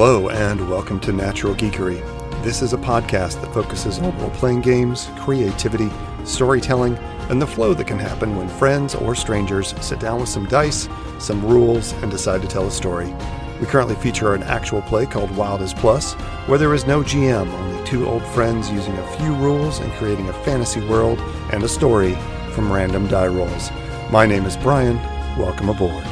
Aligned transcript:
Hello, 0.00 0.28
and 0.28 0.70
welcome 0.70 1.00
to 1.00 1.12
Natural 1.12 1.56
Geekery. 1.56 1.98
This 2.44 2.62
is 2.62 2.72
a 2.72 2.78
podcast 2.78 3.40
that 3.40 3.52
focuses 3.52 3.98
on 3.98 4.16
role 4.20 4.30
playing 4.30 4.60
games, 4.60 5.10
creativity, 5.18 5.90
storytelling, 6.24 6.96
and 7.30 7.42
the 7.42 7.46
flow 7.48 7.74
that 7.74 7.88
can 7.88 7.98
happen 7.98 8.36
when 8.36 8.48
friends 8.48 8.94
or 8.94 9.16
strangers 9.16 9.74
sit 9.80 9.98
down 9.98 10.20
with 10.20 10.28
some 10.28 10.46
dice, 10.46 10.88
some 11.18 11.44
rules, 11.44 11.94
and 11.94 12.12
decide 12.12 12.42
to 12.42 12.46
tell 12.46 12.68
a 12.68 12.70
story. 12.70 13.12
We 13.58 13.66
currently 13.66 13.96
feature 13.96 14.34
an 14.34 14.44
actual 14.44 14.82
play 14.82 15.04
called 15.04 15.36
Wild 15.36 15.62
as 15.62 15.74
Plus, 15.74 16.12
where 16.46 16.58
there 16.58 16.74
is 16.74 16.86
no 16.86 17.02
GM, 17.02 17.52
only 17.52 17.84
two 17.84 18.06
old 18.06 18.22
friends 18.26 18.70
using 18.70 18.96
a 18.96 19.16
few 19.16 19.34
rules 19.34 19.80
and 19.80 19.92
creating 19.94 20.28
a 20.28 20.44
fantasy 20.44 20.80
world 20.86 21.18
and 21.52 21.64
a 21.64 21.68
story 21.68 22.14
from 22.52 22.70
random 22.70 23.08
die 23.08 23.26
rolls. 23.26 23.72
My 24.12 24.26
name 24.26 24.44
is 24.44 24.56
Brian. 24.56 24.94
Welcome 25.36 25.70
aboard. 25.70 26.04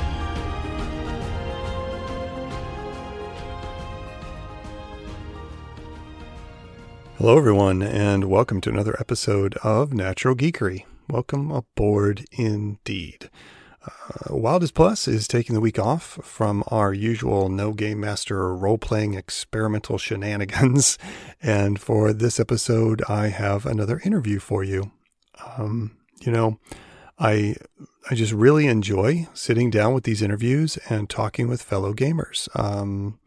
Hello, 7.18 7.38
everyone, 7.38 7.80
and 7.80 8.26
welcome 8.26 8.60
to 8.60 8.68
another 8.68 8.94
episode 9.00 9.54
of 9.64 9.94
Natural 9.94 10.36
Geekery. 10.36 10.84
Welcome 11.08 11.50
aboard 11.50 12.26
indeed. 12.30 13.30
Uh, 13.82 14.36
Wild 14.36 14.62
as 14.62 14.70
Plus 14.70 15.08
is 15.08 15.26
taking 15.26 15.54
the 15.54 15.62
week 15.62 15.78
off 15.78 16.18
from 16.22 16.62
our 16.66 16.92
usual 16.92 17.48
no 17.48 17.72
game 17.72 18.00
master 18.00 18.54
role 18.54 18.76
playing 18.76 19.14
experimental 19.14 19.96
shenanigans. 19.96 20.98
And 21.40 21.80
for 21.80 22.12
this 22.12 22.38
episode, 22.38 23.02
I 23.08 23.28
have 23.28 23.64
another 23.64 23.98
interview 24.04 24.38
for 24.38 24.62
you. 24.62 24.90
Um, 25.56 25.96
you 26.20 26.30
know, 26.30 26.58
I 27.18 27.56
I 28.10 28.14
just 28.14 28.34
really 28.34 28.66
enjoy 28.66 29.26
sitting 29.32 29.70
down 29.70 29.94
with 29.94 30.04
these 30.04 30.20
interviews 30.20 30.76
and 30.90 31.08
talking 31.08 31.48
with 31.48 31.62
fellow 31.62 31.94
gamers. 31.94 32.46
Um, 32.54 33.18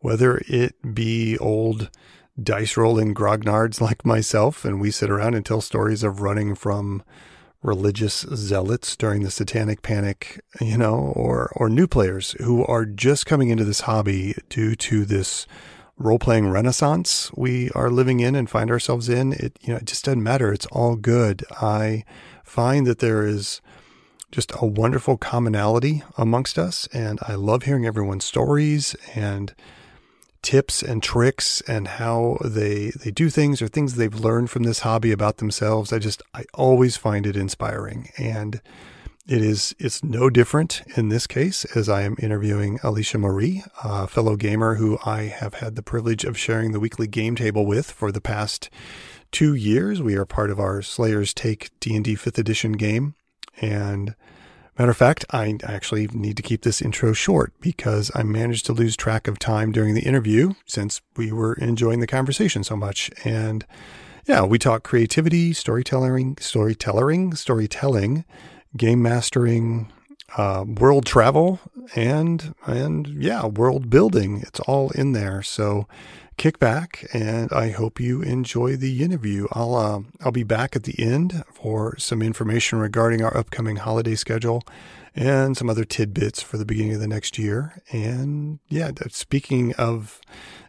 whether 0.00 0.42
it 0.48 0.94
be 0.94 1.38
old 1.38 1.90
dice 2.40 2.76
rolling 2.76 3.14
grognards 3.14 3.80
like 3.80 4.04
myself, 4.04 4.64
and 4.64 4.80
we 4.80 4.90
sit 4.90 5.10
around 5.10 5.34
and 5.34 5.44
tell 5.44 5.60
stories 5.60 6.02
of 6.02 6.20
running 6.20 6.54
from 6.54 7.02
religious 7.62 8.20
zealots 8.34 8.96
during 8.96 9.22
the 9.22 9.30
satanic 9.30 9.82
panic, 9.82 10.40
you 10.60 10.78
know, 10.78 11.12
or 11.16 11.52
or 11.56 11.68
new 11.68 11.86
players 11.86 12.32
who 12.40 12.64
are 12.66 12.84
just 12.84 13.26
coming 13.26 13.48
into 13.48 13.64
this 13.64 13.80
hobby 13.80 14.34
due 14.48 14.74
to 14.76 15.04
this 15.04 15.46
role 15.98 16.18
playing 16.18 16.46
renaissance 16.48 17.32
we 17.34 17.70
are 17.70 17.90
living 17.90 18.20
in 18.20 18.34
and 18.34 18.50
find 18.50 18.70
ourselves 18.70 19.08
in. 19.08 19.32
It 19.32 19.58
you 19.62 19.72
know, 19.72 19.78
it 19.78 19.86
just 19.86 20.04
doesn't 20.04 20.22
matter. 20.22 20.52
It's 20.52 20.66
all 20.66 20.96
good. 20.96 21.44
I 21.60 22.04
find 22.44 22.86
that 22.86 22.98
there 22.98 23.26
is 23.26 23.60
just 24.30 24.52
a 24.60 24.66
wonderful 24.66 25.16
commonality 25.16 26.02
amongst 26.18 26.58
us 26.58 26.86
and 26.92 27.18
I 27.22 27.34
love 27.34 27.62
hearing 27.62 27.86
everyone's 27.86 28.24
stories 28.24 28.94
and 29.14 29.54
tips 30.46 30.80
and 30.80 31.02
tricks 31.02 31.60
and 31.62 31.88
how 31.88 32.38
they 32.44 32.90
they 32.90 33.10
do 33.10 33.28
things 33.28 33.60
or 33.60 33.66
things 33.66 33.96
they've 33.96 34.20
learned 34.20 34.48
from 34.48 34.62
this 34.62 34.80
hobby 34.80 35.10
about 35.10 35.38
themselves. 35.38 35.92
I 35.92 35.98
just 35.98 36.22
I 36.32 36.44
always 36.54 36.96
find 36.96 37.26
it 37.26 37.36
inspiring 37.36 38.10
and 38.16 38.60
it 39.26 39.42
is 39.42 39.74
it's 39.80 40.04
no 40.04 40.30
different 40.30 40.82
in 40.96 41.08
this 41.08 41.26
case 41.26 41.64
as 41.74 41.88
I 41.88 42.02
am 42.02 42.14
interviewing 42.20 42.78
Alicia 42.84 43.18
Marie, 43.18 43.64
a 43.82 44.06
fellow 44.06 44.36
gamer 44.36 44.76
who 44.76 45.00
I 45.04 45.22
have 45.22 45.54
had 45.54 45.74
the 45.74 45.82
privilege 45.82 46.22
of 46.22 46.38
sharing 46.38 46.70
the 46.70 46.78
weekly 46.78 47.08
game 47.08 47.34
table 47.34 47.66
with 47.66 47.90
for 47.90 48.12
the 48.12 48.20
past 48.20 48.70
2 49.32 49.52
years. 49.52 50.00
We 50.00 50.14
are 50.14 50.24
part 50.24 50.52
of 50.52 50.60
our 50.60 50.80
Slayers 50.80 51.34
Take 51.34 51.70
D&D 51.80 52.14
5th 52.14 52.38
edition 52.38 52.74
game 52.74 53.16
and 53.60 54.14
Matter 54.78 54.90
of 54.90 54.96
fact, 54.96 55.24
I 55.30 55.56
actually 55.64 56.06
need 56.08 56.36
to 56.36 56.42
keep 56.42 56.62
this 56.62 56.82
intro 56.82 57.14
short 57.14 57.52
because 57.60 58.10
I 58.14 58.22
managed 58.22 58.66
to 58.66 58.74
lose 58.74 58.94
track 58.94 59.26
of 59.26 59.38
time 59.38 59.72
during 59.72 59.94
the 59.94 60.02
interview 60.02 60.52
since 60.66 61.00
we 61.16 61.32
were 61.32 61.54
enjoying 61.54 62.00
the 62.00 62.06
conversation 62.06 62.62
so 62.62 62.76
much. 62.76 63.10
And 63.24 63.64
yeah, 64.26 64.44
we 64.44 64.58
talk 64.58 64.82
creativity, 64.82 65.54
storytelling, 65.54 66.36
storytelling, 66.40 67.34
storytelling, 67.34 68.24
game 68.76 69.00
mastering, 69.00 69.90
uh, 70.36 70.64
world 70.66 71.06
travel, 71.06 71.60
and 71.94 72.54
and 72.66 73.06
yeah, 73.22 73.46
world 73.46 73.88
building. 73.88 74.42
It's 74.42 74.60
all 74.60 74.90
in 74.90 75.12
there. 75.12 75.42
So 75.42 75.86
kick 76.36 76.58
back, 76.58 77.06
and 77.12 77.50
I 77.52 77.70
hope 77.70 78.00
you 78.00 78.22
enjoy 78.22 78.76
the 78.76 79.02
interview. 79.02 79.46
I'll 79.52 79.74
uh, 79.74 80.00
I'll 80.20 80.32
be 80.32 80.44
back 80.44 80.76
at 80.76 80.84
the 80.84 80.94
end 81.02 81.44
for 81.52 81.96
some 81.98 82.22
information 82.22 82.78
regarding 82.78 83.22
our 83.22 83.36
upcoming 83.36 83.76
holiday 83.76 84.14
schedule 84.14 84.62
and 85.14 85.56
some 85.56 85.70
other 85.70 85.84
tidbits 85.84 86.42
for 86.42 86.58
the 86.58 86.66
beginning 86.66 86.94
of 86.94 87.00
the 87.00 87.08
next 87.08 87.38
year. 87.38 87.82
And 87.90 88.58
yeah, 88.68 88.90
speaking 89.08 89.74
of 89.76 90.20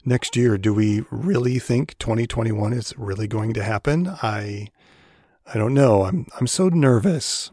next 0.06 0.36
year, 0.36 0.58
do 0.58 0.74
we 0.74 1.04
really 1.12 1.60
think 1.60 1.98
2021 2.00 2.74
is 2.74 2.94
really 2.98 3.28
going 3.28 3.54
to 3.54 3.64
happen? 3.64 4.08
I 4.24 4.70
I 5.54 5.58
don't 5.58 5.74
know. 5.74 6.04
I'm 6.06 6.28
I'm 6.40 6.48
so 6.48 6.70
nervous. 6.70 7.52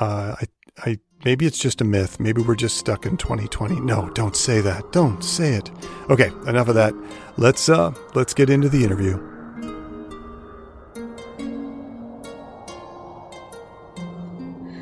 Uh, 0.00 0.36
I 0.40 0.46
I 0.90 0.98
Maybe 1.24 1.46
it's 1.46 1.58
just 1.58 1.80
a 1.80 1.84
myth. 1.84 2.18
Maybe 2.18 2.42
we're 2.42 2.56
just 2.56 2.78
stuck 2.78 3.06
in 3.06 3.16
2020. 3.16 3.78
No, 3.78 4.10
don't 4.10 4.34
say 4.34 4.60
that. 4.60 4.90
Don't 4.90 5.22
say 5.22 5.54
it. 5.54 5.70
Okay, 6.10 6.32
enough 6.48 6.66
of 6.66 6.74
that. 6.74 6.94
Let's 7.36 7.68
uh 7.68 7.92
let's 8.14 8.34
get 8.34 8.50
into 8.50 8.68
the 8.68 8.82
interview. 8.82 9.18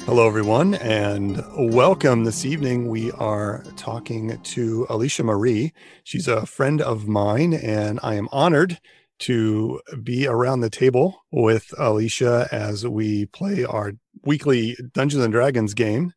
Hello 0.06 0.26
everyone 0.26 0.76
and 0.76 1.44
welcome 1.74 2.24
this 2.24 2.46
evening. 2.46 2.88
We 2.88 3.12
are 3.12 3.62
talking 3.76 4.40
to 4.40 4.86
Alicia 4.88 5.24
Marie. 5.24 5.74
She's 6.04 6.26
a 6.26 6.46
friend 6.46 6.80
of 6.80 7.06
mine 7.06 7.52
and 7.52 8.00
I 8.02 8.14
am 8.14 8.30
honored 8.32 8.80
to 9.20 9.82
be 10.02 10.26
around 10.26 10.60
the 10.60 10.70
table 10.70 11.22
with 11.30 11.74
Alicia 11.76 12.48
as 12.50 12.86
we 12.86 13.26
play 13.26 13.62
our 13.62 13.92
weekly 14.24 14.74
Dungeons 14.94 15.22
and 15.22 15.34
Dragons 15.34 15.74
game 15.74 16.14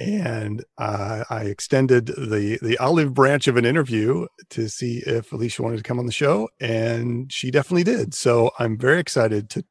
and 0.00 0.64
uh, 0.78 1.24
I 1.28 1.42
extended 1.42 2.06
the 2.06 2.58
the 2.62 2.78
olive 2.78 3.12
branch 3.12 3.46
of 3.46 3.56
an 3.56 3.66
interview 3.66 4.26
to 4.48 4.68
see 4.68 5.02
if 5.06 5.30
Alicia 5.30 5.62
wanted 5.62 5.76
to 5.76 5.82
come 5.82 5.98
on 5.98 6.06
the 6.06 6.12
show, 6.12 6.48
and 6.58 7.30
she 7.30 7.50
definitely 7.50 7.84
did. 7.84 8.14
So 8.14 8.50
I'm 8.58 8.78
very 8.78 8.98
excited 8.98 9.50
to 9.50 9.64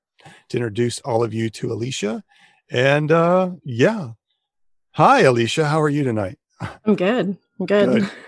to 0.49 0.57
introduce 0.57 0.99
all 0.99 1.23
of 1.23 1.33
you 1.33 1.49
to 1.49 1.73
Alicia. 1.73 2.23
And 2.69 3.11
uh, 3.11 3.51
yeah, 3.65 4.09
hi 4.91 5.21
Alicia, 5.21 5.65
how 5.65 5.81
are 5.81 5.89
you 5.89 6.03
tonight? 6.03 6.37
I'm 6.85 6.95
good. 6.95 7.37
I'm 7.59 7.65
good. 7.65 8.01
good. 8.01 8.11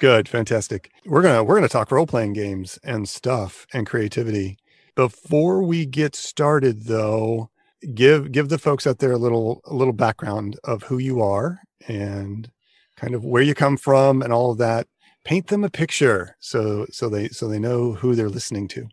Good, 0.00 0.28
fantastic. 0.28 0.92
We're 1.06 1.22
gonna 1.22 1.42
we're 1.42 1.56
gonna 1.56 1.68
talk 1.68 1.90
role 1.90 2.06
playing 2.06 2.34
games 2.34 2.78
and 2.84 3.08
stuff 3.08 3.66
and 3.72 3.84
creativity. 3.84 4.56
Before 4.94 5.60
we 5.64 5.86
get 5.86 6.14
started, 6.14 6.84
though, 6.84 7.50
give 7.94 8.32
give 8.32 8.48
the 8.48 8.58
folks 8.58 8.86
out 8.86 8.98
there 8.98 9.12
a 9.12 9.18
little 9.18 9.60
a 9.64 9.74
little 9.74 9.92
background 9.92 10.58
of 10.64 10.82
who 10.82 10.98
you 10.98 11.22
are 11.22 11.60
and 11.86 12.50
kind 12.96 13.14
of 13.14 13.24
where 13.24 13.42
you 13.42 13.54
come 13.54 13.76
from 13.76 14.22
and 14.22 14.32
all 14.32 14.50
of 14.50 14.58
that. 14.58 14.86
Paint 15.24 15.48
them 15.48 15.64
a 15.64 15.70
picture 15.70 16.36
so 16.40 16.86
so 16.90 17.08
they 17.08 17.28
so 17.28 17.48
they 17.48 17.58
know 17.58 17.92
who 17.92 18.14
they're 18.14 18.28
listening 18.28 18.68
to. 18.68 18.88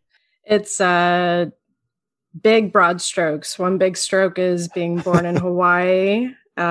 It's 0.46 0.80
uh 0.80 1.48
big 2.42 2.72
broad 2.72 3.02
strokes. 3.02 3.58
One 3.58 3.78
big 3.78 3.98
stroke 3.98 4.38
is 4.38 4.68
being 4.68 4.98
born 4.98 5.26
in 5.26 5.36
hawaii. 5.38 6.30
Uh 6.58 6.62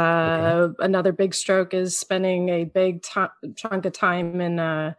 okay. 0.70 0.84
another 0.84 1.12
big 1.12 1.34
stroke 1.34 1.74
is 1.74 1.98
spending 1.98 2.48
a 2.48 2.64
big 2.64 3.02
chunk 3.56 3.84
of 3.84 3.92
time 3.92 4.40
in 4.40 4.58
uh 4.58 4.94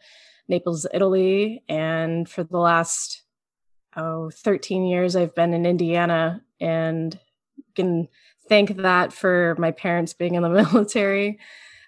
naples 0.48 0.86
italy. 0.94 1.64
And 1.70 2.28
for 2.28 2.44
the 2.44 2.58
last 2.58 3.24
oh 3.96 4.30
13 4.30 4.86
years 4.86 5.16
i've 5.16 5.34
been 5.36 5.54
in 5.54 5.66
indiana 5.66 6.42
and 6.60 7.18
can 7.76 8.08
thank 8.48 8.78
that 8.78 9.14
for 9.14 9.56
my 9.58 9.72
parents 9.72 10.14
being 10.14 10.36
in 10.36 10.44
the 10.44 10.50
military. 10.74 11.40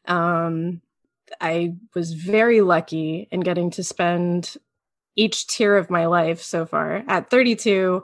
Um, 0.05 0.81
I 1.41 1.75
was 1.93 2.13
very 2.13 2.61
lucky 2.61 3.27
in 3.31 3.41
getting 3.41 3.71
to 3.71 3.83
spend 3.83 4.55
each 5.15 5.47
tier 5.47 5.75
of 5.75 5.89
my 5.89 6.05
life 6.05 6.41
so 6.41 6.65
far. 6.65 7.03
At 7.07 7.29
32, 7.29 8.03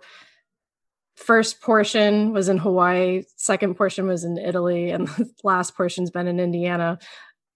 first 1.16 1.62
portion 1.62 2.34
was 2.34 2.50
in 2.50 2.58
Hawaii, 2.58 3.24
second 3.38 3.76
portion 3.76 4.08
was 4.08 4.24
in 4.24 4.38
Italy, 4.38 4.90
and 4.90 5.08
the 5.08 5.30
last 5.44 5.76
portion's 5.76 6.10
been 6.10 6.28
in 6.28 6.40
Indiana. 6.40 7.00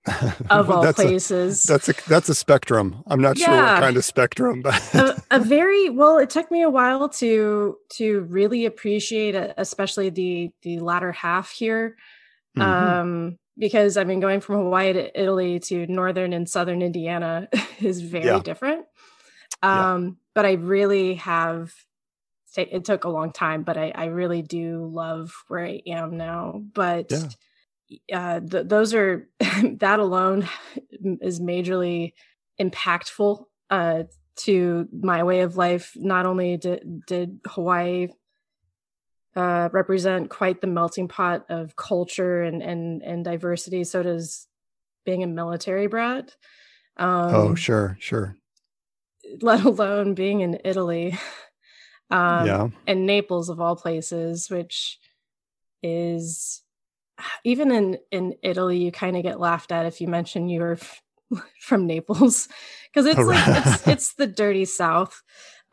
of 0.50 0.69
all 0.69 0.81
that's 0.81 0.95
places. 0.95 1.65
A, 1.65 1.74
that's 1.74 1.89
a 1.89 1.94
that's 2.07 2.30
a 2.30 2.36
spectrum. 2.36 3.04
I'm 3.07 3.21
not 3.21 3.38
yeah. 3.38 3.45
sure 3.45 3.56
what 3.56 3.81
kind 3.81 3.98
of 3.98 4.06
spectrum, 4.06 4.62
but 4.62 4.95
a, 4.95 5.21
a, 5.31 5.39
very 5.39 5.89
well. 5.89 6.18
It 6.18 6.30
took 6.30 6.50
me 6.51 6.62
a 6.62 6.69
while 6.69 7.09
to 7.09 7.77
to 7.94 8.21
really 8.21 8.65
appreciate, 8.65 9.36
especially 9.57 10.09
the 10.09 10.51
the 10.62 10.80
latter 10.80 11.12
half 11.12 11.51
here, 11.51 11.98
mm-hmm. 12.57 12.62
um, 12.62 13.39
because 13.57 13.98
I 13.98 14.04
mean, 14.04 14.19
going 14.19 14.39
from 14.39 14.56
Hawaii 14.56 14.94
to 14.94 15.21
Italy 15.21 15.59
to 15.62 15.88
northern 15.88 16.33
and 16.33 16.48
southern 16.48 16.81
Indiana 16.81 17.50
is 17.80 18.01
very 18.01 18.25
yeah. 18.25 18.39
different. 18.39 18.86
Um, 19.62 20.04
yeah. 20.04 20.12
But 20.36 20.45
I 20.45 20.54
really 20.54 21.15
have. 21.15 21.74
It 22.56 22.86
took 22.86 23.04
a 23.04 23.09
long 23.09 23.33
time, 23.33 23.62
but 23.62 23.77
I, 23.77 23.92
I 23.94 24.06
really 24.06 24.42
do 24.42 24.89
love 24.92 25.31
where 25.48 25.63
I 25.63 25.81
am 25.86 26.18
now. 26.18 26.59
But 26.74 27.12
uh, 28.12 28.39
th- 28.39 28.68
those 28.68 28.94
are 28.94 29.30
that 29.39 30.00
alone 30.00 30.48
is 31.22 31.39
majorly 31.39 32.13
impactful 32.60 33.45
uh, 33.69 34.04
to 34.38 34.88
my 34.92 35.24
way 35.24 35.42
of 35.42 35.57
life. 35.57 35.94
Not 35.95 36.25
only 36.25 36.57
did, 36.57 37.06
did 37.06 37.39
Hawaii 37.45 38.10
uh, 39.36 39.69
represent 39.72 40.30
quite 40.30 40.62
the 40.62 40.68
melting 40.68 41.07
pot 41.07 41.45
of 41.50 41.75
culture 41.75 42.42
and, 42.42 42.62
and, 42.62 43.04
and 43.04 43.24
diversity, 43.24 43.84
so 43.84 44.04
does 44.04 44.48
being 45.06 45.24
a 45.24 45.28
military 45.28 45.88
brat. 45.88 46.36
Um, 46.98 47.36
oh, 47.36 47.56
sure, 47.56 47.98
sure. 48.00 48.36
Let 49.42 49.63
alone 49.63 50.13
being 50.13 50.42
in 50.42 50.60
Italy. 50.63 51.18
Um, 52.10 52.48
yeah. 52.48 52.68
And 52.88 53.06
Naples, 53.06 53.50
of 53.50 53.60
all 53.60 53.75
places, 53.75 54.50
which 54.50 54.98
is 55.83 56.63
even 57.44 57.72
in 57.72 57.98
in 58.12 58.36
Italy, 58.42 58.78
you 58.78 58.92
kind 58.92 59.16
of 59.18 59.24
get 59.24 59.40
laughed 59.40 59.72
at 59.72 59.86
if 59.86 60.02
you 60.02 60.08
mention 60.08 60.50
you're 60.50 60.74
f- 60.74 61.02
from 61.62 61.88
Naples 61.88 62.48
because 62.94 63.06
it's 63.06 63.19
like 63.19 63.66
it's 63.66 63.88
it's 63.88 64.14
the 64.14 64.28
dirty 64.28 64.66
South. 64.66 65.22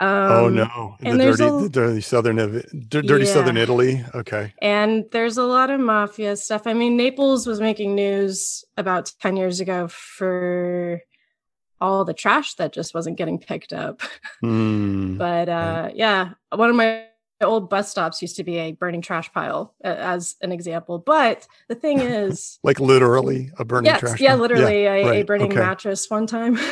Oh, 0.00 0.06
um, 0.06 0.32
oh 0.32 0.48
no! 0.48 0.96
And 1.04 1.20
the 1.20 1.24
dirty, 1.24 1.44
a, 1.44 1.60
the 1.60 1.68
dirty 1.68 2.00
southern, 2.00 2.36
dirty 2.88 3.24
yeah. 3.24 3.32
southern 3.32 3.56
Italy. 3.56 4.04
Okay. 4.12 4.52
And 4.60 5.04
there's 5.12 5.36
a 5.36 5.44
lot 5.44 5.70
of 5.70 5.78
mafia 5.78 6.36
stuff. 6.36 6.66
I 6.66 6.72
mean, 6.72 6.96
Naples 6.96 7.46
was 7.46 7.60
making 7.60 7.94
news 7.94 8.64
about 8.76 9.12
ten 9.20 9.36
years 9.36 9.60
ago 9.60 9.86
for 9.88 11.00
all 11.80 12.04
the 12.04 12.14
trash 12.14 12.54
that 12.54 12.72
just 12.72 12.94
wasn't 12.94 13.18
getting 13.18 13.38
picked 13.38 13.72
up. 13.72 14.00
Mm, 14.42 15.16
but 15.18 15.48
uh, 15.48 15.90
yeah, 15.94 16.30
one 16.50 16.70
of 16.70 16.76
my 16.76 17.04
old 17.42 17.68
bus 17.68 17.90
stops 17.90 18.22
used 18.22 18.36
to 18.36 18.44
be 18.44 18.58
a 18.58 18.72
burning 18.72 19.02
trash 19.02 19.32
pile, 19.32 19.74
uh, 19.84 19.88
as 19.88 20.36
an 20.40 20.52
example. 20.52 20.98
But 20.98 21.46
the 21.68 21.74
thing 21.74 22.00
is, 22.00 22.58
like 22.62 22.80
literally 22.80 23.50
a 23.58 23.64
burning 23.64 23.86
yes, 23.86 24.00
trash. 24.00 24.20
Yeah, 24.20 24.30
pile? 24.30 24.38
literally 24.38 24.82
yeah, 24.84 24.92
a, 24.92 25.04
right. 25.04 25.22
a, 25.22 25.24
burning 25.24 25.52
okay. 25.52 25.60
mattress 25.60 26.08
one 26.08 26.26
time. 26.26 26.58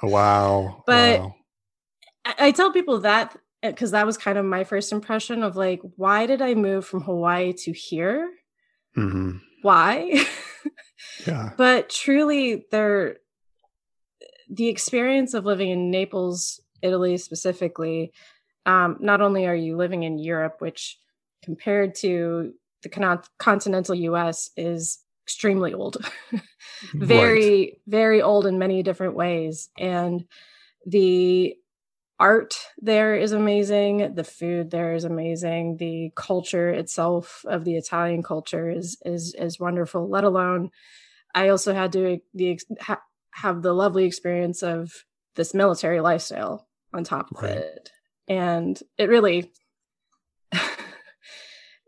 Oh, 0.00 0.08
wow! 0.08 0.84
But 0.86 1.20
wow. 1.20 1.34
I, 2.24 2.34
I 2.38 2.50
tell 2.52 2.72
people 2.72 3.00
that 3.00 3.36
because 3.62 3.92
uh, 3.92 3.98
that 3.98 4.06
was 4.06 4.16
kind 4.16 4.38
of 4.38 4.44
my 4.44 4.64
first 4.64 4.92
impression 4.92 5.42
of 5.42 5.56
like, 5.56 5.80
why 5.96 6.26
did 6.26 6.40
I 6.40 6.54
move 6.54 6.86
from 6.86 7.02
Hawaii 7.02 7.52
to 7.52 7.72
here? 7.72 8.30
Mm-hmm. 8.96 9.38
Why? 9.62 10.24
yeah. 11.26 11.50
But 11.56 11.90
truly, 11.90 12.64
there 12.70 13.16
the 14.48 14.68
experience 14.68 15.34
of 15.34 15.44
living 15.44 15.70
in 15.70 15.90
Naples, 15.90 16.60
Italy 16.82 17.16
specifically, 17.18 18.12
um, 18.66 18.96
not 19.00 19.20
only 19.20 19.46
are 19.46 19.54
you 19.54 19.76
living 19.76 20.02
in 20.02 20.18
Europe, 20.18 20.56
which 20.58 20.98
compared 21.42 21.94
to 21.96 22.52
the 22.82 22.88
con- 22.88 23.22
continental 23.38 23.94
US 23.94 24.50
is 24.56 24.98
extremely 25.24 25.74
old, 25.74 25.98
very, 26.94 27.58
right. 27.58 27.80
very 27.86 28.22
old 28.22 28.46
in 28.46 28.58
many 28.58 28.82
different 28.82 29.14
ways. 29.14 29.68
And 29.78 30.24
the 30.86 31.56
art 32.20 32.56
there 32.80 33.14
is 33.14 33.32
amazing. 33.32 34.14
The 34.14 34.24
food 34.24 34.70
there 34.70 34.94
is 34.94 35.04
amazing. 35.04 35.76
The 35.76 36.10
culture 36.16 36.70
itself 36.70 37.44
of 37.46 37.64
the 37.64 37.76
Italian 37.76 38.22
culture 38.22 38.70
is 38.70 38.98
is 39.04 39.34
is 39.34 39.60
wonderful. 39.60 40.08
Let 40.08 40.24
alone, 40.24 40.70
I 41.34 41.48
also 41.48 41.74
had 41.74 41.92
to 41.92 42.18
the 42.34 42.58
ha- 42.80 43.02
have 43.32 43.62
the 43.62 43.72
lovely 43.72 44.04
experience 44.04 44.62
of 44.62 45.04
this 45.36 45.54
military 45.54 46.00
lifestyle 46.00 46.66
on 46.92 47.04
top 47.04 47.30
of 47.30 47.42
right. 47.42 47.52
it. 47.52 47.90
And 48.28 48.80
it 48.96 49.08
really, 49.08 49.50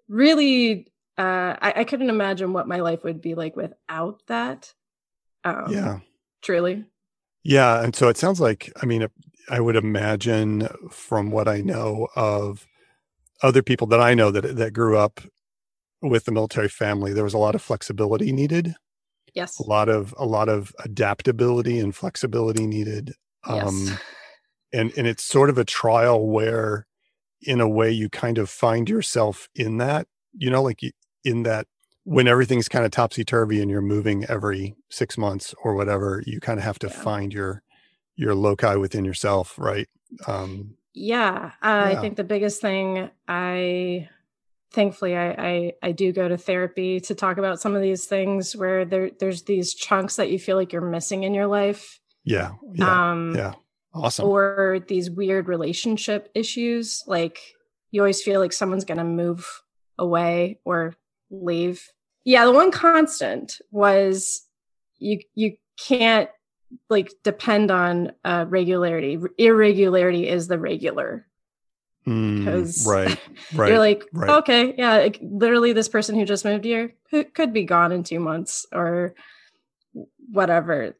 really, 0.09 0.89
uh, 1.19 1.57
I, 1.61 1.75
I, 1.77 1.85
couldn't 1.85 2.09
imagine 2.09 2.53
what 2.53 2.67
my 2.67 2.81
life 2.81 3.05
would 3.05 3.21
be 3.21 3.35
like 3.35 3.57
without 3.57 4.23
that. 4.29 4.73
Um, 5.45 5.67
yeah. 5.69 5.99
Truly. 6.43 6.85
Yeah. 7.43 7.83
And 7.83 7.95
so 7.95 8.09
it 8.09 8.17
sounds 8.17 8.41
like, 8.41 8.73
I 8.83 8.87
mean, 8.87 9.07
I 9.51 9.61
would 9.61 9.77
imagine 9.77 10.69
from 10.91 11.31
what 11.31 11.47
I 11.47 11.61
know 11.61 12.09
of 12.17 12.67
other 13.43 13.63
people 13.63 13.87
that 13.89 14.01
I 14.01 14.15
know 14.15 14.31
that, 14.31 14.57
that 14.57 14.73
grew 14.73 14.97
up 14.97 15.21
with 16.01 16.25
the 16.25 16.33
military 16.33 16.69
family, 16.69 17.13
there 17.13 17.25
was 17.25 17.35
a 17.35 17.39
lot 17.39 17.55
of 17.55 17.61
flexibility 17.61 18.33
needed 18.33 18.75
Yes. 19.35 19.59
A 19.59 19.67
lot 19.67 19.89
of 19.89 20.15
a 20.19 20.25
lot 20.25 20.49
of 20.49 20.75
adaptability 20.81 21.79
and 21.79 21.95
flexibility 21.95 22.67
needed. 22.67 23.15
Um 23.45 23.87
yes. 23.87 24.01
and 24.72 24.93
and 24.96 25.06
it's 25.06 25.22
sort 25.22 25.50
of 25.50 25.58
a 25.58 25.64
trial 25.64 26.26
where 26.26 26.87
in 27.43 27.61
a 27.61 27.69
way 27.69 27.90
you 27.90 28.08
kind 28.08 28.38
of 28.38 28.50
find 28.50 28.88
yourself 28.88 29.49
in 29.55 29.78
that, 29.78 30.06
you 30.37 30.50
know, 30.50 30.62
like 30.62 30.81
in 31.25 31.43
that 31.44 31.67
when 32.05 32.28
everything's 32.28 32.69
kind 32.69 32.84
of 32.84 32.90
topsy 32.90 33.25
turvy 33.25 33.61
and 33.61 33.70
you're 33.70 33.81
moving 33.81 34.25
every 34.26 34.75
6 34.90 35.19
months 35.19 35.55
or 35.62 35.75
whatever, 35.75 36.22
you 36.26 36.40
kind 36.40 36.58
of 36.58 36.64
have 36.64 36.78
to 36.81 36.88
yeah. 36.88 37.02
find 37.02 37.32
your 37.32 37.62
your 38.17 38.34
loci 38.34 38.76
within 38.76 39.05
yourself, 39.05 39.58
right? 39.58 39.88
Um 40.26 40.76
yeah, 40.93 41.52
uh, 41.62 41.88
yeah. 41.90 41.99
I 41.99 42.00
think 42.00 42.17
the 42.17 42.25
biggest 42.25 42.61
thing 42.61 43.11
I 43.28 44.08
thankfully 44.72 45.17
I, 45.17 45.31
I, 45.31 45.72
I 45.82 45.93
do 45.93 46.12
go 46.12 46.28
to 46.28 46.37
therapy 46.37 47.00
to 47.00 47.14
talk 47.14 47.38
about 47.38 47.61
some 47.61 47.75
of 47.75 47.82
these 47.82 48.06
things 48.06 48.55
where 48.55 48.84
there 48.84 49.11
there's 49.19 49.43
these 49.43 49.75
chunks 49.75 50.17
that 50.17 50.31
you 50.31 50.38
feel 50.38 50.56
like 50.56 50.72
you're 50.72 50.82
missing 50.82 51.25
in 51.25 51.34
your 51.34 51.46
life. 51.46 52.00
Yeah. 52.25 52.52
Yeah. 52.75 53.11
Um, 53.11 53.34
yeah. 53.34 53.55
Awesome. 53.93 54.29
Or 54.29 54.79
these 54.87 55.11
weird 55.11 55.49
relationship 55.49 56.31
issues. 56.35 57.03
Like 57.07 57.39
you 57.91 58.01
always 58.01 58.23
feel 58.23 58.41
like 58.41 58.53
someone's 58.53 58.85
gonna 58.85 59.05
move 59.05 59.47
away 59.99 60.59
or 60.65 60.95
leave. 61.31 61.89
Yeah, 62.25 62.45
the 62.45 62.53
one 62.53 62.71
constant 62.71 63.61
was 63.71 64.47
you 64.99 65.21
you 65.35 65.57
can't 65.77 66.31
like 66.89 67.13
depend 67.25 67.71
on 67.71 68.13
uh, 68.25 68.47
regularity. 68.49 69.19
Irregularity 69.39 70.29
is 70.29 70.47
the 70.47 70.59
regular 70.59 71.27
because 72.05 72.85
mm, 72.85 72.87
right, 72.87 73.19
right, 73.55 73.69
you're 73.69 73.79
like, 73.79 74.05
right. 74.13 74.31
okay, 74.39 74.75
yeah, 74.77 74.99
like, 74.99 75.19
literally, 75.23 75.73
this 75.73 75.89
person 75.89 76.19
who 76.19 76.25
just 76.25 76.45
moved 76.45 76.65
here 76.65 76.95
could 77.35 77.53
be 77.53 77.65
gone 77.65 77.93
in 77.93 78.03
two 78.03 78.21
months 78.21 78.67
or 78.73 79.15
whatever. 80.31 80.97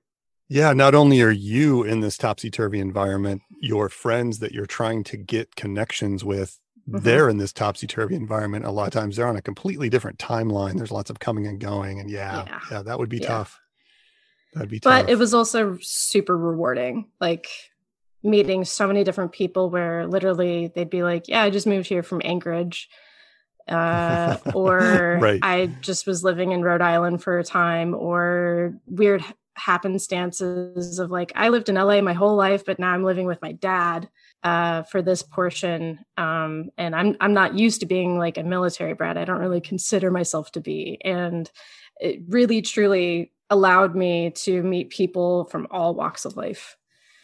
Yeah, 0.50 0.73
not 0.73 0.97
only 0.97 1.23
are 1.23 1.31
you 1.31 1.85
in 1.85 2.00
this 2.00 2.19
topsy 2.19 2.50
turvy 2.50 2.81
environment, 2.81 3.43
your 3.61 3.88
friends 3.88 4.41
that 4.41 4.50
you're 4.50 4.67
trying 4.67 5.05
to 5.05 5.17
get 5.17 5.55
connections 5.55 6.25
with, 6.25 6.58
mm-hmm. 6.88 7.05
they're 7.05 7.29
in 7.29 7.38
this 7.38 7.52
topsy 7.52 7.87
turvy 7.87 8.17
environment. 8.17 8.64
A 8.64 8.70
lot 8.73 8.88
of 8.88 8.93
times 8.93 9.14
they're 9.14 9.29
on 9.29 9.36
a 9.36 9.43
completely 9.43 9.89
different 9.89 10.19
timeline. 10.19 10.77
There's 10.77 10.91
lots 10.91 11.08
of 11.08 11.20
coming 11.20 11.46
and 11.46 11.60
going, 11.60 12.01
and 12.01 12.10
yeah, 12.10 12.46
yeah, 12.48 12.60
yeah 12.69 12.82
that 12.82 12.98
would 12.98 13.08
be 13.08 13.19
yeah. 13.19 13.29
tough. 13.29 13.60
That'd 14.55 14.70
be 14.70 14.81
tough. 14.81 15.05
But 15.05 15.08
it 15.08 15.19
was 15.19 15.34
also 15.34 15.79
super 15.81 16.36
rewarding. 16.36 17.06
Like 17.20 17.46
meeting 18.25 18.65
so 18.65 18.89
many 18.89 19.05
different 19.05 19.31
people 19.31 19.70
where 19.70 20.08
literally 20.08 20.67
they'd 20.75 20.91
be 20.91 21.05
like, 21.05 21.29
"Yeah, 21.29 21.43
I 21.43 21.51
just 21.51 21.69
moved 21.69 21.89
here 21.89 22.03
from 22.03 22.22
Anchorage." 22.25 22.89
Uh, 23.69 24.36
or 24.55 25.19
right. 25.22 25.39
I 25.44 25.67
just 25.81 26.08
was 26.08 26.25
living 26.25 26.51
in 26.51 26.63
Rhode 26.63 26.82
Island 26.82 27.22
for 27.22 27.39
a 27.39 27.44
time, 27.44 27.94
or 27.94 28.75
weird 28.89 29.22
happenstances 29.60 30.98
of 30.98 31.10
like 31.10 31.32
I 31.34 31.48
lived 31.48 31.69
in 31.69 31.74
LA 31.74 32.00
my 32.00 32.12
whole 32.12 32.36
life, 32.36 32.64
but 32.64 32.79
now 32.79 32.90
I'm 32.90 33.05
living 33.05 33.26
with 33.26 33.40
my 33.43 33.52
dad 33.52 34.08
uh, 34.43 34.82
for 34.84 35.02
this 35.02 35.22
portion, 35.22 36.05
um, 36.17 36.70
and 36.79 36.94
I'm 36.94 37.17
I'm 37.20 37.34
not 37.34 37.58
used 37.58 37.81
to 37.81 37.86
being 37.86 38.19
like 38.19 38.38
a 38.38 38.43
military 38.43 38.94
brat. 38.94 39.19
I 39.19 39.24
don't 39.24 39.40
really 39.40 39.60
consider 39.60 40.10
myself 40.10 40.52
to 40.52 40.60
be, 40.60 40.98
and 41.05 41.50
it 42.00 42.20
really 42.29 42.62
truly 42.62 43.32
allowed 43.50 43.94
me 43.94 44.31
to 44.31 44.62
meet 44.62 44.90
people 44.90 45.44
from 45.46 45.67
all 45.70 45.94
walks 45.94 46.24
of 46.24 46.36
life. 46.36 46.76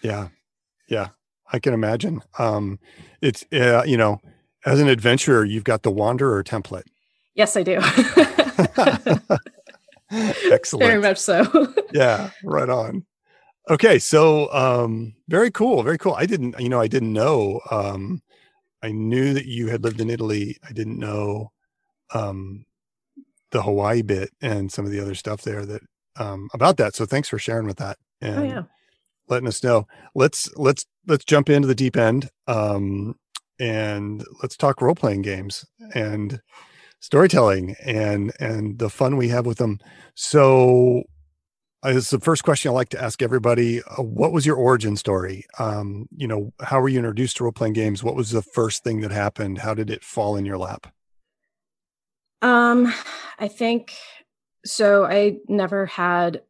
Yeah, 0.03 0.29
yeah, 0.89 1.09
I 1.53 1.59
can 1.59 1.73
imagine. 1.73 2.23
Um, 2.39 2.79
it's 3.23 3.45
uh, 3.53 3.85
you 3.87 3.97
know, 3.97 4.21
as 4.67 4.81
an 4.81 4.89
adventurer, 4.89 5.45
you've 5.45 5.65
got 5.65 5.83
the 5.83 5.91
wanderer 5.91 6.45
template. 6.45 6.87
Yes, 7.35 7.57
I 7.57 7.63
do. 7.63 7.81
Excellent. 10.51 10.87
Very 10.87 11.01
much 11.01 11.19
so. 11.19 11.75
yeah, 11.93 12.31
right 12.45 12.69
on. 12.69 13.05
Okay, 13.69 13.99
so 13.99 14.53
um, 14.53 15.15
very 15.29 15.51
cool, 15.51 15.83
very 15.83 15.99
cool. 15.99 16.15
I 16.15 16.27
didn't, 16.27 16.59
you 16.61 16.69
know, 16.69 16.81
I 16.81 16.87
didn't 16.87 17.13
know. 17.13 17.61
Um, 17.71 18.23
I 18.83 18.93
knew 18.93 19.35
that 19.35 19.47
you 19.47 19.69
had 19.69 19.83
lived 19.83 20.01
in 20.01 20.11
Italy. 20.11 20.57
I 20.69 20.73
didn't 20.73 20.99
know 20.99 21.51
um, 22.15 22.65
the 23.51 23.63
Hawaii 23.63 24.03
bit 24.03 24.31
and 24.41 24.71
some 24.71 24.85
of 24.85 24.93
the 24.93 25.01
other 25.01 25.17
stuff 25.17 25.43
there 25.43 25.67
that 25.67 25.83
um, 26.17 26.49
about 26.55 26.77
that. 26.77 26.95
So 26.95 27.07
thanks 27.07 27.29
for 27.29 27.39
sharing 27.39 27.67
with 27.67 27.79
that. 27.79 27.99
Oh, 28.23 28.27
and 28.27 28.39
oh, 28.39 28.45
yeah 28.45 28.63
letting 29.29 29.49
us 29.49 29.63
know. 29.63 29.87
Let's 30.15 30.55
let's 30.57 30.87
let's 31.07 31.25
jump 31.25 31.49
into 31.49 31.69
the 31.69 31.75
deep 31.75 31.97
end 31.97 32.29
um, 32.47 33.17
and 33.59 34.25
let's 34.43 34.57
talk 34.57 34.81
role 34.81 34.95
playing 34.95 35.23
games 35.23 35.65
and 35.95 36.41
storytelling 37.01 37.77
and 37.85 38.33
and 38.41 38.79
the 38.79 38.91
fun 38.91 39.17
we 39.17 39.29
have 39.29 39.47
with 39.47 39.59
them. 39.59 39.79
So 40.15 41.05
this 41.83 42.11
the 42.11 42.21
first 42.21 42.45
question 42.45 42.71
I 42.71 42.75
like 42.75 42.89
to 42.91 43.03
ask 43.03 43.23
everybody. 43.23 43.83
Uh, 43.83 44.03
what 44.03 44.33
was 44.33 44.47
your 44.47 44.57
origin 44.57 44.97
story? 44.97 45.47
Um, 45.59 46.09
you 46.17 46.27
know, 46.27 46.53
how 46.61 46.81
were 46.81 46.89
you 46.89 46.99
introduced 46.99 47.37
to 47.37 47.45
role 47.45 47.53
playing 47.53 47.75
games? 47.75 48.03
What 48.03 48.17
was 48.17 48.31
the 48.31 48.43
first 48.43 48.83
thing 48.83 49.01
that 49.01 49.13
happened? 49.13 49.59
How 49.59 49.75
did 49.75 49.91
it 49.91 50.05
fall 50.05 50.37
in 50.37 50.45
your 50.45 50.59
lap? 50.59 50.93
Um, 52.43 52.93
I 53.39 53.49
think 53.49 53.95
so. 54.65 55.05
I 55.05 55.39
never 55.49 55.87
had 55.87 56.43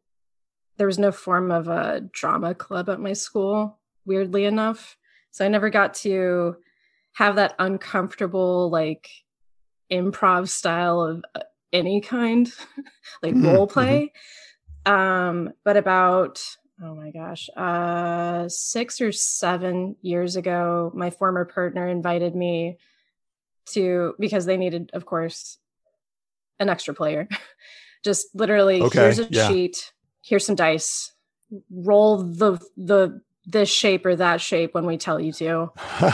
there 0.79 0.87
was 0.87 0.99
no 0.99 1.13
form 1.13 1.51
of 1.51 1.69
a 1.69 2.01
drama 2.13 2.55
club 2.55 2.89
at 2.89 3.01
my 3.01 3.13
school, 3.13 3.79
weirdly 4.05 4.45
enough. 4.45 4.97
So 5.31 5.45
I 5.45 5.49
never 5.49 5.71
got 5.71 5.95
to 5.95 6.57
have 7.15 7.37
that 7.37 7.55
uncomfortable, 7.59 8.71
like, 8.71 9.09
improv 9.91 10.49
style 10.49 11.01
of 11.01 11.25
uh, 11.35 11.41
any 11.73 12.01
kind, 12.01 12.51
like 13.23 13.35
mm-hmm, 13.35 13.47
role 13.47 13.67
play. 13.67 14.13
Mm-hmm. 14.87 14.93
Um, 14.93 15.53
but 15.65 15.77
about, 15.77 16.43
oh 16.83 16.95
my 16.95 17.11
gosh, 17.11 17.49
uh, 17.57 18.49
six 18.49 19.01
or 19.01 19.13
seven 19.13 19.97
years 20.03 20.37
ago, 20.37 20.93
my 20.95 21.11
former 21.11 21.45
partner 21.45 21.89
invited 21.89 22.35
me 22.35 22.79
to, 23.71 24.15
because 24.19 24.47
they 24.47 24.57
needed, 24.57 24.91
of 24.93 25.07
course, 25.07 25.59
an 26.61 26.69
extra 26.69 26.95
player. 26.95 27.29
Just 28.05 28.29
literally, 28.35 28.81
okay, 28.83 29.01
here's 29.01 29.19
a 29.19 29.27
yeah. 29.31 29.49
sheet 29.49 29.93
here's 30.27 30.45
some 30.45 30.57
dice 30.57 31.13
roll 31.71 32.19
the 32.19 32.59
the 32.77 33.21
this 33.47 33.69
shape 33.69 34.05
or 34.05 34.17
that 34.17 34.41
shape 34.41 34.75
when 34.75 34.87
we 34.87 34.97
tell 34.97 35.21
you 35.21 35.33
to 35.33 35.61
um 35.61 35.73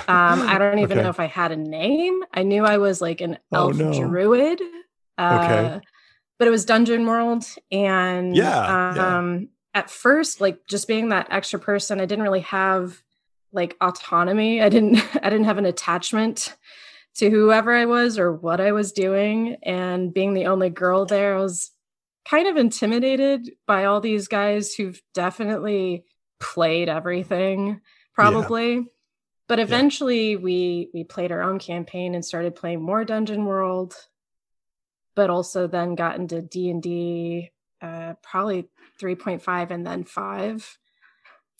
i 0.08 0.56
don't 0.58 0.78
even 0.80 0.98
okay. 0.98 1.02
know 1.02 1.08
if 1.10 1.20
i 1.20 1.26
had 1.26 1.50
a 1.50 1.56
name 1.56 2.22
i 2.34 2.42
knew 2.42 2.64
i 2.64 2.78
was 2.78 3.00
like 3.00 3.20
an 3.20 3.38
oh, 3.52 3.68
elf 3.68 3.76
no. 3.76 3.92
druid 3.92 4.60
uh, 5.18 5.38
okay 5.40 5.80
but 6.38 6.48
it 6.48 6.50
was 6.50 6.64
dungeon 6.64 7.06
world 7.06 7.44
and 7.70 8.36
yeah, 8.36 8.88
um 8.88 9.40
yeah. 9.40 9.80
at 9.80 9.90
first 9.90 10.40
like 10.40 10.58
just 10.68 10.88
being 10.88 11.08
that 11.08 11.28
extra 11.30 11.58
person 11.58 12.00
i 12.00 12.06
didn't 12.06 12.24
really 12.24 12.40
have 12.40 13.02
like 13.52 13.76
autonomy 13.80 14.60
i 14.60 14.68
didn't 14.68 14.96
i 15.22 15.30
didn't 15.30 15.44
have 15.44 15.58
an 15.58 15.66
attachment 15.66 16.56
to 17.14 17.30
whoever 17.30 17.72
i 17.72 17.84
was 17.84 18.18
or 18.18 18.32
what 18.32 18.60
i 18.60 18.72
was 18.72 18.92
doing 18.92 19.56
and 19.62 20.12
being 20.12 20.34
the 20.34 20.46
only 20.46 20.70
girl 20.70 21.06
there 21.06 21.36
I 21.36 21.40
was 21.40 21.70
kind 22.28 22.46
of 22.46 22.56
intimidated 22.56 23.50
by 23.66 23.84
all 23.84 24.00
these 24.00 24.28
guys 24.28 24.74
who've 24.74 25.00
definitely 25.14 26.04
played 26.42 26.88
everything 26.88 27.80
probably 28.14 28.74
yeah. 28.74 28.82
but 29.46 29.58
eventually 29.58 30.32
yeah. 30.32 30.38
we 30.38 30.90
we 30.92 31.04
played 31.04 31.30
our 31.30 31.42
own 31.42 31.58
campaign 31.58 32.14
and 32.14 32.24
started 32.24 32.56
playing 32.56 32.82
more 32.82 33.04
dungeon 33.04 33.44
world 33.44 33.94
but 35.14 35.30
also 35.30 35.66
then 35.66 35.94
got 35.94 36.16
into 36.16 36.42
d&d 36.42 37.50
uh, 37.80 38.14
probably 38.22 38.68
3.5 39.00 39.70
and 39.70 39.86
then 39.86 40.04
5 40.04 40.78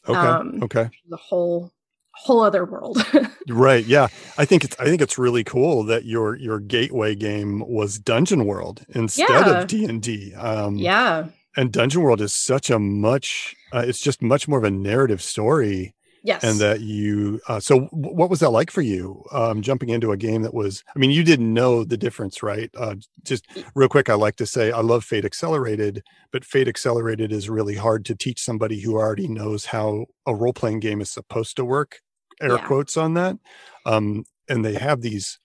okay 0.09 0.19
um, 0.19 0.59
okay 0.63 0.91
the 1.09 1.17
whole 1.17 1.73
whole 2.15 2.41
other 2.41 2.65
world. 2.65 3.05
right. 3.49 3.85
Yeah. 3.85 4.09
I 4.39 4.45
think 4.45 4.65
it's 4.65 4.77
I 4.79 4.85
think 4.85 5.03
it's 5.03 5.19
really 5.19 5.45
cool 5.45 5.85
that 5.85 6.05
your 6.05 6.37
your 6.37 6.61
gateway 6.61 7.15
game 7.15 7.65
was 7.67 7.99
Dungeon 7.99 8.47
World 8.47 8.85
instead 8.91 9.29
yeah. 9.29 9.61
of 9.61 9.67
D&D. 9.67 10.35
Um 10.35 10.77
Yeah. 10.77 11.27
And 11.57 11.73
Dungeon 11.73 12.03
World 12.03 12.21
is 12.21 12.33
such 12.33 12.71
a 12.71 12.79
much 12.79 13.57
uh, 13.73 13.85
it's 13.87 14.01
just 14.01 14.23
much 14.23 14.47
more 14.49 14.59
of 14.59 14.65
a 14.65 14.71
narrative 14.71 15.23
story. 15.23 15.95
Yes. 16.25 16.45
And 16.45 16.61
that 16.61 16.83
you 16.83 17.41
uh, 17.49 17.59
so 17.59 17.81
w- 17.87 18.15
what 18.15 18.31
was 18.31 18.39
that 18.41 18.51
like 18.51 18.71
for 18.71 18.81
you 18.81 19.25
um 19.33 19.61
jumping 19.61 19.89
into 19.89 20.13
a 20.13 20.17
game 20.17 20.43
that 20.43 20.55
was 20.55 20.85
I 20.95 21.01
mean 21.01 21.11
you 21.11 21.25
didn't 21.25 21.53
know 21.53 21.83
the 21.83 21.97
difference, 21.97 22.45
right? 22.45 22.71
Uh 22.79 22.95
just 23.25 23.45
real 23.75 23.89
quick 23.89 24.09
I 24.09 24.15
like 24.15 24.37
to 24.37 24.47
say 24.47 24.71
I 24.71 24.83
love 24.83 25.03
Fate 25.03 25.25
Accelerated, 25.25 26.05
but 26.31 26.45
Fate 26.45 26.69
Accelerated 26.69 27.33
is 27.33 27.51
really 27.51 27.75
hard 27.75 28.05
to 28.05 28.15
teach 28.15 28.41
somebody 28.41 28.81
who 28.81 28.95
already 28.95 29.27
knows 29.27 29.65
how 29.67 30.07
a 30.25 30.33
role-playing 30.33 30.79
game 30.79 31.01
is 31.01 31.11
supposed 31.11 31.57
to 31.57 31.65
work 31.65 31.99
air 32.41 32.57
yeah. 32.57 32.67
quotes 32.67 32.97
on 32.97 33.15
that. 33.15 33.37
Um, 33.85 34.25
and 34.49 34.65
they 34.65 34.75
have 34.75 35.01
these 35.01 35.41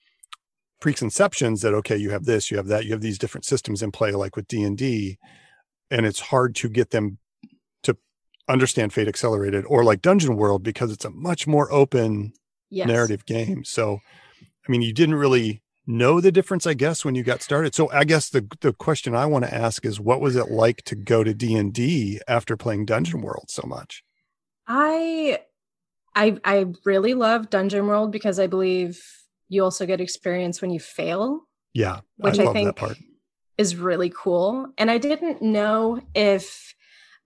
preconceptions 0.80 1.62
that 1.62 1.74
okay, 1.74 1.96
you 1.96 2.10
have 2.10 2.24
this, 2.24 2.50
you 2.50 2.56
have 2.56 2.68
that, 2.68 2.84
you 2.84 2.92
have 2.92 3.00
these 3.00 3.18
different 3.18 3.44
systems 3.44 3.82
in 3.82 3.90
play, 3.90 4.12
like 4.12 4.36
with 4.36 4.46
D 4.48 4.62
and 4.62 4.78
D, 4.78 5.18
and 5.90 6.06
it's 6.06 6.20
hard 6.20 6.54
to 6.56 6.68
get 6.68 6.90
them 6.90 7.18
understand 8.48 8.92
Fate 8.92 9.08
Accelerated 9.08 9.64
or 9.66 9.84
like 9.84 10.02
Dungeon 10.02 10.36
World 10.36 10.62
because 10.62 10.92
it's 10.92 11.04
a 11.04 11.10
much 11.10 11.46
more 11.46 11.70
open 11.72 12.32
yes. 12.70 12.88
narrative 12.88 13.26
game. 13.26 13.64
So, 13.64 14.00
I 14.66 14.70
mean, 14.70 14.82
you 14.82 14.92
didn't 14.92 15.16
really 15.16 15.62
know 15.86 16.20
the 16.20 16.32
difference, 16.32 16.66
I 16.66 16.74
guess, 16.74 17.04
when 17.04 17.14
you 17.14 17.22
got 17.22 17.42
started. 17.42 17.74
So, 17.74 17.90
I 17.90 18.04
guess 18.04 18.28
the 18.28 18.46
the 18.60 18.72
question 18.72 19.14
I 19.14 19.26
want 19.26 19.44
to 19.44 19.54
ask 19.54 19.84
is, 19.84 20.00
what 20.00 20.20
was 20.20 20.36
it 20.36 20.50
like 20.50 20.82
to 20.84 20.94
go 20.94 21.24
to 21.24 21.34
D 21.34 21.54
and 21.54 21.72
D 21.72 22.20
after 22.28 22.56
playing 22.56 22.86
Dungeon 22.86 23.22
World 23.22 23.46
so 23.48 23.62
much? 23.66 24.02
I 24.66 25.40
I 26.14 26.38
I 26.44 26.66
really 26.84 27.14
love 27.14 27.50
Dungeon 27.50 27.86
World 27.86 28.12
because 28.12 28.38
I 28.38 28.46
believe 28.46 29.02
you 29.48 29.64
also 29.64 29.86
get 29.86 30.00
experience 30.00 30.60
when 30.60 30.70
you 30.70 30.80
fail. 30.80 31.48
Yeah, 31.74 32.00
which 32.16 32.38
I, 32.38 32.46
I 32.48 32.52
think 32.52 32.78
is 33.56 33.76
really 33.76 34.12
cool. 34.14 34.72
And 34.78 34.90
I 34.90 34.98
didn't 34.98 35.42
know 35.42 36.00
if 36.14 36.74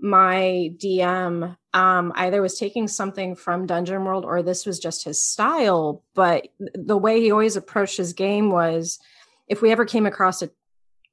my 0.03 0.73
DM 0.77 1.57
um, 1.73 2.13
either 2.17 2.43
was 2.43 2.59
taking 2.59 2.89
something 2.89 3.37
from 3.37 3.67
Dungeon 3.67 4.05
World 4.05 4.25
or 4.25 4.43
this 4.43 4.67
was 4.67 4.81
just 4.81 5.05
his 5.05 5.23
style. 5.23 6.03
But 6.15 6.49
the 6.59 6.99
way 6.99 7.21
he 7.21 7.31
always 7.31 7.57
approached 7.57 7.97
his 7.97 8.13
game 8.13 8.51
was 8.51 8.99
if 9.47 9.63
we 9.63 9.71
ever 9.71 9.85
came 9.85 10.05
across 10.05 10.43
a 10.43 10.51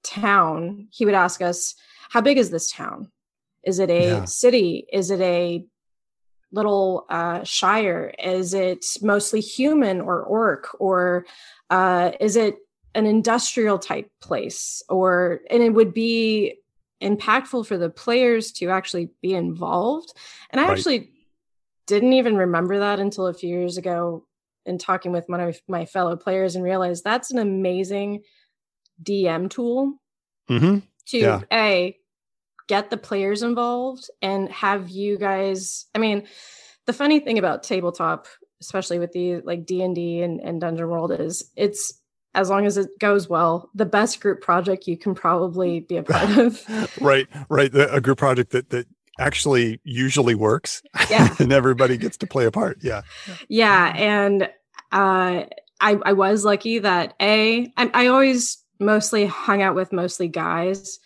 town, 0.04 0.88
he 0.92 1.06
would 1.06 1.14
ask 1.14 1.42
us, 1.42 1.76
How 2.10 2.22
big 2.22 2.40
is 2.40 2.50
this 2.50 2.72
town? 2.72 3.12
Is 3.64 3.78
it 3.78 3.92
a 3.92 4.04
yeah. 4.04 4.26
city? 4.26 4.88
Is 4.92 5.12
it 5.12 5.22
a 5.22 5.64
little 6.52 7.06
uh, 7.10 7.44
shire? 7.44 8.14
Is 8.18 8.56
it 8.56 8.86
mostly 9.04 9.40
human 9.40 10.02
or 10.02 10.24
orc, 10.24 10.70
or 10.80 11.26
uh, 11.70 12.12
is 12.20 12.36
it 12.36 12.58
an 12.96 13.06
industrial 13.06 13.78
type 13.78 14.10
place? 14.20 14.82
Or 14.90 15.42
and 15.50 15.62
it 15.62 15.70
would 15.70 15.94
be 15.94 16.56
impactful 17.02 17.66
for 17.66 17.78
the 17.78 17.90
players 17.90 18.52
to 18.54 18.70
actually 18.70 19.10
be 19.22 19.34
involved. 19.34 20.14
And 20.50 20.60
I 20.60 20.68
right. 20.68 20.78
actually 20.78 21.12
didn't 21.88 22.14
even 22.14 22.38
remember 22.38 22.80
that 22.80 23.00
until 23.00 23.28
a 23.28 23.34
few 23.34 23.50
years 23.50 23.78
ago 23.78 24.26
in 24.66 24.78
talking 24.78 25.12
with 25.12 25.28
one 25.28 25.40
of 25.40 25.60
my 25.68 25.86
fellow 25.86 26.16
players 26.16 26.56
and 26.56 26.64
realized 26.64 27.04
that's 27.04 27.32
an 27.32 27.40
amazing 27.40 28.22
DM 29.02 29.50
tool 29.50 30.00
mm-hmm. 30.50 30.80
to 31.08 31.18
yeah. 31.18 31.42
a 31.52 31.96
get 32.68 32.92
the 32.92 32.98
players 32.98 33.42
involved 33.42 34.10
and 34.22 34.50
have 34.52 34.90
you 34.90 35.18
guys 35.18 35.88
i 35.96 35.98
mean 35.98 36.28
the 36.86 36.94
funny 36.94 37.20
thing 37.20 37.40
about 37.40 37.64
tabletop 37.64 38.28
especially 38.62 39.00
with 39.00 39.12
the 39.12 39.42
like 39.42 39.66
d&d 39.66 40.22
and, 40.22 40.40
and 40.40 40.62
dungeon 40.62 40.88
world 40.88 41.12
is 41.12 41.52
it's 41.56 41.99
as 42.36 42.50
long 42.50 42.66
as 42.66 42.78
it 42.78 42.90
goes 43.00 43.28
well 43.28 43.70
the 43.74 43.86
best 43.86 44.20
group 44.20 44.42
project 44.42 44.88
you 44.88 44.98
can 44.98 45.16
probably 45.16 45.82
be 45.82 45.98
a 45.98 46.04
part 46.04 46.38
of. 46.38 46.64
Right 47.02 47.28
right 47.50 47.72
a 47.74 48.02
group 48.02 48.18
project 48.18 48.52
that 48.52 48.70
that 48.70 48.88
actually 49.20 49.80
usually 49.84 50.36
works. 50.36 50.82
Yeah. 51.10 51.36
And 51.40 51.52
everybody 51.52 51.98
gets 51.98 52.18
to 52.18 52.28
play 52.28 52.46
a 52.46 52.52
part 52.52 52.80
yeah. 52.82 53.02
Yeah 53.48 53.94
and 53.96 54.44
uh 54.92 55.46
i 55.82 55.98
i 56.04 56.14
was 56.14 56.44
lucky 56.44 56.80
that 56.80 57.14
a 57.22 57.72
I, 57.78 57.92
I 57.94 58.08
always 58.08 58.58
mostly 58.80 59.26
hung 59.26 59.62
out 59.62 59.76
with 59.76 59.94
mostly 59.94 60.28
guys 60.28 61.00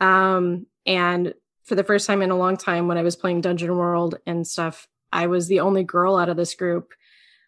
um 0.00 0.66
and 0.86 1.34
for 1.64 1.74
the 1.74 1.84
first 1.84 2.06
time 2.06 2.22
in 2.22 2.30
a 2.30 2.36
long 2.36 2.56
time, 2.56 2.88
when 2.88 2.98
I 2.98 3.02
was 3.02 3.16
playing 3.16 3.40
Dungeon 3.40 3.76
World 3.76 4.16
and 4.26 4.46
stuff, 4.46 4.86
I 5.12 5.26
was 5.26 5.48
the 5.48 5.60
only 5.60 5.82
girl 5.82 6.16
out 6.16 6.28
of 6.28 6.36
this 6.36 6.54
group 6.54 6.92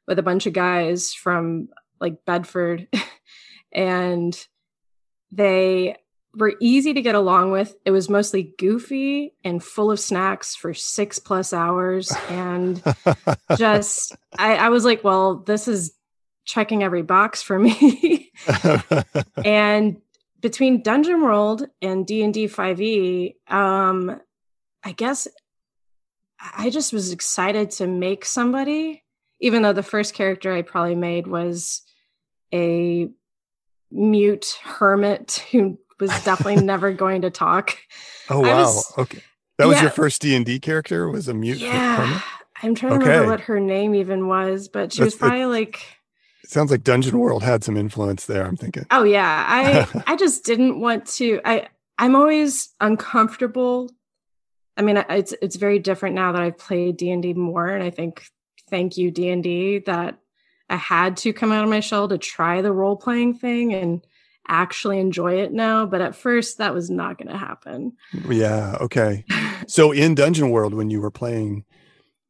with 0.06 0.18
a 0.18 0.23
bunch 0.23 0.47
of 0.47 0.52
guys 0.52 1.12
from 1.12 1.68
like 2.00 2.25
Bedford. 2.25 2.88
and 3.73 4.37
they 5.33 5.97
were 6.35 6.55
easy 6.61 6.93
to 6.93 7.03
get 7.03 7.15
along 7.15 7.50
with. 7.50 7.75
It 7.85 7.91
was 7.91 8.09
mostly 8.09 8.55
goofy 8.59 9.35
and 9.43 9.62
full 9.62 9.91
of 9.91 9.99
snacks 9.99 10.55
for 10.55 10.75
six 10.75 11.19
plus 11.19 11.53
hours. 11.53 12.12
And 12.29 12.83
just, 13.57 14.15
I, 14.38 14.57
I 14.57 14.69
was 14.69 14.85
like, 14.85 15.03
well, 15.03 15.37
this 15.37 15.67
is 15.67 15.95
checking 16.45 16.83
every 16.83 17.03
box 17.03 17.43
for 17.43 17.59
me. 17.59 18.33
and 19.45 20.00
between 20.41 20.83
Dungeon 20.83 21.23
World 21.23 21.67
and 21.81 22.07
D 22.07 22.23
and 22.23 22.33
D 22.33 22.47
Five 22.47 22.81
E, 22.81 23.37
um, 23.49 24.21
I 24.85 24.93
guess 24.93 25.26
I 26.38 26.71
just 26.71 26.93
was 26.93 27.12
excited 27.12 27.71
to 27.73 27.87
make 27.87 28.25
somebody, 28.25 29.03
even 29.41 29.62
though 29.62 29.73
the 29.73 29.83
first 29.83 30.15
character 30.15 30.53
I 30.53 30.62
probably 30.62 30.95
made 30.95 31.26
was 31.26 31.83
a 32.53 33.09
mute 33.91 34.59
hermit 34.62 35.45
who 35.50 35.79
was 36.00 36.11
definitely 36.25 36.62
never 36.62 36.93
going 36.93 37.23
to 37.23 37.31
talk. 37.31 37.79
Oh 38.29 38.41
wow! 38.41 38.65
Was, 38.65 38.93
okay, 38.99 39.23
that 39.59 39.67
was 39.67 39.76
yeah. 39.76 39.83
your 39.83 39.91
first 39.91 40.23
D 40.23 40.35
and 40.35 40.45
D 40.45 40.59
character. 40.59 41.09
Was 41.09 41.29
a 41.29 41.35
mute 41.35 41.59
yeah. 41.59 41.97
hermit. 41.97 42.23
I'm 42.62 42.75
trying 42.75 42.93
to 42.93 42.99
okay. 42.99 43.11
remember 43.11 43.31
what 43.31 43.41
her 43.41 43.61
name 43.61 43.95
even 43.95 44.29
was, 44.29 44.69
but 44.69 44.93
she 44.93 45.03
That's, 45.03 45.15
was 45.15 45.19
probably 45.19 45.43
it, 45.43 45.47
like 45.49 45.85
it 46.43 46.50
sounds 46.50 46.71
like 46.71 46.85
Dungeon 46.85 47.19
World 47.19 47.43
had 47.43 47.65
some 47.65 47.76
influence 47.76 48.26
there. 48.26 48.47
I'm 48.47 48.57
thinking. 48.57 48.87
Oh 48.91 49.05
yeah, 49.05 49.45
I 49.47 50.03
I 50.12 50.17
just 50.17 50.45
didn't 50.45 50.81
want 50.81 51.07
to. 51.07 51.41
I 51.45 51.69
I'm 51.99 52.15
always 52.15 52.71
uncomfortable. 52.81 53.91
I 54.76 54.83
mean, 54.83 55.03
it's 55.09 55.35
it's 55.43 55.57
very 55.57 55.79
different 55.79 56.15
now 56.15 56.33
that 56.33 56.43
I've 56.43 56.59
played 56.59 56.97
D 56.97 57.11
and 57.11 57.23
D 57.23 57.35
more, 57.35 57.69
and 57.69 57.83
I 57.83 57.91
think 57.91 58.26
thank 58.71 58.97
you 58.97 59.11
D 59.11 59.29
and 59.31 59.43
D 59.43 59.81
that 59.81 60.19
I 60.69 60.77
had 60.77 61.17
to 61.19 61.33
come 61.33 61.53
out 61.53 61.65
of 61.65 61.71
my 61.71 61.81
shell 61.81 62.09
to 62.09 62.19
try 62.19 62.63
the 62.63 62.73
role 62.73 62.97
playing 62.97 63.35
thing 63.35 63.73
and 63.75 64.05
actually 64.49 64.99
enjoy 64.99 65.35
it 65.41 65.53
now. 65.53 65.87
But 65.87 66.01
at 66.01 66.17
first, 66.17 66.59
that 66.59 66.75
was 66.75 66.91
not 66.91 67.19
going 67.19 67.29
to 67.29 67.39
happen. 67.39 67.93
Yeah. 68.29 68.77
Okay. 68.81 69.25
so 69.67 69.93
in 69.93 70.15
Dungeon 70.15 70.51
World, 70.51 70.75
when 70.75 70.91
you 70.91 71.01
were 71.01 71.11
playing 71.11 71.65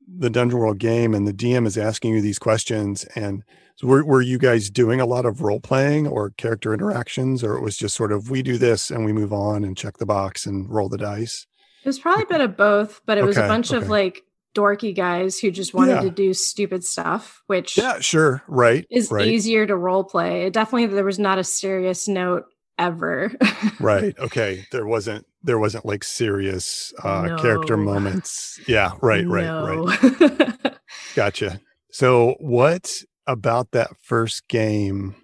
the 0.06 0.30
Dungeon 0.30 0.58
World 0.58 0.78
game 0.78 1.14
and 1.14 1.26
the 1.26 1.32
DM 1.32 1.66
is 1.66 1.76
asking 1.76 2.14
you 2.14 2.20
these 2.20 2.38
questions, 2.38 3.04
and 3.16 3.42
so 3.76 3.86
were, 3.86 4.04
were 4.04 4.22
you 4.22 4.38
guys 4.38 4.70
doing 4.70 5.00
a 5.00 5.06
lot 5.06 5.26
of 5.26 5.42
role 5.42 5.60
playing 5.60 6.06
or 6.06 6.30
character 6.30 6.72
interactions, 6.72 7.42
or 7.42 7.56
it 7.56 7.62
was 7.62 7.76
just 7.76 7.94
sort 7.94 8.12
of 8.12 8.30
we 8.30 8.42
do 8.42 8.56
this 8.56 8.90
and 8.90 9.04
we 9.04 9.12
move 9.12 9.32
on 9.32 9.64
and 9.64 9.76
check 9.76 9.98
the 9.98 10.06
box 10.06 10.46
and 10.46 10.70
roll 10.70 10.88
the 10.88 10.98
dice? 10.98 11.46
It 11.82 11.88
was 11.88 11.98
probably 11.98 12.24
a 12.24 12.26
bit 12.26 12.40
of 12.40 12.56
both, 12.56 13.00
but 13.06 13.18
it 13.18 13.24
was 13.24 13.36
a 13.36 13.46
bunch 13.46 13.70
of 13.70 13.88
like 13.88 14.24
dorky 14.56 14.94
guys 14.96 15.38
who 15.38 15.50
just 15.50 15.74
wanted 15.74 15.92
Yeah. 15.96 16.00
to 16.02 16.10
do 16.10 16.32
stupid 16.34 16.82
stuff, 16.84 17.42
which 17.46 17.76
Yeah, 17.76 18.00
sure. 18.00 18.42
Right. 18.48 18.86
is 18.90 19.10
right. 19.10 19.26
easier 19.28 19.66
to 19.66 19.76
role 19.76 20.04
play. 20.04 20.46
It 20.46 20.52
definitely 20.54 20.86
there 20.86 21.04
was 21.04 21.18
not 21.18 21.38
a 21.38 21.44
serious 21.44 22.08
note 22.08 22.44
ever. 22.78 23.32
right 23.80 24.14
okay 24.18 24.66
there 24.70 24.86
wasn't 24.86 25.24
there 25.42 25.58
wasn't 25.58 25.86
like 25.86 26.04
serious 26.04 26.92
uh 27.02 27.34
character 27.40 27.74
moments 27.76 28.60
yeah 28.68 28.92
right 29.00 29.26
right 29.26 29.48
right 29.48 30.20
right. 30.20 30.74
gotcha 31.14 31.58
so 31.90 32.34
what 32.38 32.92
about 33.26 33.70
that 33.70 33.88
first 34.02 34.46
game 34.48 35.14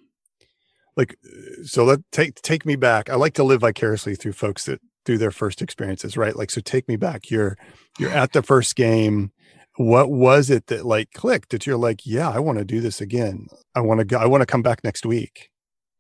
like 0.97 1.15
uh, 1.27 1.63
so 1.65 1.85
let 1.85 1.99
take 2.11 2.37
take 2.41 2.65
me 2.65 2.75
back 2.75 3.11
i 3.11 3.15
like 3.17 3.35
to 3.35 3.45
live 3.45 3.61
vicariously 3.61 4.15
through 4.15 4.33
folks 4.33 4.65
that 4.65 4.81
through 5.05 5.19
their 5.19 5.31
first 5.31 5.63
experiences 5.63 6.17
right? 6.17 6.37
Like 6.37 6.51
so 6.51 6.61
take 6.61 6.89
me 6.89 6.97
back. 6.97 7.31
You're 7.31 7.57
you're 7.99 8.11
at 8.11 8.33
the 8.33 8.43
first 8.43 8.77
game. 8.77 9.33
What 9.77 10.11
was 10.11 10.51
it 10.51 10.67
that 10.67 10.85
like 10.85 11.13
clicked 11.13 11.51
that 11.51 11.67
you're 11.67 11.79
like 11.79 12.05
yeah 12.05 12.29
i 12.29 12.39
want 12.39 12.59
to 12.59 12.65
do 12.65 12.81
this 12.81 13.01
again. 13.01 13.47
I 13.75 13.81
want 13.81 14.01
to 14.01 14.05
go 14.05 14.19
i 14.19 14.27
want 14.27 14.43
to 14.43 14.47
come 14.47 14.63
back 14.63 14.85
next 14.85 15.07
week 15.07 15.51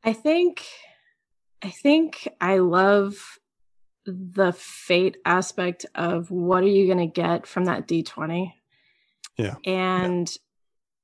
I 0.04 0.12
think 0.12 0.66
I 1.62 1.70
think 1.70 2.28
I 2.40 2.58
love 2.58 3.38
the 4.04 4.52
fate 4.52 5.16
aspect 5.24 5.86
of 5.94 6.30
what 6.30 6.64
are 6.64 6.68
you 6.68 6.86
going 6.86 6.98
to 6.98 7.20
get 7.20 7.46
from 7.46 7.66
that 7.66 7.86
D20? 7.86 8.52
Yeah. 9.38 9.54
And 9.64 10.28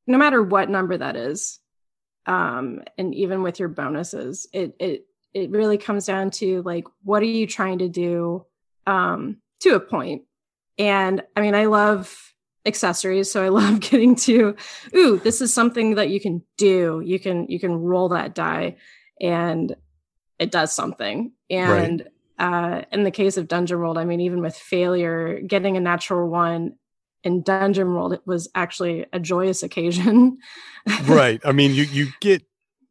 no 0.07 0.19
matter 0.19 0.43
what 0.43 0.69
number 0.69 0.97
that 0.97 1.17
is, 1.17 1.61
um 2.27 2.83
and 2.99 3.15
even 3.15 3.43
with 3.43 3.59
your 3.59 3.69
bonuses, 3.69 4.47
it 4.53 4.75
it 4.79 5.07
it 5.35 5.51
really 5.51 5.79
comes 5.79 6.07
down 6.07 6.31
to 6.31 6.63
like 6.63 6.85
what 7.03 7.23
are 7.23 7.27
you 7.27 7.47
trying 7.47 7.79
to 7.79 7.89
do 7.89 8.45
um 8.87 9.39
to 9.61 9.75
a. 9.75 10.23
And 10.79 11.23
I 11.37 11.41
mean, 11.41 11.55
I 11.55 11.67
love 11.67 12.29
accessories 12.67 13.31
so 13.31 13.43
i 13.43 13.49
love 13.61 13.81
getting 13.81 14.15
to 14.15 14.55
ooh 14.95 15.19
this 15.19 15.41
is 15.41 15.55
something 15.55 15.95
that 15.95 16.11
you 16.11 16.21
can 16.21 16.43
do. 16.57 17.03
You 17.05 17.19
can 17.19 17.49
you 17.49 17.59
can 17.59 17.75
roll 17.75 18.11
that 18.11 18.35
die 18.35 18.77
and 19.21 19.75
it 20.39 20.51
does 20.51 20.73
something. 20.73 21.33
And 21.51 22.09
uh 22.39 22.83
in 22.93 23.05
the 23.05 23.11
case 23.11 23.37
of 23.37 23.49
dungeon 23.49 23.79
world 23.81 23.99
i 23.99 24.05
mean 24.05 24.21
even 24.21 24.41
with 24.41 24.55
failure 24.55 25.41
getting 25.41 25.77
a 25.77 25.81
natural 25.81 26.29
one 26.29 26.75
in 27.25 27.43
dungeon 27.43 27.93
world 27.93 28.13
it 28.13 28.23
was 28.27 28.49
actually 28.55 29.07
a 29.13 29.19
joyous 29.19 29.63
occasion. 29.63 30.39
Right. 31.05 31.41
I 31.45 31.53
mean 31.53 31.75
you 31.75 31.83
you 31.85 32.09
get 32.21 32.43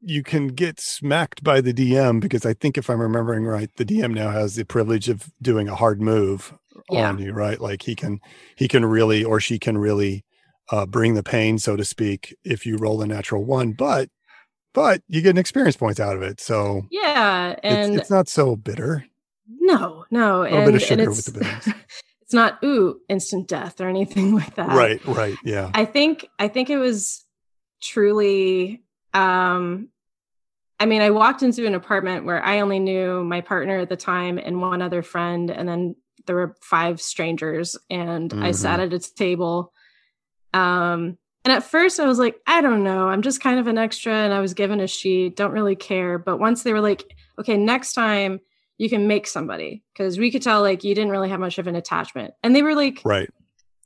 you 0.02 0.22
can 0.24 0.48
get 0.50 0.80
smacked 0.80 1.44
by 1.44 1.60
the 1.60 1.74
dm 1.74 2.20
because 2.20 2.46
i 2.46 2.54
think 2.54 2.78
if 2.78 2.90
i'm 2.90 3.02
remembering 3.02 3.46
right 3.46 3.72
the 3.78 3.86
dm 3.86 4.14
now 4.14 4.30
has 4.30 4.56
the 4.56 4.64
privilege 4.64 5.10
of 5.10 5.32
doing 5.42 5.68
a 5.68 5.76
hard 5.76 6.02
move 6.02 6.54
Yeah. 6.92 7.10
on 7.10 7.18
you 7.20 7.34
right? 7.34 7.60
Like 7.60 7.82
he 7.82 7.96
can 7.96 8.20
he 8.56 8.68
can 8.68 8.86
really 8.86 9.24
or 9.24 9.40
she 9.40 9.58
can 9.60 9.78
really 9.78 10.24
uh 10.72 10.86
bring 10.86 11.16
the 11.16 11.24
pain 11.24 11.58
so 11.58 11.76
to 11.76 11.84
speak 11.84 12.36
if 12.44 12.66
you 12.66 12.78
roll 12.78 13.02
a 13.02 13.08
natural 13.08 13.44
one 13.44 13.72
but 13.74 14.10
but 14.74 15.02
you 15.08 15.22
get 15.24 15.32
an 15.32 15.38
experience 15.40 15.76
point 15.76 16.00
out 16.00 16.16
of 16.16 16.22
it. 16.22 16.40
So 16.40 16.84
yeah 16.92 17.56
and 17.64 17.94
it's, 17.96 18.02
it's 18.04 18.12
not 18.12 18.28
so 18.30 18.56
bitter. 18.56 19.06
No 19.60 20.06
no 20.12 20.42
a 20.42 20.44
little 20.44 20.58
and, 20.60 20.66
bit 20.68 20.76
of 20.76 20.82
sugar 20.84 21.10
with 21.10 21.18
it's, 21.18 21.26
the 21.26 21.40
bitterness. 21.40 21.68
it's 22.22 22.34
not 22.34 22.60
ooh 22.64 23.00
instant 23.10 23.48
death 23.48 23.82
or 23.82 23.88
anything 23.90 24.36
like 24.42 24.54
that. 24.56 24.70
Right 24.70 25.04
right 25.08 25.36
yeah. 25.44 25.72
I 25.74 25.86
think 25.86 26.28
I 26.38 26.48
think 26.48 26.70
it 26.70 26.78
was 26.78 27.26
truly 27.82 28.84
um 29.18 29.90
I 30.80 30.86
mean 30.86 31.02
I 31.02 31.10
walked 31.10 31.42
into 31.42 31.66
an 31.66 31.74
apartment 31.76 32.26
where 32.26 32.44
I 32.44 32.60
only 32.60 32.80
knew 32.80 33.24
my 33.24 33.42
partner 33.42 33.80
at 33.80 33.90
the 33.90 33.96
time 33.98 34.38
and 34.38 34.62
one 34.62 34.82
other 34.82 35.02
friend 35.02 35.50
and 35.50 35.68
then 35.68 35.96
there 36.26 36.36
were 36.36 36.56
five 36.62 37.02
strangers 37.02 37.78
and 37.90 38.32
I 38.34 38.50
Mhm. 38.52 38.56
sat 38.56 38.80
at 38.80 38.94
a 38.94 39.00
table. 39.00 39.74
Um 40.54 41.18
and 41.46 41.52
at 41.54 41.64
first 41.64 42.00
I 42.00 42.06
was 42.06 42.20
like 42.20 42.36
I 42.46 42.62
don't 42.62 42.84
know. 42.84 43.08
I'm 43.08 43.22
just 43.22 43.42
kind 43.42 43.60
of 43.60 43.68
an 43.68 43.78
extra 43.78 44.14
and 44.14 44.34
I 44.34 44.40
was 44.40 44.54
given 44.54 44.80
a 44.80 44.88
sheet 44.88 45.36
don't 45.36 45.52
really 45.52 45.76
care. 45.76 46.18
But 46.20 46.38
once 46.38 46.64
they 46.64 46.74
were 46.74 46.82
like 46.82 47.04
okay 47.40 47.58
next 47.58 47.94
time 47.94 48.40
you 48.78 48.90
can 48.90 49.08
make 49.08 49.26
somebody 49.26 49.84
because 49.94 50.20
we 50.20 50.30
could 50.30 50.44
tell 50.44 50.62
like 50.62 50.84
you 50.84 50.94
didn't 50.94 51.10
really 51.12 51.30
have 51.30 51.40
much 51.40 51.58
of 51.58 51.66
an 51.66 51.76
attachment. 51.76 52.36
And 52.44 52.56
they 52.56 52.62
were 52.62 52.76
like 52.76 53.02
right. 53.04 53.30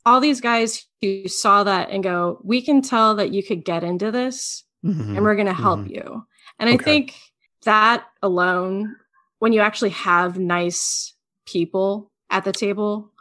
all 0.05 0.19
these 0.19 0.41
guys 0.41 0.85
who 1.01 1.29
saw 1.29 1.63
that 1.63 1.89
and 1.91 2.03
go, 2.03 2.41
we 2.43 2.61
can 2.61 2.81
tell 2.81 3.15
that 3.15 3.31
you 3.31 3.41
could 3.41 3.63
get 3.63 3.83
into 3.85 4.11
this 4.11 4.65
Mhm. 4.85 5.15
and 5.15 5.21
we're 5.23 5.35
going 5.35 5.47
to 5.47 5.53
help 5.53 5.81
Mhm. 5.81 5.91
you. 5.91 6.25
And 6.59 6.69
I 6.69 6.77
think 6.77 7.15
that 7.65 8.05
alone, 8.23 8.95
when 9.39 9.53
you 9.53 9.61
actually 9.61 9.91
have 9.91 10.37
nice 10.39 11.13
people 11.45 12.11
at 12.29 12.43
the 12.45 12.51
table, 12.51 13.11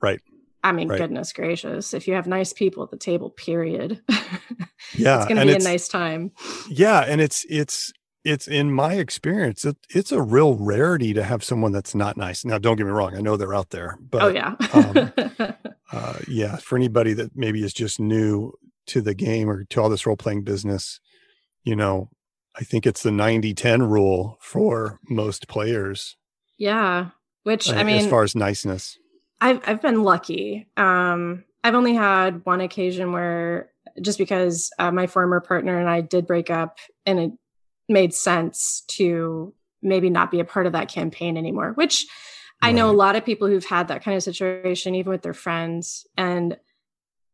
Right. 0.00 0.20
I 0.64 0.72
mean, 0.72 0.88
Right. 0.88 0.98
goodness 0.98 1.32
gracious, 1.32 1.92
if 1.94 2.06
you 2.08 2.14
have 2.14 2.26
nice 2.26 2.52
people 2.52 2.82
at 2.82 2.90
the 2.90 2.96
table, 2.96 3.30
period, 3.30 4.00
yeah 4.94 5.18
it's 5.18 5.26
going 5.26 5.40
to 5.40 5.46
be 5.46 5.54
a 5.54 5.58
nice 5.58 5.88
time. 5.88 6.30
yeah 6.68 7.00
and 7.00 7.20
it's 7.20 7.44
it's 7.48 7.92
it's 8.24 8.46
in 8.46 8.70
my 8.72 8.94
experience 8.94 9.64
it, 9.64 9.76
it's 9.90 10.12
a 10.12 10.20
real 10.22 10.54
rarity 10.56 11.12
to 11.14 11.22
have 11.24 11.42
someone 11.42 11.72
that's 11.72 11.94
not 11.94 12.16
nice 12.16 12.44
now 12.44 12.58
don't 12.58 12.76
get 12.76 12.84
me 12.86 12.92
wrong 12.92 13.16
i 13.16 13.20
know 13.20 13.36
they're 13.36 13.54
out 13.54 13.70
there 13.70 13.96
but 14.00 14.22
oh, 14.22 14.28
yeah. 14.28 14.54
um, 14.72 15.12
uh, 15.92 16.18
yeah 16.28 16.56
for 16.56 16.76
anybody 16.76 17.12
that 17.14 17.30
maybe 17.36 17.62
is 17.64 17.72
just 17.72 17.98
new 18.00 18.52
to 18.86 19.00
the 19.00 19.14
game 19.14 19.48
or 19.48 19.64
to 19.64 19.80
all 19.80 19.88
this 19.88 20.06
role-playing 20.06 20.42
business 20.42 21.00
you 21.64 21.76
know 21.76 22.08
i 22.56 22.64
think 22.64 22.86
it's 22.86 23.02
the 23.02 23.10
90-10 23.10 23.88
rule 23.88 24.38
for 24.40 24.98
most 25.08 25.48
players 25.48 26.16
yeah. 26.58 27.08
Which, 27.42 27.68
uh, 27.68 27.74
I 27.74 27.82
mean, 27.82 27.96
as 27.96 28.06
far 28.06 28.22
as 28.22 28.36
niceness 28.36 28.96
I've 29.42 29.60
I've 29.66 29.82
been 29.82 30.04
lucky. 30.04 30.68
Um, 30.76 31.44
I've 31.64 31.74
only 31.74 31.94
had 31.94 32.46
one 32.46 32.60
occasion 32.60 33.12
where 33.12 33.70
just 34.00 34.16
because 34.16 34.70
uh, 34.78 34.92
my 34.92 35.08
former 35.08 35.40
partner 35.40 35.78
and 35.78 35.90
I 35.90 36.00
did 36.00 36.28
break 36.28 36.48
up, 36.48 36.78
and 37.04 37.18
it 37.18 37.32
made 37.88 38.14
sense 38.14 38.84
to 38.92 39.52
maybe 39.82 40.08
not 40.08 40.30
be 40.30 40.38
a 40.38 40.44
part 40.44 40.66
of 40.66 40.72
that 40.74 40.88
campaign 40.88 41.36
anymore. 41.36 41.72
Which 41.72 42.06
I 42.62 42.70
know 42.70 42.88
a 42.88 42.92
lot 42.92 43.16
of 43.16 43.24
people 43.24 43.48
who've 43.48 43.64
had 43.64 43.88
that 43.88 44.04
kind 44.04 44.16
of 44.16 44.22
situation, 44.22 44.94
even 44.94 45.10
with 45.10 45.22
their 45.22 45.34
friends, 45.34 46.06
and 46.16 46.56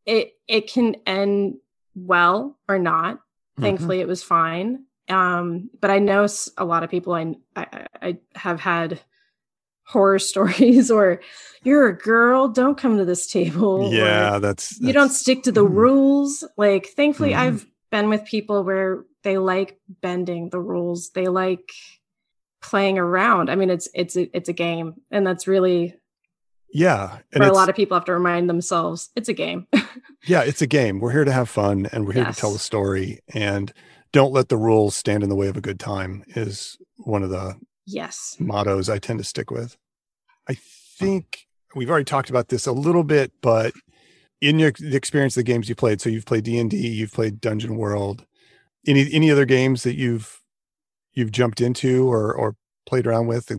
it 0.09 0.33
it 0.47 0.71
can 0.73 0.95
end 1.05 1.55
well 1.95 2.57
or 2.67 2.79
not. 2.79 3.17
Mhm. 3.57 3.63
Thankfully, 3.63 3.99
it 4.01 4.07
was 4.07 4.23
fine. 4.23 4.85
Um, 5.07 5.69
but 5.81 5.89
I 5.89 5.99
know 5.99 6.27
a 6.57 6.65
lot 6.65 6.83
of 6.83 6.89
people 6.89 7.13
I, 7.13 7.35
I 7.55 7.87
I 8.01 8.17
have 8.35 8.59
had 8.59 8.99
horror 9.83 10.19
stories 10.31 10.91
or 10.91 11.19
you're 11.63 11.87
a 11.87 11.97
girl 11.97 12.47
don't 12.47 12.77
come 12.77 12.97
to 12.97 13.05
this 13.05 13.25
table 13.25 13.89
yeah 13.91 14.37
that's, 14.37 14.79
you 14.79 14.93
don't 14.93 15.09
stick 15.11 15.41
to 15.43 15.51
the 15.51 15.65
Mhm. 15.65 15.73
rules 15.83 16.43
like 16.57 16.85
thankfully 16.95 17.31
Mhm. 17.31 17.39
i've 17.39 17.65
been 17.91 18.07
with 18.07 18.23
people 18.25 18.63
where 18.63 19.03
they 19.23 19.39
like 19.39 19.79
bending 19.89 20.49
the 20.51 20.59
rules 20.59 21.09
they 21.15 21.27
like 21.27 21.67
playing 22.61 22.99
around 22.99 23.49
i 23.49 23.55
mean 23.55 23.71
it's 23.71 23.89
it's 23.95 24.15
a, 24.15 24.29
it's 24.37 24.49
a 24.49 24.53
game 24.53 24.93
and 25.09 25.25
that's 25.25 25.47
really 25.47 25.95
yeah 26.73 27.19
and 27.33 27.43
for 27.43 27.49
a 27.49 27.53
lot 27.53 27.69
of 27.69 27.75
people 27.75 27.95
have 27.97 28.05
to 28.05 28.13
remind 28.13 28.49
themselves 28.49 29.09
it's 29.15 29.29
a 29.29 29.33
game 29.33 29.67
Yeah, 30.27 30.41
it's 30.43 30.61
a 30.61 30.67
game. 30.67 30.99
We're 30.99 31.13
here 31.13 31.23
to 31.23 31.31
have 31.31 31.49
fun 31.49 31.87
and 31.93 32.05
we're 32.05 32.11
here 32.13 32.25
to 32.25 32.33
tell 32.33 32.51
Yes. 32.51 32.59
a 32.61 32.63
story 32.63 33.19
and 33.33 33.71
don't 34.11 34.33
let 34.33 34.49
the 34.49 34.57
rules 34.57 34.95
stand 34.95 35.23
in 35.23 35.29
the 35.29 35.35
way 35.35 35.47
of 35.47 35.55
a 35.55 35.61
good 35.61 35.79
time 35.79 36.23
is 36.29 36.77
one 36.97 37.23
of 37.23 37.29
the 37.29 37.55
yes 37.85 38.35
mottos 38.37 38.89
I 38.89 38.99
tend 38.99 39.19
to 39.19 39.25
stick 39.25 39.49
with. 39.49 39.77
I 40.49 40.55
think 40.99 41.47
we've 41.73 41.89
already 41.89 42.03
talked 42.03 42.29
about 42.29 42.49
this 42.49 42.67
a 42.67 42.73
little 42.73 43.05
bit, 43.05 43.31
but 43.41 43.71
in 44.41 44.59
your 44.59 44.71
the 44.77 44.97
experience 44.97 45.37
of 45.37 45.45
the 45.45 45.51
games 45.51 45.69
you 45.69 45.75
played, 45.75 46.01
so 46.01 46.09
you've 46.09 46.25
played 46.25 46.43
D&D, 46.43 46.75
you've 46.75 47.13
played 47.13 47.39
Dungeon 47.39 47.77
World. 47.77 48.25
Any 48.85 49.11
any 49.13 49.31
other 49.31 49.45
games 49.45 49.83
that 49.83 49.95
you've 49.95 50.41
you've 51.13 51.31
jumped 51.31 51.61
into 51.61 52.11
or 52.11 52.33
or 52.33 52.55
played 52.85 53.07
around 53.07 53.27
with? 53.27 53.49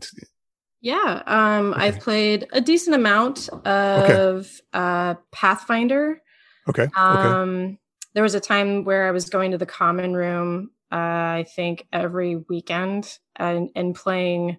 Yeah 0.80 1.22
um 1.26 1.72
Okay. 1.72 1.82
i've 1.82 2.00
played 2.00 2.46
a 2.52 2.60
decent 2.60 2.96
amount 2.96 3.48
of 3.66 4.50
uh 4.72 5.14
pathfinder 5.32 6.22
okay. 6.68 6.84
okay. 6.84 6.92
Um, 7.00 7.78
there 8.14 8.22
was 8.22 8.34
a 8.34 8.40
time 8.40 8.84
where 8.84 9.06
I 9.06 9.12
was 9.12 9.30
going 9.30 9.52
to 9.52 9.58
the 9.58 9.66
common 9.66 10.14
room, 10.14 10.70
uh, 10.90 10.96
I 11.40 11.46
think 11.54 11.86
every 11.92 12.36
weekend 12.48 13.18
and, 13.36 13.70
and 13.76 13.94
playing. 13.94 14.58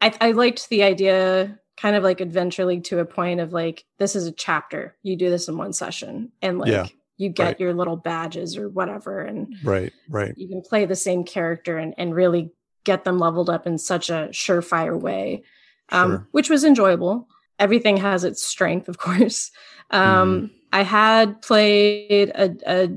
I, 0.00 0.12
I 0.20 0.32
liked 0.32 0.68
the 0.68 0.82
idea, 0.82 1.58
kind 1.76 1.94
of 1.96 2.02
like 2.02 2.20
Adventure 2.20 2.64
League 2.64 2.84
to 2.84 2.98
a 2.98 3.04
point 3.04 3.40
of 3.40 3.52
like, 3.52 3.84
this 3.98 4.16
is 4.16 4.26
a 4.26 4.32
chapter. 4.32 4.96
You 5.02 5.16
do 5.16 5.30
this 5.30 5.48
in 5.48 5.56
one 5.56 5.72
session 5.72 6.32
and 6.42 6.58
like 6.58 6.70
Yeah, 6.70 6.86
you 7.16 7.28
get 7.28 7.44
right. 7.44 7.60
your 7.60 7.74
little 7.74 7.96
badges 7.96 8.56
or 8.56 8.68
whatever. 8.68 9.20
And 9.20 9.54
Right, 9.62 9.92
right. 10.08 10.34
you 10.36 10.48
can 10.48 10.62
play 10.62 10.84
the 10.84 10.96
same 10.96 11.22
character 11.24 11.78
and, 11.78 11.94
and 11.98 12.14
really 12.14 12.50
get 12.84 13.04
them 13.04 13.18
leveled 13.18 13.50
up 13.50 13.66
in 13.66 13.78
such 13.78 14.10
a 14.10 14.28
surefire 14.32 14.98
way, 14.98 15.44
um, 15.90 16.10
Sure. 16.10 16.28
which 16.32 16.50
was 16.50 16.64
enjoyable. 16.64 17.28
Everything 17.58 17.96
has 17.98 18.24
its 18.24 18.44
strength, 18.46 18.88
of 18.88 18.98
course. 19.06 19.50
Um, 19.90 20.50
I 20.72 20.82
had 20.82 21.40
played 21.42 22.30
a, 22.34 22.54
a 22.66 22.88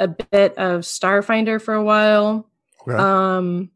a 0.00 0.08
bit 0.08 0.56
of 0.56 0.82
Starfinder 0.82 1.60
for 1.60 1.74
a 1.74 1.82
while. 1.84 2.48
Okay. 2.86 2.96
Um, 2.96 3.70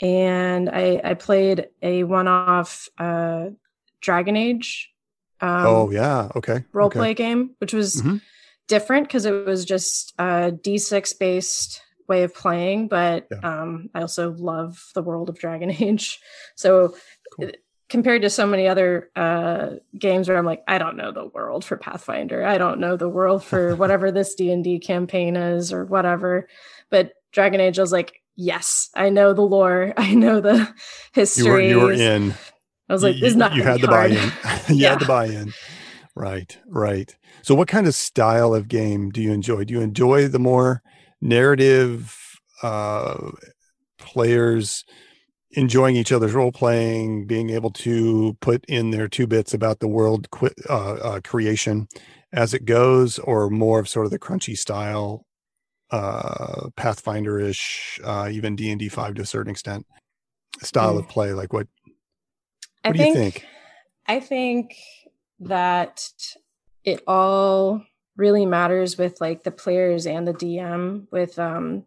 and 0.00 0.70
I 0.70 1.00
I 1.04 1.14
played 1.14 1.68
a 1.82 2.04
one 2.04 2.28
off 2.28 2.88
uh, 2.98 3.50
Dragon 4.00 4.36
Age. 4.36 4.90
Um, 5.40 5.66
oh 5.66 5.90
yeah. 5.90 6.28
Okay. 6.36 6.64
role 6.72 6.86
okay. 6.88 6.98
play 6.98 7.14
game, 7.14 7.54
which 7.58 7.72
was 7.74 7.96
Mhm. 8.02 8.20
different 8.68 9.08
because 9.08 9.24
it 9.26 9.44
was 9.44 9.64
just 9.64 10.14
a 10.18 10.52
D6 10.52 11.18
based 11.18 11.82
way 12.08 12.22
of 12.24 12.34
playing. 12.34 12.88
But 12.88 13.26
Yeah. 13.30 13.38
um, 13.42 13.90
I 13.94 14.00
also 14.02 14.32
love 14.32 14.82
the 14.94 15.02
world 15.02 15.28
of 15.28 15.38
Dragon 15.38 15.70
Age. 15.80 16.20
So 16.56 16.94
Cool. 17.36 17.46
uh, 17.46 17.50
compared 17.90 18.22
to 18.22 18.30
so 18.30 18.46
many 18.46 18.66
other 18.68 19.10
uh, 19.16 19.70
games 19.98 20.28
where 20.28 20.38
I'm 20.38 20.46
like, 20.46 20.62
I 20.68 20.78
don't 20.78 20.96
know 20.96 21.12
the 21.12 21.26
world 21.26 21.64
for 21.64 21.76
Pathfinder. 21.76 22.44
I 22.46 22.56
don't 22.56 22.80
know 22.80 22.96
the 22.96 23.08
world 23.08 23.44
for 23.44 23.74
whatever 23.82 24.10
this 24.10 24.34
D 24.34 24.50
and 24.52 24.64
D 24.64 24.78
campaign 24.78 25.36
is 25.36 25.72
or 25.72 25.84
whatever. 25.84 26.48
But 26.88 27.12
Dragon 27.32 27.60
Age, 27.60 27.78
I 27.78 27.82
was 27.82 27.92
like, 27.92 28.22
yes, 28.36 28.88
I 28.94 29.10
know 29.10 29.32
the 29.34 29.42
lore. 29.42 29.92
I 29.98 30.14
know 30.14 30.40
the 30.40 30.54
You 30.54 30.66
history. 31.12 31.50
were 31.50 31.60
you 31.60 31.80
were 31.80 31.92
in. 31.92 32.32
I 32.88 32.92
was 32.92 33.02
like, 33.02 33.16
You- 33.16 33.20
this 33.20 33.30
is 33.32 33.36
not 33.36 33.54
you 33.56 33.62
had 33.62 33.80
the 33.80 33.86
hard. 33.88 34.12
buy-in. 34.12 34.32
you 34.76 34.82
Yeah. 34.82 34.90
had 34.90 35.00
the 35.00 35.06
buy-in. 35.06 35.52
Right. 36.16 36.58
Right. 36.66 37.16
So, 37.42 37.54
what 37.54 37.68
kind 37.68 37.86
of 37.86 37.94
style 37.94 38.54
of 38.54 38.68
game 38.68 39.10
do 39.10 39.22
you 39.22 39.32
enjoy? 39.32 39.64
Do 39.64 39.74
you 39.74 39.80
enjoy 39.80 40.28
the 40.28 40.38
more 40.40 40.82
narrative 41.20 42.16
uh, 42.62 43.30
players 43.98 44.84
enjoying 45.52 45.96
each 45.96 46.12
other's 46.12 46.32
role 46.32 46.52
playing, 46.52 47.26
being 47.26 47.50
able 47.50 47.70
to 47.70 48.36
put 48.40 48.64
in 48.66 48.90
their 48.90 49.08
two 49.08 49.26
bits 49.26 49.52
about 49.52 49.80
the 49.80 49.88
world 49.88 50.30
qui- 50.30 50.50
uh, 50.68 50.94
uh, 50.94 51.20
creation 51.22 51.88
as 52.32 52.54
it 52.54 52.64
goes, 52.64 53.18
or 53.18 53.50
more 53.50 53.80
of 53.80 53.88
sort 53.88 54.06
of 54.06 54.12
the 54.12 54.18
crunchy 54.18 54.56
style, 54.56 55.26
uh, 55.90 56.68
Pathfinder-ish, 56.76 57.98
uh, 58.04 58.28
even 58.30 58.54
D 58.54 58.70
and 58.70 58.78
D 58.78 58.88
five 58.88 59.14
to 59.14 59.22
a 59.22 59.26
certain 59.26 59.50
extent, 59.50 59.86
style 60.62 60.96
of 60.96 61.08
play? 61.08 61.32
Like 61.32 61.52
what? 61.52 61.66
I 62.84 62.88
What 62.88 62.96
do 62.96 63.02
you 63.02 63.12
think? 63.12 63.44
I 64.06 64.20
think 64.20 64.76
that 65.40 66.08
it 66.84 67.02
all 67.06 67.82
really 68.16 68.46
matters 68.46 68.96
with 68.96 69.20
like 69.20 69.42
the 69.42 69.50
players 69.50 70.06
and 70.06 70.28
the 70.28 70.34
DM 70.34 71.06
with 71.10 71.38
um 71.38 71.84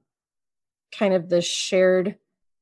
kind 0.92 1.14
of 1.14 1.30
the 1.30 1.42
shared 1.42 2.18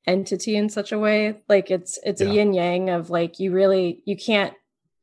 entity 0.08 0.56
in 0.56 0.68
such 0.70 0.92
a 0.92 0.98
way 1.00 1.36
like 1.48 1.70
it's 1.70 2.00
it's 2.04 2.22
Yeah. 2.22 2.28
a 2.30 2.34
yin 2.34 2.54
yang 2.54 2.90
of 2.90 3.10
like 3.10 3.40
you 3.40 3.52
really 3.52 4.02
you 4.06 4.16
can't 4.18 4.54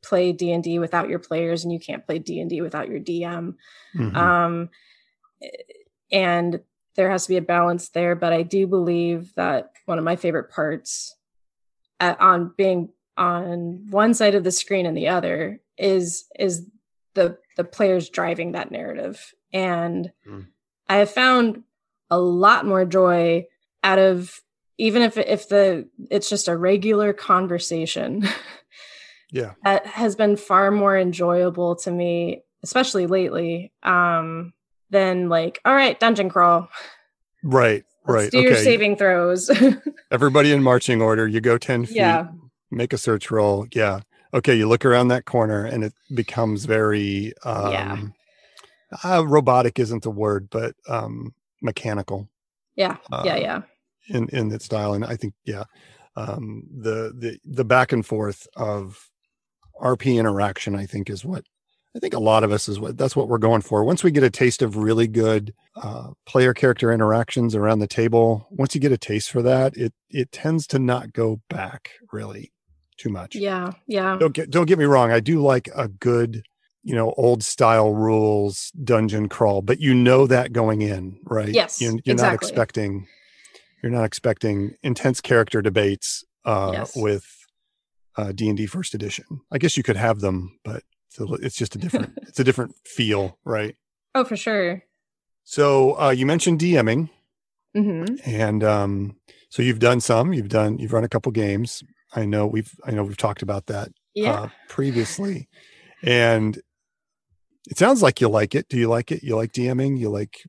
play 0.02 0.32
D&D 0.32 0.78
without 0.78 1.08
your 1.08 1.18
players 1.18 1.64
and 1.64 1.72
you 1.72 1.78
can't 1.80 2.04
play 2.06 2.18
D&D 2.18 2.60
without 2.62 2.88
your 2.88 3.00
DM 3.00 3.54
Mhm. 3.96 4.16
um 4.16 4.68
and 6.10 6.60
there 6.96 7.10
has 7.10 7.24
to 7.24 7.28
be 7.30 7.36
a 7.36 7.42
balance 7.42 7.90
there 7.90 8.14
but 8.16 8.32
i 8.32 8.42
do 8.42 8.66
believe 8.66 9.32
that 9.36 9.72
one 9.86 9.98
of 9.98 10.04
my 10.04 10.16
favorite 10.16 10.50
parts 10.50 11.14
uh, 12.00 12.14
on 12.18 12.52
being 12.56 12.88
on 13.16 13.86
one 13.90 14.14
side 14.14 14.34
of 14.34 14.44
the 14.44 14.50
screen 14.52 14.86
and 14.86 14.96
the 14.96 15.08
other 15.08 15.60
is 15.76 16.24
is 16.38 16.66
the 17.14 17.36
the 17.56 17.64
players 17.64 18.08
driving 18.10 18.52
that 18.52 18.70
narrative 18.70 19.32
and 19.52 20.12
Mm. 20.26 20.46
i 20.88 20.96
have 20.96 21.10
found 21.10 21.62
a 22.10 22.18
lot 22.18 22.66
more 22.66 22.84
joy 22.84 23.46
out 23.84 23.98
of 23.98 24.40
even 24.78 25.02
if 25.02 25.18
if 25.18 25.48
the 25.48 25.88
it's 26.10 26.30
just 26.30 26.48
a 26.48 26.56
regular 26.56 27.12
conversation 27.12 28.26
yeah. 29.32 29.54
that 29.64 29.86
has 29.86 30.16
been 30.16 30.36
far 30.36 30.70
more 30.70 30.96
enjoyable 30.96 31.76
to 31.76 31.90
me, 31.90 32.42
especially 32.62 33.06
lately, 33.06 33.72
um, 33.82 34.52
than 34.90 35.28
like, 35.28 35.60
all 35.64 35.74
right, 35.74 35.98
dungeon 35.98 36.28
crawl. 36.28 36.68
Right. 37.42 37.84
Let's 38.06 38.22
right. 38.22 38.30
do 38.30 38.40
your 38.40 38.52
okay. 38.52 38.64
saving 38.64 38.96
throws. 38.96 39.50
Everybody 40.10 40.52
in 40.52 40.62
marching 40.62 41.02
order. 41.02 41.28
You 41.28 41.42
go 41.42 41.58
10 41.58 41.84
feet, 41.86 41.96
Yeah. 41.96 42.28
make 42.70 42.94
a 42.94 42.98
search 42.98 43.30
roll. 43.30 43.66
Yeah. 43.72 44.00
Okay. 44.32 44.54
You 44.54 44.66
look 44.66 44.86
around 44.86 45.08
that 45.08 45.26
corner 45.26 45.66
and 45.66 45.84
it 45.84 45.92
becomes 46.14 46.64
very, 46.64 47.34
um, 47.44 47.72
Yeah. 47.72 47.98
uh, 49.04 49.26
robotic 49.26 49.78
isn't 49.78 50.04
the 50.04 50.10
word, 50.10 50.48
but, 50.50 50.74
um, 50.88 51.34
mechanical 51.60 52.30
yeah, 52.78 52.96
Uh, 53.12 53.22
yeah, 53.24 53.36
yeah. 53.36 53.62
In, 54.08 54.28
in 54.30 54.52
its 54.52 54.64
style. 54.64 54.94
And 54.94 55.04
I 55.04 55.16
think, 55.16 55.34
yeah, 55.44 55.64
um, 56.16 56.64
the, 56.70 57.12
the, 57.16 57.38
the 57.44 57.64
back 57.64 57.92
and 57.92 58.04
forth 58.04 58.46
of 58.56 59.08
RP 59.80 60.18
interaction, 60.18 60.74
I 60.74 60.86
think 60.86 61.10
is 61.10 61.24
what, 61.24 61.44
I 61.96 62.00
think 62.00 62.14
a 62.14 62.20
lot 62.20 62.44
of 62.44 62.52
us 62.52 62.68
is 62.68 62.78
what 62.78 62.96
that's 62.96 63.16
what 63.16 63.28
we're 63.28 63.38
going 63.38 63.62
for. 63.62 63.82
Once 63.82 64.04
we 64.04 64.10
get 64.10 64.22
a 64.22 64.30
taste 64.30 64.62
of 64.62 64.76
really 64.76 65.08
good 65.08 65.54
uh, 65.74 66.10
player 66.26 66.52
character 66.54 66.92
interactions 66.92 67.54
around 67.54 67.78
the 67.78 67.86
table, 67.86 68.46
once 68.50 68.74
you 68.74 68.80
get 68.80 68.92
a 68.92 68.98
taste 68.98 69.30
for 69.30 69.42
that, 69.42 69.76
it 69.76 69.92
it 70.10 70.30
tends 70.30 70.66
to 70.68 70.78
not 70.78 71.12
go 71.12 71.40
back 71.48 71.92
really 72.12 72.52
too 72.98 73.08
much. 73.08 73.34
Yeah, 73.34 73.72
yeah. 73.86 74.16
Don't 74.18 74.34
get 74.34 74.50
don't 74.50 74.66
get 74.66 74.78
me 74.78 74.84
wrong. 74.84 75.10
I 75.10 75.20
do 75.20 75.40
like 75.42 75.68
a 75.74 75.88
good, 75.88 76.42
you 76.84 76.94
know, 76.94 77.14
old 77.16 77.42
style 77.42 77.94
rules 77.94 78.70
dungeon 78.84 79.28
crawl, 79.28 79.62
but 79.62 79.80
you 79.80 79.94
know 79.94 80.26
that 80.26 80.52
going 80.52 80.82
in, 80.82 81.18
right? 81.24 81.48
Yes, 81.48 81.80
you, 81.80 81.98
you're 82.04 82.16
not 82.16 82.34
expecting 82.34 83.08
you're 83.82 83.92
not 83.92 84.04
expecting 84.04 84.74
intense 84.82 85.20
character 85.20 85.62
debates 85.62 86.24
uh, 86.44 86.70
Yes. 86.72 86.92
with 86.96 87.26
uh, 88.16 88.32
D 88.32 88.48
and 88.48 88.56
D 88.56 88.66
First 88.66 88.94
Edition. 88.94 89.24
I 89.50 89.58
guess 89.58 89.76
you 89.76 89.82
could 89.82 89.96
have 89.96 90.20
them, 90.20 90.58
but 90.64 90.82
it's, 91.10 91.20
a, 91.20 91.24
it's 91.34 91.56
just 91.56 91.74
a 91.76 91.78
different 91.78 92.14
it's 92.22 92.40
a 92.40 92.44
different 92.44 92.74
feel, 92.86 93.38
right? 93.44 93.76
Oh, 94.14 94.24
for 94.24 94.36
sure. 94.36 94.82
So 95.44 95.98
uh, 96.00 96.10
you 96.10 96.26
mentioned 96.26 96.60
DMing, 96.60 97.10
hmm 97.74 98.04
and 98.26 98.62
um, 98.64 99.16
so 99.50 99.62
you've 99.62 99.78
done 99.78 100.00
some. 100.00 100.32
You've 100.32 100.48
done 100.48 100.78
you've 100.78 100.92
run 100.92 101.04
a 101.04 101.08
couple 101.08 101.32
games. 101.32 101.82
I 102.14 102.24
know 102.24 102.46
we've 102.46 102.72
I 102.84 102.90
know 102.90 103.04
we've 103.04 103.16
talked 103.16 103.42
about 103.42 103.66
that 103.66 103.88
Yeah. 104.14 104.32
uh, 104.32 104.48
previously, 104.68 105.48
and 106.02 106.60
it 107.70 107.78
sounds 107.78 108.02
like 108.02 108.20
you 108.20 108.28
like 108.28 108.54
it. 108.54 108.68
Do 108.68 108.76
you 108.78 108.88
like 108.88 109.12
it? 109.12 109.22
You 109.22 109.36
like 109.36 109.52
DMing? 109.52 109.98
You 109.98 110.10
like 110.10 110.42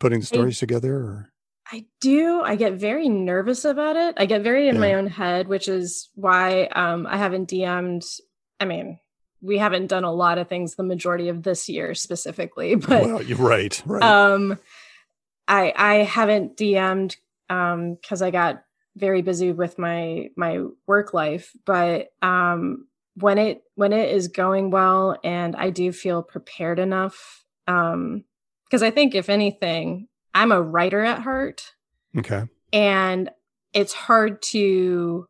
putting 0.00 0.20
the 0.20 0.26
stories 0.26 0.58
together? 0.58 0.94
Or 0.96 1.31
I 1.72 1.86
do. 2.00 2.42
I 2.42 2.56
get 2.56 2.74
very 2.74 3.08
nervous 3.08 3.64
about 3.64 3.96
it. 3.96 4.14
I 4.18 4.26
get 4.26 4.42
very 4.42 4.68
in 4.68 4.78
my 4.78 4.92
own 4.92 5.06
head, 5.06 5.48
which 5.48 5.68
is 5.68 6.10
why 6.14 6.64
um, 6.66 7.06
I 7.06 7.16
haven't 7.16 7.48
DM'd. 7.48 8.04
I 8.60 8.66
mean, 8.66 8.98
we 9.40 9.56
haven't 9.56 9.86
done 9.86 10.04
a 10.04 10.12
lot 10.12 10.36
of 10.36 10.48
things 10.48 10.74
the 10.74 10.82
majority 10.82 11.28
of 11.28 11.42
this 11.42 11.70
year 11.70 11.94
specifically, 11.94 12.74
but 12.76 13.04
well, 13.04 13.22
you're 13.22 13.38
right, 13.38 13.82
right. 13.84 14.02
um 14.02 14.58
i 15.48 15.72
i 15.76 15.94
haven't 15.96 16.56
dm'd 16.56 17.16
um 17.50 17.94
because 17.94 18.22
i 18.22 18.30
got 18.30 18.62
very 18.96 19.22
busy 19.22 19.52
with 19.52 19.78
my 19.78 20.28
my 20.36 20.64
work 20.86 21.12
life 21.12 21.50
but 21.66 22.08
um 22.22 22.86
when 23.16 23.38
it 23.38 23.62
when 23.74 23.92
it 23.92 24.10
is 24.10 24.28
going 24.28 24.70
well 24.70 25.18
and 25.24 25.56
i 25.56 25.70
do 25.70 25.90
feel 25.90 26.22
prepared 26.22 26.78
enough 26.78 27.44
um 27.66 28.22
because 28.66 28.82
i 28.82 28.90
think 28.90 29.14
if 29.14 29.28
anything 29.28 30.06
i'm 30.34 30.52
a 30.52 30.62
writer 30.62 31.02
at 31.02 31.20
heart 31.22 31.72
okay, 32.16 32.44
and 32.72 33.30
it's 33.72 33.92
hard 33.92 34.40
to 34.42 35.26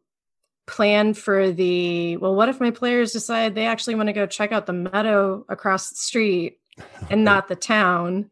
plan 0.66 1.12
for 1.12 1.50
the 1.50 2.16
well 2.18 2.34
what 2.34 2.48
if 2.48 2.60
my 2.60 2.70
players 2.70 3.12
decide 3.12 3.54
they 3.54 3.66
actually 3.66 3.94
want 3.94 4.06
to 4.08 4.12
go 4.12 4.26
check 4.26 4.52
out 4.52 4.66
the 4.66 4.72
meadow 4.72 5.44
across 5.48 5.90
the 5.90 5.96
street 5.96 6.58
and 7.10 7.24
not 7.24 7.48
the 7.48 7.56
town 7.56 8.30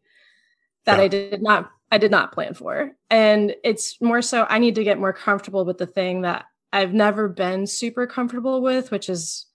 that 0.85 0.97
Yeah. 0.97 1.03
I 1.03 1.07
did 1.07 1.41
not 1.41 1.69
I 1.91 1.97
did 1.97 2.09
not 2.09 2.31
plan 2.31 2.53
for. 2.53 2.91
And 3.09 3.53
it's 3.65 3.99
more 4.01 4.21
so 4.21 4.45
I 4.49 4.59
need 4.59 4.75
to 4.75 4.83
get 4.83 4.97
more 4.97 5.11
comfortable 5.11 5.65
with 5.65 5.77
the 5.77 5.85
thing 5.85 6.21
that 6.21 6.45
I've 6.71 6.93
never 6.93 7.27
been 7.27 7.67
super 7.67 8.07
comfortable 8.07 8.61
with, 8.61 8.91
which 8.91 9.09
is 9.09 9.45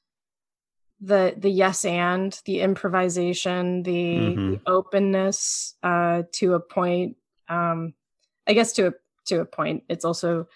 the 1.00 1.35
the 1.37 1.50
yes 1.50 1.85
and 1.85 2.38
the 2.46 2.61
improvisation, 2.61 3.82
the, 3.82 4.16
Mhm. 4.37 4.50
the 4.64 4.70
openness 4.70 5.74
uh 5.82 6.22
to 6.32 6.54
a 6.54 6.61
point. 6.61 7.16
Um 7.48 7.94
I 8.46 8.52
guess 8.54 8.72
to 8.74 8.88
a 8.88 8.92
to 9.26 9.40
a 9.40 9.44
point. 9.44 9.82
It's 9.88 10.04
also 10.04 10.46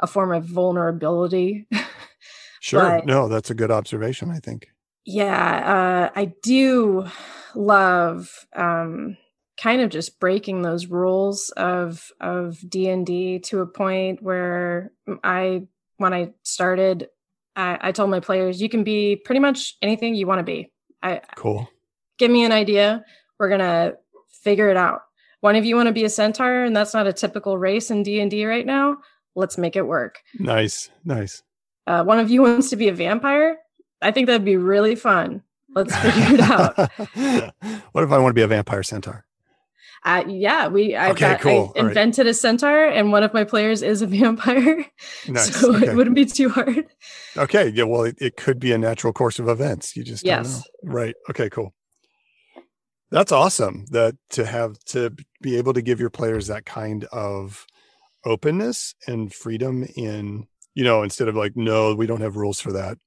a 0.00 0.06
form 0.06 0.32
of 0.32 0.44
vulnerability. 0.44 1.66
sure. 2.60 2.80
but- 2.80 3.06
no, 3.06 3.28
that's 3.28 3.50
a 3.50 3.54
good 3.54 3.70
observation. 3.70 4.30
I 4.30 4.38
think. 4.40 4.68
yeah 5.08 6.10
uh, 6.14 6.20
i 6.20 6.24
do 6.42 7.06
love 7.54 8.46
um 8.56 9.16
kind 9.56 9.80
of 9.80 9.88
just 9.90 10.18
breaking 10.18 10.62
those 10.62 10.86
rules 10.86 11.50
of 11.56 12.10
of 12.20 12.58
d&d 12.68 13.38
to 13.38 13.60
a 13.60 13.66
point 13.66 14.20
where 14.22 14.90
i 15.22 15.62
when 15.98 16.12
i 16.12 16.32
started 16.42 17.08
i, 17.56 17.78
I 17.80 17.92
told 17.92 18.10
my 18.10 18.20
players 18.20 18.60
you 18.60 18.68
can 18.68 18.84
be 18.84 19.16
pretty 19.16 19.40
much 19.40 19.76
anything 19.82 20.14
you 20.14 20.26
want 20.26 20.38
to 20.40 20.44
be 20.44 20.70
i 21.02 21.20
Cool. 21.36 21.68
give 22.18 22.30
me 22.30 22.44
an 22.44 22.52
idea 22.52 23.04
we're 23.38 23.48
gonna 23.48 23.94
figure 24.42 24.68
it 24.68 24.76
out 24.76 25.00
one 25.40 25.56
of 25.56 25.64
you 25.64 25.76
want 25.76 25.86
to 25.88 25.92
be 25.92 26.04
a 26.04 26.08
centaur 26.08 26.64
and 26.64 26.76
that's 26.76 26.94
not 26.94 27.06
a 27.06 27.12
typical 27.12 27.58
race 27.58 27.90
in 27.90 28.02
d&d 28.02 28.46
right 28.46 28.66
now 28.66 28.96
let's 29.36 29.58
make 29.58 29.76
it 29.76 29.86
work. 29.86 30.18
Nice, 30.38 30.90
nice. 31.04 31.42
Uh, 31.86 32.02
one 32.02 32.18
of 32.18 32.30
you 32.30 32.40
wants 32.42 32.70
to 32.70 32.76
be 32.76 32.88
a 32.88 32.92
vampire. 32.94 33.58
I 34.02 34.10
think 34.10 34.26
that'd 34.26 34.44
be 34.46 34.56
really 34.56 34.94
fun. 34.96 35.42
Let's 35.74 35.94
figure 35.94 36.34
it 36.36 36.40
out. 36.40 36.74
what 37.92 38.02
if 38.02 38.10
I 38.10 38.18
want 38.18 38.30
to 38.30 38.34
be 38.34 38.40
a 38.40 38.46
vampire 38.48 38.82
centaur? 38.82 39.25
Uh, 40.06 40.22
yeah, 40.28 40.68
we 40.68 40.94
I've 40.94 41.12
Okay, 41.12 41.32
got, 41.32 41.40
cool. 41.40 41.50
I 41.52 41.56
All 41.80 41.84
right. 41.84 41.86
invented 41.88 42.28
a 42.28 42.32
centaur, 42.34 42.86
and 42.86 43.10
one 43.10 43.24
of 43.24 43.34
my 43.34 43.42
players 43.42 43.82
is 43.82 44.02
a 44.02 44.06
vampire, 44.18 44.86
Nice. 45.26 45.54
so 45.60 45.74
okay. 45.74 45.88
it 45.88 45.96
wouldn't 45.96 46.14
be 46.14 46.24
too 46.24 46.48
hard. 46.48 46.86
okay. 47.36 47.68
Yeah. 47.70 47.84
Well, 47.84 48.04
it, 48.04 48.16
it 48.20 48.36
could 48.36 48.60
be 48.60 48.72
a 48.72 48.78
natural 48.78 49.12
course 49.12 49.38
of 49.40 49.48
events. 49.48 49.96
You 49.96 50.04
just 50.04 50.24
don't 50.24 50.44
Yes. 50.44 50.64
know. 50.84 50.92
Right. 50.92 51.14
Okay. 51.28 51.50
Cool. 51.50 51.74
That's 53.10 53.32
awesome. 53.32 53.84
That 53.90 54.16
to 54.30 54.46
have 54.46 54.78
to 54.86 55.10
be 55.42 55.56
able 55.56 55.72
to 55.74 55.82
give 55.82 55.98
your 56.00 56.10
players 56.10 56.46
that 56.46 56.66
kind 56.66 57.04
of 57.12 57.66
openness 58.24 58.94
and 59.06 59.32
freedom 59.32 59.86
in 59.96 60.46
you 60.74 60.82
know 60.82 61.02
instead 61.04 61.28
of 61.28 61.36
like 61.36 61.52
no 61.56 61.94
we 61.94 62.06
don't 62.08 62.20
have 62.20 62.34
rules 62.36 62.60
for 62.60 62.72
that 62.72 62.98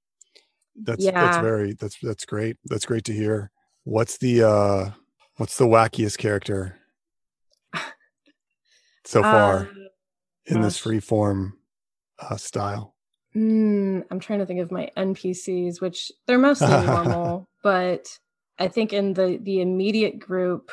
that's 0.82 1.04
yeah. 1.04 1.12
that's 1.12 1.38
very 1.38 1.74
that's 1.74 1.98
that's 2.02 2.24
great 2.24 2.56
that's 2.66 2.86
great 2.86 3.04
to 3.04 3.12
hear 3.12 3.52
what's 3.84 4.18
the 4.20 4.42
uh 4.42 4.90
what's 5.36 5.58
the 5.58 5.66
wackiest 5.68 6.18
character 6.18 6.79
so 9.10 9.24
far 9.24 9.62
Uh, 9.62 9.66
in 10.46 10.62
this 10.62 10.78
free 10.78 11.00
form 11.00 11.58
uh, 12.20 12.38
style 12.38 12.96
mm, 13.36 14.04
I'm 14.10 14.20
trying 14.20 14.40
to 14.40 14.46
think 14.46 14.60
of 14.60 14.72
my 14.72 14.90
NPCs, 14.98 15.82
which 15.82 16.12
they're 16.28 16.38
mostly 16.38 16.68
normal, 16.86 17.48
but 17.64 18.08
I 18.60 18.68
think 18.68 18.94
in 18.94 19.14
the 19.14 19.40
the 19.42 19.62
immediate 19.62 20.20
group. 20.20 20.72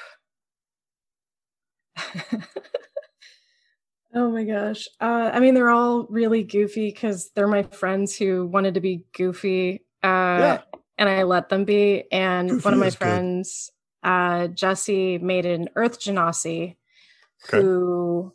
oh 4.15 4.31
my 4.31 4.45
gosh! 4.45 4.87
Uh, 5.01 5.31
I 5.33 5.41
mean, 5.41 5.55
they're 5.55 5.71
all 5.71 6.07
really 6.11 6.43
goofy 6.43 6.91
because 6.91 7.31
they're 7.35 7.49
my 7.49 7.63
friends 7.63 8.17
who 8.17 8.47
wanted 8.47 8.75
to 8.75 8.81
be 8.81 9.05
goofy. 9.17 9.85
Uh, 10.03 10.07
Yeah. 10.41 10.63
and 10.99 11.09
I 11.09 11.23
let 11.25 11.49
them 11.49 11.65
be. 11.65 12.05
And 12.13 12.49
Goofy 12.51 12.65
one 12.65 12.75
of 12.75 12.81
my 12.81 12.91
friends, 12.91 13.71
uh, 14.03 14.49
Jesse, 14.49 15.19
made 15.19 15.47
an 15.47 15.69
Earth 15.77 16.01
Genasi, 16.01 16.77
Okay. 17.45 17.63
who 17.63 18.33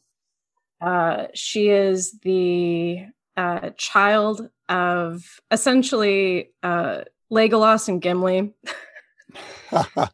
uh, 0.80 1.28
she 1.34 1.70
is 1.70 2.20
the 2.22 3.06
uh, 3.38 3.72
child 3.78 4.50
of 4.70 5.24
essentially 5.52 6.52
uh, 6.64 7.02
Legolas 7.32 7.88
and 7.88 8.02
Gimli. 8.02 8.54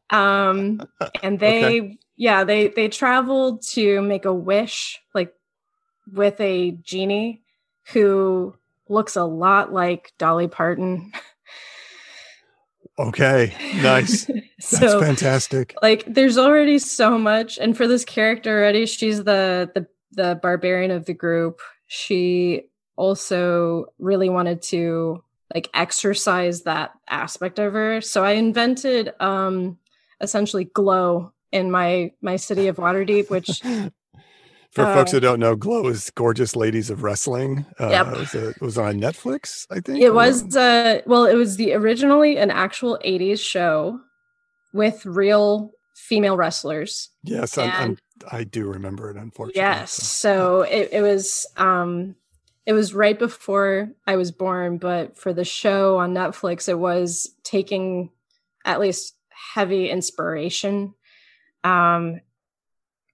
Um, 0.10 0.82
and 1.22 1.40
they, 1.40 1.98
yeah, 2.16 2.44
they 2.44 2.68
they 2.70 2.88
traveled 2.88 3.62
to 3.74 4.02
make 4.02 4.26
a 4.26 4.34
wish, 4.34 5.02
like 5.14 5.34
with 6.14 6.40
a 6.40 6.72
genie 6.72 7.44
who 7.92 8.56
looks 8.88 9.16
a 9.16 9.24
lot 9.24 9.74
like 9.74 10.14
Dolly 10.18 10.48
Parton. 10.48 11.12
okay 12.98 13.54
nice. 13.82 14.26
That's 14.70 14.70
so 14.70 15.00
fantastic. 15.00 15.76
like 15.82 16.04
there's 16.08 16.38
already 16.38 16.80
so 16.80 17.18
much 17.18 17.58
and 17.58 17.78
for 17.78 17.88
this 17.88 18.04
character 18.04 18.58
already 18.60 18.86
she's 18.86 19.24
the 19.24 19.70
the 19.76 19.88
the 20.12 20.40
barbarian 20.42 20.92
of 20.92 21.06
the 21.06 21.14
group. 21.14 21.60
She 21.86 22.64
also 22.96 23.86
really 24.00 24.30
wanted 24.30 24.62
to 24.64 25.24
like 25.54 25.70
exercise 25.74 26.64
that 26.64 26.92
aspect 27.08 27.60
of 27.60 27.74
her. 27.74 28.02
So 28.02 28.24
i 28.24 28.32
invented 28.32 29.14
um 29.20 29.78
essentially 30.20 30.66
glow 30.66 31.32
in 31.52 31.70
my 31.72 32.12
my 32.22 32.36
city 32.36 32.68
of 32.68 32.78
waterdeep 32.78 33.30
which 33.30 33.62
for 34.86 34.94
folks 34.94 35.12
who 35.12 35.20
don't 35.20 35.40
know 35.40 35.56
glow 35.56 35.88
is 35.88 36.10
gorgeous 36.12 36.56
ladies 36.56 36.90
of 36.90 37.04
wrestling 37.04 37.66
uh 37.80 37.90
Yep. 37.90 38.08
it 38.08 38.18
was, 38.18 38.36
it 38.36 38.62
was 38.62 38.78
on 38.78 39.00
netflix 39.00 39.68
i 39.70 39.80
think 39.80 40.00
it 40.02 40.14
was 40.14 40.56
uh 40.56 41.02
well 41.06 41.26
it 41.26 41.36
was 41.36 41.58
the 41.58 41.74
originally 41.74 42.38
an 42.38 42.50
actual 42.52 42.98
80s 43.06 43.40
show 43.40 44.00
with 44.74 45.06
real 45.06 45.72
female 45.96 46.38
wrestlers 46.38 47.10
yes 47.24 47.58
I'm, 47.58 47.70
I'm, 47.72 47.84
and- 47.90 48.02
i 48.32 48.44
do 48.44 48.68
remember 48.68 49.10
it 49.12 49.18
unfortunately 49.18 49.62
Yes. 49.62 49.92
so- 49.92 50.04
So 50.04 50.62
it, 50.62 50.90
it 50.92 51.02
was 51.02 51.46
um 51.58 52.16
it 52.66 52.74
was 52.74 52.94
right 52.94 53.18
before 53.18 53.90
I 54.06 54.18
was 54.18 54.32
born, 54.34 54.78
but 54.78 55.18
for 55.18 55.32
the 55.32 55.46
show 55.46 56.00
on 56.00 56.14
Netflix, 56.14 56.68
it 56.68 56.78
was 56.78 57.34
taking 57.46 58.10
at 58.66 58.82
least 58.82 59.16
heavy 59.54 59.90
inspiration. 59.90 60.94
Um 61.64 62.20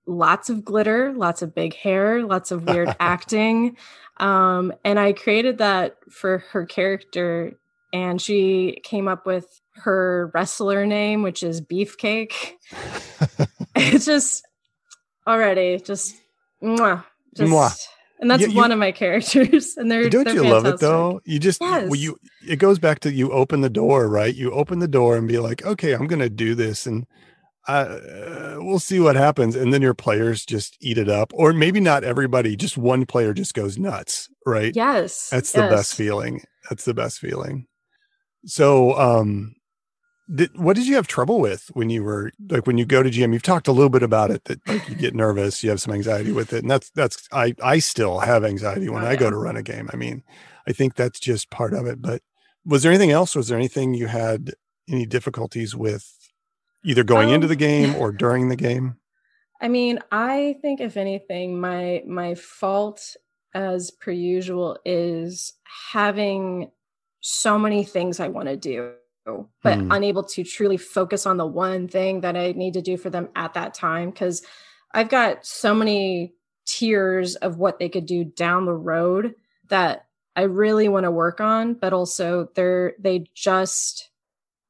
lots 0.06 0.50
of 0.50 0.64
glitter, 0.66 1.14
lots 1.14 1.42
of 1.42 1.56
big 1.56 1.76
hair, 1.76 2.24
lots 2.24 2.52
of 2.52 2.64
weird 2.64 2.96
acting. 3.00 3.78
Um 4.18 4.74
and 4.84 5.00
I 5.00 5.14
created 5.14 5.58
that 5.60 5.98
for 6.10 6.40
her 6.52 6.66
character 6.66 7.54
and 7.94 8.22
she 8.22 8.80
came 8.84 9.08
up 9.08 9.26
with 9.26 9.62
her 9.76 10.32
wrestler 10.34 10.86
name, 10.86 11.24
which 11.24 11.42
is 11.44 11.62
Beefcake. 11.62 12.34
it's 13.76 14.06
just 14.06 14.46
already 15.28 15.80
just 15.80 16.16
mwah, 16.62 17.04
just 17.36 17.52
Mwah. 17.52 17.88
and 18.20 18.30
that's 18.30 18.42
You- 18.44 18.50
you- 18.50 18.58
one 18.58 18.72
of 18.72 18.80
my 18.80 18.92
characters 18.92 19.78
and 19.78 19.90
they're 19.92 20.10
don't 20.10 20.26
they're 20.26 20.36
you 20.36 20.44
love 20.44 20.66
it 20.66 20.80
though 20.80 21.22
you 21.26 21.40
just 21.40 21.62
well, 21.62 21.96
you 21.96 22.18
it 22.48 22.58
goes 22.58 22.78
back 22.78 23.00
to 23.02 23.12
you 23.12 23.32
open 23.32 23.62
the 23.62 23.70
door 23.70 24.08
right 24.10 24.36
you 24.36 24.52
open 24.52 24.80
the 24.80 24.88
door 24.88 25.16
and 25.16 25.28
be 25.28 25.40
like 25.40 25.66
okay 25.66 25.94
i'm 25.94 26.08
gonna 26.08 26.30
do 26.30 26.56
this 26.56 26.86
and 26.86 27.06
uh, 27.68 28.56
we'll 28.58 28.80
see 28.80 29.00
what 29.00 29.16
happens 29.16 29.56
and 29.56 29.74
then 29.74 29.82
your 29.82 29.94
players 29.94 30.46
just 30.46 30.76
eat 30.82 30.98
it 30.98 31.08
up 31.10 31.32
or 31.34 31.54
maybe 31.54 31.80
not 31.80 32.04
everybody 32.04 32.56
just 32.56 32.78
one 32.78 33.06
player 33.06 33.34
just 33.34 33.54
goes 33.54 33.78
nuts 33.78 34.30
right 34.46 34.76
yes 34.76 35.30
That's 35.30 35.52
the 35.54 35.62
best 35.70 35.96
feeling. 35.96 36.44
That's 36.70 36.86
the 36.86 36.94
best 36.94 37.20
feeling. 37.20 37.68
So, 38.46 38.94
um, 39.00 39.56
did, 40.34 40.58
what 40.58 40.76
did 40.76 40.88
you 40.88 40.96
have 40.96 41.08
trouble 41.08 41.40
with 41.42 41.70
when 41.74 41.90
you 41.90 42.04
were 42.04 42.32
like 42.50 42.66
when 42.66 42.78
you 42.78 42.86
go 42.86 43.04
to 43.04 43.10
GM? 43.10 43.34
You've 43.34 43.44
talked 43.44 43.68
a 43.68 43.74
little 43.74 43.90
bit 43.90 44.04
about 44.04 44.32
it 44.32 44.46
that 44.46 44.66
like 44.68 44.88
you 44.88 44.96
get 44.96 45.14
nervous, 45.14 45.64
you 45.64 45.70
have 45.70 45.82
some 45.82 45.94
anxiety 45.94 46.32
with 46.32 46.54
it, 46.54 46.62
and 46.64 46.72
that's 46.72 46.90
that's 46.92 47.28
I 47.32 47.54
I 47.62 47.80
still 47.80 48.20
have 48.20 48.44
anxiety 48.46 48.88
when 48.90 49.04
Oh, 49.04 49.08
I 49.08 49.16
go 49.18 49.26
yeah. 49.26 49.32
to 49.32 49.38
run 49.38 49.58
a 49.58 49.64
game. 49.64 49.90
I 49.94 49.98
mean, 49.98 50.24
I 50.68 50.72
think 50.72 50.96
that's 50.96 51.20
just 51.20 51.50
part 51.50 51.74
of 51.74 51.86
it. 51.86 52.02
But 52.02 52.22
was 52.66 52.84
there 52.84 52.92
anything 52.92 53.12
else? 53.12 53.36
Was 53.36 53.50
there 53.50 53.58
anything 53.58 53.94
you 53.94 54.08
had 54.08 54.54
any 54.90 55.06
difficulties 55.06 55.76
with, 55.76 56.10
either 56.84 57.04
going 57.04 57.30
into 57.30 57.48
Um, 57.48 57.48
the 57.48 57.56
game 57.56 57.96
or 57.96 58.12
during 58.12 58.50
the 58.50 58.56
game? 58.56 58.98
I 59.62 59.68
mean, 59.70 60.00
I 60.12 60.58
think 60.62 60.82
if 60.82 60.98
anything, 60.98 61.60
my 61.60 62.04
my 62.06 62.36
fault 62.36 63.16
as 63.54 63.92
per 63.92 64.12
usual 64.12 64.78
is 64.84 65.54
having 65.92 66.72
so 67.22 67.58
many 67.58 67.84
things 67.84 68.20
I 68.20 68.28
want 68.28 68.50
to 68.50 68.58
do, 68.58 68.94
but 69.64 69.86
Hmm. 69.86 69.90
unable 69.90 70.24
to 70.24 70.44
truly 70.44 70.78
focus 70.78 71.26
on 71.26 71.38
the 71.38 71.46
one 71.46 71.88
thing 71.88 72.22
that 72.22 72.36
I 72.36 72.52
need 72.54 72.74
to 72.74 72.82
do 72.82 72.98
for 72.98 73.10
them 73.10 73.30
at 73.36 73.54
that 73.54 73.74
time. 73.74 74.12
Cause 74.12 74.42
I've 74.94 75.10
got 75.10 75.46
so 75.46 75.74
many 75.74 76.34
tiers 76.66 77.36
of 77.38 77.58
what 77.58 77.80
they 77.80 77.90
could 77.90 78.06
do 78.06 78.24
down 78.26 78.66
the 78.66 78.74
road 78.74 79.36
that 79.70 80.08
I 80.36 80.44
really 80.44 80.90
want 80.90 81.06
to 81.06 81.12
work 81.12 81.40
on, 81.42 81.76
but 81.76 81.94
also 81.94 82.50
they're 82.56 82.94
they 83.00 83.26
just 83.36 84.10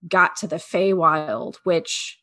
got 0.08 0.36
to 0.38 0.48
the 0.48 0.58
Feywild, 0.58 1.58
which 1.63 2.20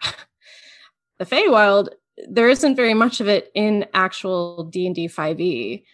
the 1.18 1.26
Feywild, 1.26 1.88
there 2.28 2.48
isn't 2.48 2.76
very 2.76 2.94
much 2.94 3.20
of 3.20 3.28
it 3.28 3.50
in 3.54 3.86
actual 3.94 4.64
D 4.64 4.86
and 4.86 4.94
D 4.94 5.08
five 5.08 5.40
E. 5.40 5.84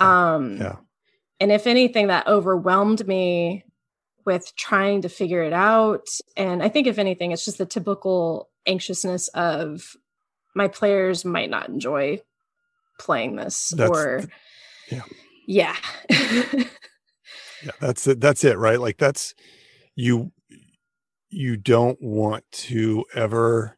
Um, 0.00 0.56
Yeah. 0.56 0.76
and 1.40 1.50
if 1.52 1.66
anything, 1.66 2.08
that 2.08 2.26
overwhelmed 2.26 3.06
me 3.06 3.64
with 4.24 4.52
trying 4.56 5.02
to 5.02 5.08
figure 5.08 5.42
it 5.42 5.52
out. 5.52 6.08
And 6.36 6.62
I 6.62 6.68
think 6.68 6.86
if 6.86 6.98
anything, 6.98 7.32
it's 7.32 7.44
just 7.44 7.58
the 7.58 7.66
typical 7.66 8.48
anxiousness 8.66 9.28
of 9.28 9.96
my 10.54 10.68
players 10.68 11.24
might 11.24 11.50
not 11.50 11.68
enjoy 11.68 12.20
playing 12.98 13.36
this 13.36 13.70
That's 13.76 13.90
or 13.90 14.22
yeah. 14.90 15.02
yeah. 15.46 15.76
yeah 16.10 17.72
that's 17.80 18.06
it 18.06 18.20
that's 18.20 18.44
it 18.44 18.56
right 18.56 18.78
like 18.80 18.96
that's 18.98 19.34
you 19.96 20.30
you 21.34 21.56
don't 21.56 22.00
want 22.00 22.44
to 22.52 23.04
ever 23.14 23.76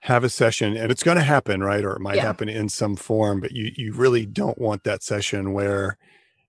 have 0.00 0.22
a 0.24 0.28
session 0.28 0.76
and 0.76 0.92
it's 0.92 1.02
going 1.02 1.16
to 1.16 1.22
happen 1.22 1.62
right 1.62 1.84
or 1.84 1.92
it 1.96 2.00
might 2.00 2.16
Yeah. 2.16 2.22
happen 2.22 2.48
in 2.48 2.68
some 2.68 2.94
form 2.96 3.40
but 3.40 3.52
you 3.52 3.72
you 3.76 3.92
really 3.92 4.24
don't 4.26 4.58
want 4.58 4.84
that 4.84 5.02
session 5.02 5.52
where 5.52 5.98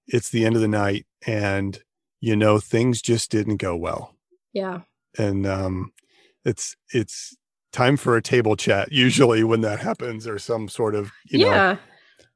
it's 0.07 0.29
the 0.29 0.45
end 0.45 0.55
of 0.55 0.61
the 0.61 0.67
night 0.67 1.05
and 1.25 1.81
you 2.19 2.35
know 2.35 2.59
things 2.59 3.01
just 3.01 3.31
didn't 3.31 3.57
go 3.57 3.75
well 3.75 4.15
yeah. 4.53 4.81
and 5.17 5.47
um 5.47 5.91
it's 6.45 6.75
it's 6.93 7.35
time 7.71 7.97
for 7.97 8.15
a 8.15 8.21
table 8.21 8.55
chat 8.55 8.91
usually 8.91 9.43
when 9.43 9.61
that 9.61 9.79
happens 9.79 10.27
or 10.27 10.37
some 10.39 10.67
sort 10.69 10.93
of 10.95 11.11
you 11.25 11.39
know 11.39 11.49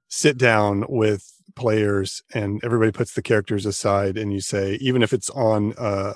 sit 0.08 0.38
down 0.38 0.86
with 0.90 1.32
players 1.56 2.22
and 2.34 2.64
everybody 2.64 2.92
puts 2.92 3.14
the 3.14 3.22
characters 3.22 3.66
aside 3.66 4.18
and 4.18 4.34
you 4.34 4.40
say 4.42 4.76
even 4.82 5.04
if 5.04 5.14
it's 5.14 5.30
on 5.32 5.74
uh, 5.78 6.14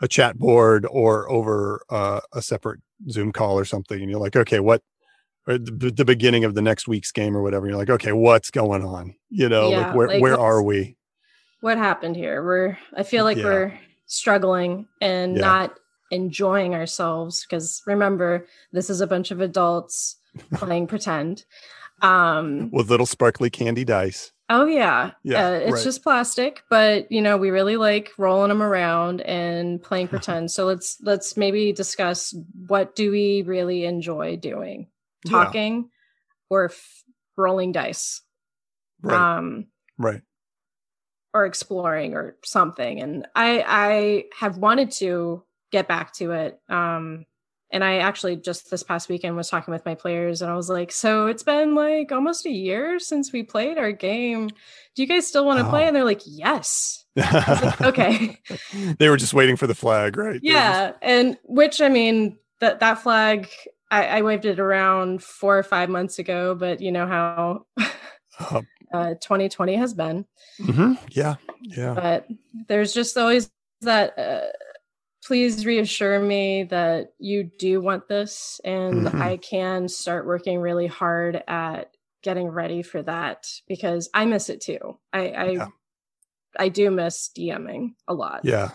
a 0.00 0.08
chat 0.08 0.38
board 0.38 0.86
or 0.90 1.30
over 1.30 1.82
uh, 1.90 2.20
a 2.32 2.42
separate 2.42 2.80
zoom 3.08 3.32
call 3.32 3.58
or 3.58 3.64
something 3.64 4.00
and 4.00 4.10
you're 4.10 4.20
like 4.20 4.36
okay 4.36 4.60
what 4.60 4.82
or 5.46 5.58
the, 5.58 5.90
the, 5.90 6.04
beginning 6.04 6.44
of 6.44 6.54
the 6.54 6.62
next 6.62 6.86
week's 6.86 7.12
game 7.12 7.36
or 7.36 7.42
whatever. 7.42 7.66
You're 7.66 7.78
like, 7.78 7.90
okay, 7.90 8.12
what's 8.12 8.50
going 8.50 8.84
on? 8.84 9.14
You 9.30 9.48
know, 9.48 9.70
Yeah, 9.70 9.86
like 9.86 9.94
where 9.94 10.08
like, 10.08 10.22
where 10.22 10.38
are 10.38 10.62
we? 10.62 10.96
what 11.60 11.78
happened 11.78 12.16
here? 12.16 12.42
We're 12.44 12.78
I 12.96 13.02
feel 13.02 13.24
like 13.24 13.36
Yeah. 13.38 13.44
we're 13.44 13.78
struggling 14.06 14.88
and 15.00 15.36
Yeah. 15.36 15.42
not 15.42 15.78
enjoying 16.10 16.74
ourselves 16.74 17.44
because 17.44 17.82
remember, 17.86 18.46
this 18.72 18.90
is 18.90 19.00
a 19.00 19.06
bunch 19.06 19.30
of 19.30 19.40
adults 19.40 20.16
playing 20.54 20.86
pretend. 20.86 21.44
Um 22.02 22.70
With 22.70 22.90
little 22.90 23.06
sparkly 23.06 23.50
candy 23.50 23.84
dice. 23.84 24.32
Oh 24.50 24.66
yeah. 24.66 25.12
Yeah, 25.22 25.46
uh, 25.46 25.52
it's 25.52 25.72
right. 25.72 25.84
just 25.84 26.02
plastic, 26.02 26.62
but 26.68 27.10
you 27.10 27.22
know, 27.22 27.38
we 27.38 27.48
really 27.50 27.76
like 27.76 28.10
rolling 28.18 28.50
them 28.50 28.62
around 28.62 29.22
and 29.22 29.82
playing 29.82 30.08
pretend. 30.08 30.50
so 30.56 30.66
let's 30.66 30.98
let's 31.00 31.36
maybe 31.38 31.72
discuss 31.72 32.34
what 32.66 32.94
do 32.94 33.10
we 33.10 33.42
really 33.42 33.86
enjoy 33.86 34.36
doing? 34.36 34.88
Yeah, 35.24 35.30
Talking 35.30 35.90
or 36.50 36.66
f- 36.66 37.04
rolling 37.36 37.72
dice. 37.72 38.20
right, 39.02 39.16
Um 39.38 39.66
right. 39.96 40.20
or 41.32 41.46
exploring 41.46 42.14
or 42.14 42.36
something 42.44 43.00
and 43.00 43.26
i 43.36 43.64
i 43.66 44.24
have 44.38 44.58
wanted 44.58 44.90
to 44.90 45.42
get 45.70 45.86
back 45.86 46.12
to 46.12 46.32
it 46.32 46.60
um 46.68 47.24
and 47.70 47.82
i 47.84 47.98
actually 47.98 48.36
just 48.36 48.70
this 48.70 48.82
past 48.82 49.08
weekend 49.08 49.36
was 49.36 49.48
talking 49.48 49.72
with 49.72 49.84
my 49.84 49.94
players 49.94 50.42
and 50.42 50.50
i 50.50 50.54
was 50.54 50.68
like 50.68 50.90
so 50.92 51.26
it's 51.26 51.42
been 51.42 51.74
like 51.74 52.12
almost 52.12 52.46
a 52.46 52.50
year 52.50 52.98
since 52.98 53.32
we 53.32 53.42
played 53.42 53.78
our 53.78 53.92
game 53.92 54.48
do 54.94 55.02
you 55.02 55.06
guys 55.06 55.26
still 55.26 55.44
want 55.46 55.58
to 55.58 55.68
play 55.68 55.84
Oh. 55.84 55.86
and 55.88 55.96
they're 55.96 56.04
like 56.04 56.22
yes 56.26 57.04
like, 57.16 57.80
okay 57.82 58.38
they 58.98 59.08
were 59.08 59.16
just 59.16 59.34
waiting 59.34 59.56
for 59.56 59.66
the 59.66 59.74
flag, 59.74 60.16
right? 60.16 60.26
Were 60.26 60.32
just- 60.34 60.44
yeah 60.44 60.92
and 61.02 61.36
which 61.44 61.80
i 61.80 61.88
mean 61.88 62.38
that 62.60 62.80
that 62.80 62.98
flag 63.02 63.48
I, 63.92 64.18
I 64.18 64.22
waved 64.22 64.44
it 64.44 64.60
around 64.60 65.20
four 65.22 65.58
or 65.58 65.62
five 65.64 65.88
months 65.88 66.18
ago 66.20 66.54
but 66.54 66.80
you 66.80 66.92
know 66.92 67.06
how 67.06 67.66
Uh, 68.40 68.62
uh 68.94 69.08
2020 69.20 69.76
has 69.76 69.92
been 69.92 70.24
mhm, 70.60 70.96
Yeah. 71.10 71.34
Yeah. 71.62 71.92
but 71.94 72.26
there's 72.68 72.94
just 72.94 73.18
always 73.18 73.50
that 73.82 74.18
uh, 74.18 74.46
please 75.24 75.66
reassure 75.66 76.18
me 76.20 76.64
that 76.64 77.12
you 77.18 77.44
do 77.44 77.80
want 77.80 78.08
this 78.08 78.60
and 78.64 79.06
Mhm. 79.06 79.20
i 79.20 79.36
can 79.36 79.88
start 79.88 80.26
working 80.26 80.58
really 80.60 80.86
hard 80.86 81.42
at 81.46 81.94
getting 82.22 82.48
ready 82.48 82.82
for 82.82 83.02
that 83.02 83.46
because 83.68 84.08
i 84.14 84.24
miss 84.24 84.48
it 84.48 84.60
too 84.60 84.98
i 85.12 85.28
i, 85.28 85.44
Yeah. 85.50 85.68
I 86.58 86.68
do 86.68 86.90
miss 86.90 87.30
dming 87.36 87.94
a 88.08 88.14
lot 88.14 88.40
Yeah. 88.44 88.70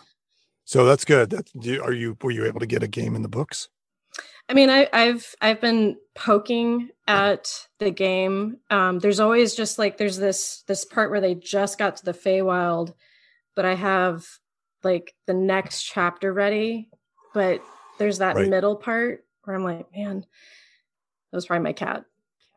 So 0.68 0.84
that's 0.86 1.06
good. 1.06 1.30
That's 1.30 1.52
do, 1.52 1.80
are 1.84 1.94
you 1.94 2.18
were 2.24 2.32
you 2.32 2.46
able 2.46 2.60
to 2.60 2.66
get 2.66 2.82
a 2.82 2.88
game 2.88 3.16
in 3.16 3.22
the 3.22 3.28
books? 3.28 3.70
I 4.50 4.54
mean, 4.56 4.72
I, 4.72 4.90
I've 4.92 5.36
I've 5.40 5.62
been 5.62 5.98
poking 6.16 6.90
at 7.06 7.68
the 7.78 7.92
game. 7.92 8.58
Um, 8.72 8.98
there's 8.98 9.20
always 9.20 9.54
just 9.54 9.78
like 9.78 9.98
there's 9.98 10.18
this 10.18 10.64
this 10.68 10.84
part 10.84 11.12
where 11.12 11.22
they 11.22 11.36
just 11.36 11.78
got 11.78 11.98
to 11.98 12.06
the 12.06 12.14
Feywild, 12.14 12.96
but 13.56 13.64
I 13.66 13.76
have 13.76 14.26
like 14.86 15.14
the 15.28 15.34
next 15.34 15.84
chapter 15.84 16.32
ready, 16.32 16.90
but 17.34 17.62
there's 17.98 18.20
that 18.20 18.36
Right. 18.36 18.50
middle 18.50 18.76
part 18.76 19.26
where 19.44 19.56
I'm 19.56 19.64
like, 19.64 19.88
man, 19.96 20.22
that 20.22 21.36
was 21.36 21.48
probably 21.48 21.64
my 21.64 21.74
cat. 21.74 22.06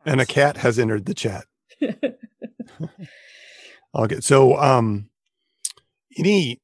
And 0.05 0.21
a 0.21 0.25
cat 0.25 0.57
has 0.57 0.79
entered 0.79 1.05
the 1.05 1.13
chat. 1.13 1.45
I'll 3.93 4.07
so 4.21 4.57
um 4.57 5.09
any 6.17 6.61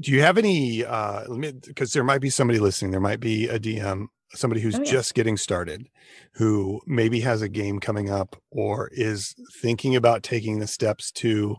do 0.00 0.10
you 0.10 0.22
have 0.22 0.38
any 0.38 0.84
uh 0.84 1.24
let 1.28 1.38
me 1.38 1.52
because 1.52 1.92
there 1.92 2.04
might 2.04 2.20
be 2.20 2.30
somebody 2.30 2.58
listening, 2.58 2.90
there 2.90 3.00
might 3.00 3.20
be 3.20 3.48
a 3.48 3.58
DM, 3.58 4.06
somebody 4.34 4.60
who's 4.60 4.76
Oh, 4.76 4.82
yeah. 4.82 4.90
just 4.90 5.14
getting 5.14 5.36
started 5.36 5.88
who 6.34 6.80
maybe 6.86 7.20
has 7.20 7.42
a 7.42 7.48
game 7.48 7.78
coming 7.78 8.10
up 8.10 8.36
or 8.50 8.88
is 8.92 9.34
thinking 9.60 9.94
about 9.94 10.22
taking 10.22 10.58
the 10.58 10.66
steps 10.66 11.12
to 11.12 11.56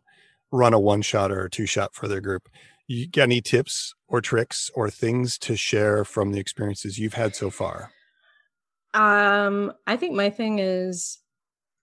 run 0.51 0.73
a 0.73 0.79
one 0.79 1.01
shot 1.01 1.31
or 1.31 1.45
a 1.45 1.49
two 1.49 1.65
shot 1.65 1.95
for 1.95 2.07
their 2.07 2.21
group. 2.21 2.49
You 2.87 3.07
got 3.07 3.23
any 3.23 3.41
tips 3.41 3.93
or 4.07 4.21
tricks 4.21 4.69
or 4.75 4.89
things 4.89 5.37
to 5.39 5.55
share 5.55 6.03
from 6.03 6.31
the 6.31 6.39
experiences 6.39 6.99
you've 6.99 7.13
had 7.13 7.35
so 7.35 7.49
far? 7.49 7.91
Um, 8.93 9.73
I 9.87 9.97
think 9.97 10.13
my 10.15 10.29
thing 10.29 10.59
is 10.59 11.19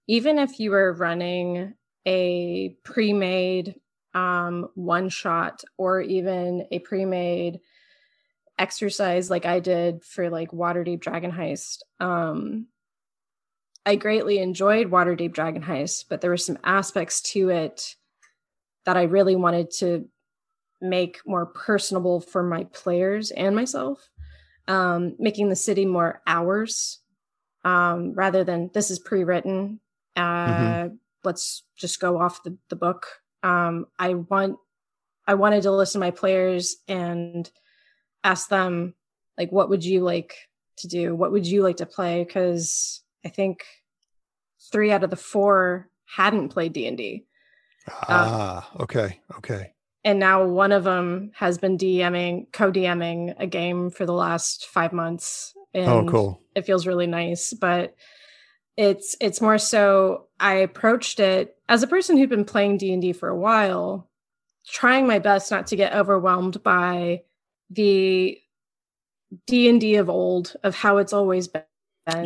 even 0.06 0.38
if 0.38 0.60
you 0.60 0.72
are 0.74 0.92
running 0.92 1.74
a 2.06 2.76
pre-made 2.84 3.76
um 4.12 4.68
one 4.74 5.08
shot 5.08 5.62
or 5.76 6.00
even 6.00 6.66
a 6.72 6.80
pre-made 6.80 7.60
exercise 8.58 9.30
like 9.30 9.46
I 9.46 9.60
did 9.60 10.02
for 10.02 10.30
like 10.30 10.50
Waterdeep 10.50 11.00
Dragon 11.00 11.30
Heist. 11.30 11.82
Um 12.00 12.66
I 13.86 13.94
greatly 13.96 14.38
enjoyed 14.38 14.90
Waterdeep 14.90 15.32
Dragon 15.32 15.62
Heist, 15.62 16.06
but 16.08 16.20
there 16.20 16.30
were 16.30 16.36
some 16.36 16.58
aspects 16.64 17.20
to 17.32 17.50
it 17.50 17.94
that 18.84 18.96
I 18.96 19.04
really 19.04 19.36
wanted 19.36 19.70
to 19.78 20.08
make 20.80 21.20
more 21.26 21.46
personable 21.46 22.20
for 22.20 22.42
my 22.42 22.64
players 22.64 23.30
and 23.30 23.54
myself 23.54 24.08
um, 24.68 25.16
making 25.18 25.48
the 25.48 25.56
city 25.56 25.84
more 25.84 26.22
ours 26.26 27.00
um, 27.64 28.12
rather 28.14 28.44
than 28.44 28.70
this 28.72 28.90
is 28.90 28.98
pre-written. 28.98 29.80
Uh, 30.16 30.88
Let's 31.22 31.64
just 31.76 32.00
go 32.00 32.18
off 32.18 32.42
the, 32.44 32.56
the 32.70 32.76
book. 32.76 33.06
Um, 33.42 33.86
I 33.98 34.14
want 34.14 34.56
I 35.26 35.34
wanted 35.34 35.64
to 35.64 35.70
listen 35.70 36.00
to 36.00 36.06
my 36.06 36.12
players 36.12 36.76
and 36.88 37.48
ask 38.24 38.48
them 38.48 38.94
like, 39.36 39.52
what 39.52 39.68
would 39.68 39.84
you 39.84 40.00
like 40.00 40.34
to 40.78 40.88
do? 40.88 41.14
What 41.14 41.30
would 41.30 41.46
you 41.46 41.62
like 41.62 41.76
to 41.76 41.86
play? 41.86 42.24
Because 42.24 43.02
I 43.22 43.28
think 43.28 43.64
three 44.72 44.90
out 44.92 45.04
of 45.04 45.10
the 45.10 45.16
four 45.16 45.90
hadn't 46.06 46.48
played 46.48 46.72
D 46.72 46.86
and 46.86 46.96
D 46.96 47.26
Ah, 48.08 48.70
okay. 48.80 49.20
Okay. 49.38 49.72
And 50.04 50.18
now 50.18 50.44
one 50.46 50.72
of 50.72 50.84
them 50.84 51.30
has 51.34 51.58
been 51.58 51.76
DMing, 51.78 52.52
co-DMing 52.52 53.34
a 53.38 53.46
game 53.46 53.90
for 53.90 54.06
the 54.06 54.12
last 54.14 54.66
five 54.66 54.92
months. 54.92 55.54
And 55.74 55.88
oh, 55.88 56.04
cool. 56.04 56.40
It 56.54 56.66
feels 56.66 56.86
really 56.86 57.06
nice, 57.06 57.52
but 57.52 57.94
it's 58.76 59.16
it's 59.20 59.40
more 59.40 59.58
so 59.58 60.26
I 60.40 60.54
approached 60.54 61.20
it 61.20 61.56
as 61.68 61.82
a 61.82 61.86
person 61.86 62.16
who'd 62.16 62.30
been 62.30 62.44
playing 62.44 62.78
D 62.78 62.92
and 62.92 63.02
D 63.02 63.12
for 63.12 63.28
a 63.28 63.36
while, 63.38 64.10
trying 64.68 65.06
my 65.06 65.18
best 65.18 65.50
not 65.50 65.66
to 65.68 65.76
get 65.76 65.94
overwhelmed 65.94 66.62
by 66.62 67.22
the 67.70 68.38
D 69.46 69.68
and 69.68 69.80
D 69.80 69.96
of 69.96 70.10
old, 70.10 70.54
of 70.64 70.74
how 70.74 70.98
it's 70.98 71.12
always 71.12 71.48
been, 71.48 71.64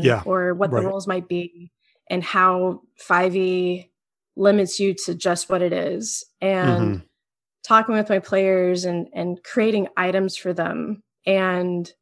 Yeah, 0.02 0.22
or 0.24 0.54
what 0.54 0.70
right. 0.70 0.82
the 0.82 0.88
rules 0.88 1.06
might 1.06 1.28
be, 1.28 1.70
and 2.08 2.22
how 2.24 2.82
five 2.98 3.36
E 3.36 3.90
limits 4.36 4.80
you 4.80 4.94
to 5.06 5.14
just 5.14 5.50
what 5.50 5.62
it 5.62 5.72
is, 5.72 6.24
and 6.40 6.96
Mhm. 6.96 7.02
Talking 7.64 7.94
with 7.94 8.08
my 8.08 8.18
players 8.18 8.84
and 8.84 9.08
and 9.14 9.42
creating 9.44 9.88
items 9.96 10.36
for 10.36 10.52
them 10.52 11.02
and 11.26 11.92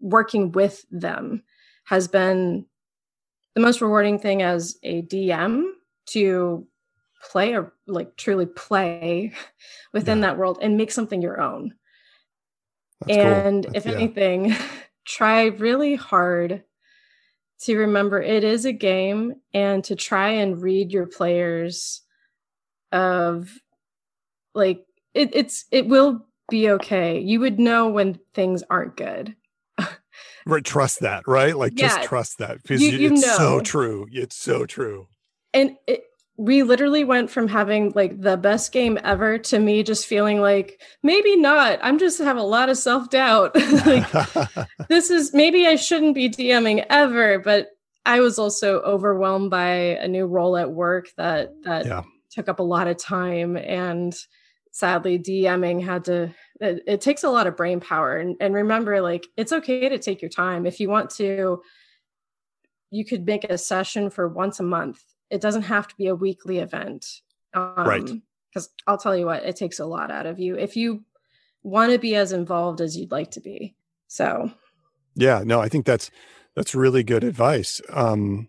working 0.00 0.52
with 0.52 0.84
them 0.90 1.42
has 1.84 2.08
been 2.08 2.64
the 3.54 3.60
most 3.60 3.80
rewarding 3.80 4.18
thing 4.18 4.42
as 4.42 4.76
a 4.82 5.02
DM 5.02 5.64
to 6.06 6.66
play 7.30 7.54
or 7.54 7.72
like 7.86 8.16
truly 8.16 8.46
play 8.46 9.32
within 9.92 10.18
Yeah. 10.18 10.28
that 10.28 10.38
world 10.38 10.58
and 10.62 10.76
make 10.76 10.90
something 10.90 11.20
your 11.22 11.40
own. 11.40 11.74
That's 13.06 13.18
and 13.18 13.64
That's- 13.64 13.84
if 13.84 13.86
yeah. 13.86 13.98
anything, 13.98 14.54
try 15.04 15.46
really 15.46 15.94
hard 15.96 16.64
to 17.62 17.76
remember 17.78 18.20
it 18.20 18.42
is 18.42 18.64
a 18.64 18.72
game 18.72 19.34
and 19.54 19.84
to 19.84 19.94
try 19.94 20.30
and 20.30 20.60
read 20.60 20.90
your 20.92 21.06
players 21.06 22.02
of 22.90 23.50
like 24.54 24.84
it, 25.14 25.30
it's 25.34 25.64
it 25.70 25.86
will 25.88 26.26
be 26.50 26.70
okay. 26.70 27.20
You 27.20 27.40
would 27.40 27.58
know 27.58 27.88
when 27.88 28.18
things 28.34 28.62
aren't 28.70 28.96
good. 28.96 29.34
Right, 30.44 30.64
trust 30.64 31.00
that, 31.00 31.28
right? 31.28 31.56
Like 31.56 31.74
just 31.74 32.02
trust 32.02 32.38
that 32.38 32.60
because 32.62 32.82
You- 32.82 32.98
you- 32.98 33.12
it's 33.12 33.36
so 33.36 33.60
true. 33.60 34.08
It's 34.10 34.34
so 34.36 34.66
true. 34.66 35.06
and 35.54 35.76
it, 35.86 36.02
we 36.36 36.64
literally 36.64 37.04
went 37.04 37.30
from 37.30 37.46
having 37.46 37.92
like 37.94 38.20
the 38.20 38.36
best 38.36 38.72
game 38.72 38.98
ever 39.04 39.38
to 39.38 39.58
me 39.60 39.82
just 39.84 40.06
feeling 40.06 40.40
like 40.40 40.80
maybe 41.02 41.36
not 41.36 41.78
i'm 41.82 41.98
just 41.98 42.18
have 42.18 42.38
a 42.38 42.42
lot 42.42 42.70
of 42.70 42.78
self-doubt 42.78 43.54
like 43.86 44.10
this 44.88 45.10
is 45.10 45.34
maybe 45.34 45.66
i 45.66 45.76
shouldn't 45.76 46.14
be 46.14 46.30
dming 46.30 46.84
ever 46.88 47.38
but 47.38 47.68
i 48.06 48.18
was 48.20 48.38
also 48.38 48.80
overwhelmed 48.80 49.50
by 49.50 49.66
a 50.00 50.08
new 50.08 50.24
role 50.24 50.56
at 50.56 50.72
work 50.72 51.08
that 51.18 51.50
that 51.64 51.84
Yeah. 51.84 52.02
took 52.30 52.48
up 52.48 52.60
a 52.60 52.64
lot 52.64 52.88
of 52.88 52.96
time 52.96 53.58
and 53.58 54.14
sadly 54.72 55.18
dming 55.18 55.84
had 55.84 56.04
to 56.06 56.34
it, 56.60 56.82
it 56.86 57.00
takes 57.00 57.24
a 57.24 57.30
lot 57.30 57.46
of 57.46 57.56
brain 57.56 57.78
power. 57.78 58.16
And, 58.16 58.36
and 58.40 58.54
remember 58.54 59.00
like 59.00 59.26
it's 59.36 59.52
okay 59.52 59.88
to 59.88 59.98
take 59.98 60.20
your 60.22 60.30
time. 60.30 60.66
If 60.66 60.80
you 60.80 60.88
want 60.88 61.10
to 61.10 61.62
you 62.90 63.04
could 63.04 63.24
make 63.24 63.44
a 63.44 63.56
session 63.56 64.10
for 64.10 64.28
once 64.28 64.60
a 64.60 64.64
month. 64.64 65.02
It 65.30 65.40
doesn't 65.40 65.62
have 65.62 65.88
to 65.88 65.96
be 65.96 66.08
a 66.08 66.14
weekly 66.14 66.58
event. 66.58 67.06
Um, 67.54 67.86
Right. 67.86 68.10
because 68.48 68.70
i'll 68.86 68.98
tell 68.98 69.16
you 69.16 69.26
what 69.26 69.44
it 69.44 69.56
takes 69.56 69.78
a 69.78 69.86
lot 69.86 70.10
out 70.10 70.26
of 70.26 70.38
you 70.38 70.56
if 70.56 70.74
you 70.76 71.04
want 71.62 71.92
to 71.92 71.98
be 71.98 72.14
as 72.16 72.32
involved 72.32 72.80
as 72.80 72.96
you'd 72.96 73.12
like 73.12 73.30
to 73.32 73.40
be. 73.40 73.74
So. 74.08 74.50
Yeah, 75.14 75.42
no, 75.44 75.60
I 75.60 75.68
think 75.68 75.86
that's 75.86 76.10
That's 76.54 76.74
really 76.74 77.02
good 77.02 77.24
advice. 77.24 77.80
Um, 77.88 78.48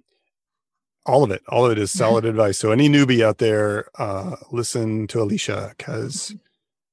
all 1.05 1.23
of 1.23 1.31
it, 1.31 1.41
all 1.49 1.65
of 1.65 1.71
it 1.71 1.77
is 1.77 1.91
solid 1.91 2.25
advice. 2.25 2.57
So 2.57 2.71
any 2.71 2.87
newbie 2.87 3.23
out 3.23 3.37
there, 3.37 3.89
uh, 3.99 4.37
listen 4.51 5.07
to 5.07 5.21
Alicia 5.21 5.73
because 5.77 6.35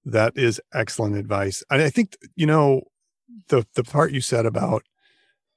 that 0.04 0.32
is 0.36 0.60
excellent 0.74 1.16
advice. 1.16 1.62
And 1.70 1.82
I 1.82 1.90
think 1.90 2.16
you 2.34 2.46
know 2.46 2.82
the 3.48 3.66
the 3.74 3.84
part 3.84 4.12
you 4.12 4.20
said 4.20 4.46
about 4.46 4.82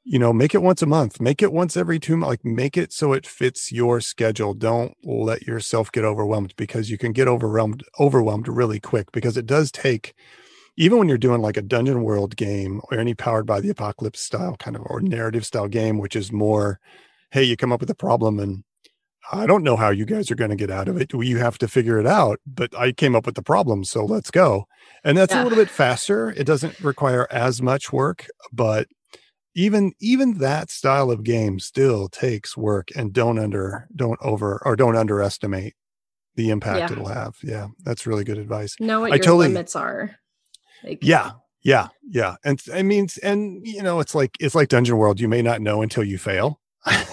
you 0.03 0.19
know 0.19 0.33
make 0.33 0.53
it 0.53 0.61
once 0.61 0.81
a 0.81 0.85
month, 0.85 1.19
make 1.19 1.41
it 1.41 1.51
once 1.51 1.75
every 1.75 1.99
two 1.99 2.17
months, 2.17 2.29
like 2.29 2.45
make 2.45 2.77
it 2.77 2.93
so 2.93 3.13
it 3.13 3.25
fits 3.25 3.71
your 3.71 3.99
schedule. 4.01 4.53
Don't 4.53 4.93
let 5.03 5.43
yourself 5.43 5.91
get 5.91 6.03
overwhelmed 6.03 6.53
because 6.55 6.89
you 6.89 6.97
can 6.97 7.11
get 7.11 7.27
overwhelmed 7.27 7.83
overwhelmed 7.99 8.47
really 8.47 8.79
quick 8.79 9.11
because 9.11 9.37
it 9.37 9.45
does 9.45 9.71
take 9.71 10.13
even 10.75 10.97
when 10.97 11.07
you're 11.07 11.17
doing 11.19 11.41
like 11.41 11.57
a 11.57 11.61
dungeon 11.61 12.03
world 12.03 12.35
game 12.35 12.81
or 12.89 12.97
any 12.97 13.13
powered 13.13 13.45
by 13.45 13.61
the 13.61 13.69
apocalypse 13.69 14.19
style 14.19 14.55
kind 14.57 14.75
of 14.75 14.81
or 14.87 15.01
narrative 15.01 15.45
style 15.45 15.67
game 15.67 15.99
which 15.99 16.15
is 16.15 16.31
more 16.31 16.79
hey 17.33 17.43
you 17.43 17.57
come 17.57 17.71
up 17.71 17.79
with 17.79 17.89
a 17.89 17.95
problem 17.95 18.39
and 18.39 18.63
i 19.31 19.45
don't 19.45 19.63
know 19.63 19.75
how 19.75 19.89
you 19.89 20.05
guys 20.05 20.31
are 20.31 20.35
going 20.35 20.49
to 20.49 20.55
get 20.55 20.71
out 20.71 20.87
of 20.87 20.97
it 20.97 21.11
you 21.13 21.37
have 21.37 21.57
to 21.57 21.67
figure 21.67 21.99
it 21.99 22.07
out 22.07 22.39
but 22.45 22.73
i 22.77 22.91
came 22.91 23.15
up 23.15 23.25
with 23.25 23.35
the 23.35 23.41
problem 23.41 23.83
so 23.83 24.05
let's 24.05 24.31
go 24.31 24.65
and 25.03 25.17
that's 25.17 25.33
yeah. 25.33 25.41
a 25.41 25.43
little 25.43 25.57
bit 25.57 25.69
faster 25.69 26.29
it 26.31 26.45
doesn't 26.45 26.79
require 26.79 27.27
as 27.31 27.61
much 27.61 27.91
work 27.91 28.27
but 28.51 28.87
even 29.55 29.93
even 29.99 30.39
that 30.39 30.71
style 30.71 31.11
of 31.11 31.23
game 31.23 31.59
still 31.59 32.07
takes 32.07 32.55
work 32.55 32.87
and 32.95 33.13
don't 33.13 33.39
under 33.39 33.87
don't 33.95 34.19
over 34.21 34.61
or 34.65 34.75
don't 34.75 34.95
underestimate 34.95 35.73
the 36.35 36.49
impact 36.49 36.79
yeah. 36.79 36.91
it'll 36.91 37.07
have 37.07 37.35
yeah 37.43 37.67
that's 37.83 38.07
really 38.07 38.23
good 38.23 38.37
advice 38.37 38.75
know 38.79 39.01
what 39.01 39.11
I 39.11 39.15
your 39.15 39.23
totally, 39.23 39.47
limits 39.47 39.75
are 39.75 40.15
like, 40.83 40.99
yeah, 41.01 41.31
yeah, 41.63 41.87
yeah. 42.03 42.35
And 42.43 42.61
I 42.73 42.83
mean, 42.83 43.07
and 43.23 43.65
you 43.65 43.81
know, 43.81 43.99
it's 43.99 44.13
like 44.13 44.35
it's 44.39 44.55
like 44.55 44.67
Dungeon 44.67 44.97
World. 44.97 45.19
You 45.19 45.27
may 45.27 45.41
not 45.41 45.61
know 45.61 45.81
until 45.81 46.03
you 46.03 46.17
fail. 46.17 46.59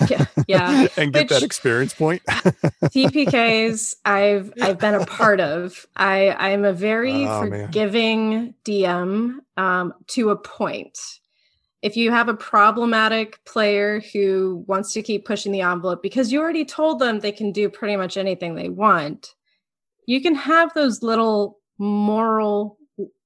Yeah, 0.09 0.25
yeah, 0.47 0.87
and 0.97 1.13
get 1.13 1.23
Which, 1.23 1.29
that 1.31 1.43
experience 1.43 1.95
point. 1.95 2.23
TPKs 2.27 3.97
I've 4.05 4.53
I've 4.61 4.79
been 4.79 4.95
a 4.95 5.07
part 5.07 5.41
of. 5.41 5.87
I 5.97 6.31
I'm 6.31 6.65
a 6.65 6.73
very 6.73 7.27
oh, 7.27 7.41
forgiving 7.41 8.31
man. 8.31 8.55
DM 8.65 9.35
um, 9.57 9.95
to 10.09 10.31
a 10.31 10.37
point. 10.37 10.99
If 11.83 11.97
you 11.97 12.11
have 12.11 12.29
a 12.29 12.35
problematic 12.35 13.43
player 13.45 14.01
who 14.13 14.65
wants 14.67 14.93
to 14.93 15.03
keep 15.03 15.25
pushing 15.25 15.53
the 15.53 15.63
envelope 15.63 16.03
because 16.03 16.31
you 16.31 16.41
already 16.41 16.65
told 16.65 16.99
them 16.99 17.21
they 17.21 17.33
can 17.33 17.53
do 17.53 17.71
pretty 17.71 17.97
much 17.97 18.19
anything 18.19 18.55
they 18.55 18.69
want, 18.69 19.35
you 20.07 20.21
can 20.21 20.35
have 20.35 20.75
those 20.75 21.03
little 21.03 21.59
moral 21.79 22.77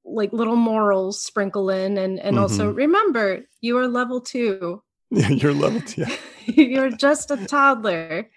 like 0.05 0.32
little 0.32 0.57
morals 0.57 1.20
sprinkle 1.20 1.70
in 1.70 1.99
and 1.99 2.20
and 2.20 2.34
mm-hmm. 2.34 2.42
also 2.42 2.70
remember 2.70 3.45
you 3.61 3.76
are 3.78 3.88
level 3.88 4.20
two 4.20 4.82
yeah 4.92 4.93
you're 5.11 5.52
level 5.52 5.80
two 5.80 6.05
you're 6.46 6.90
just 6.90 7.30
a 7.30 7.46
toddler. 7.46 8.28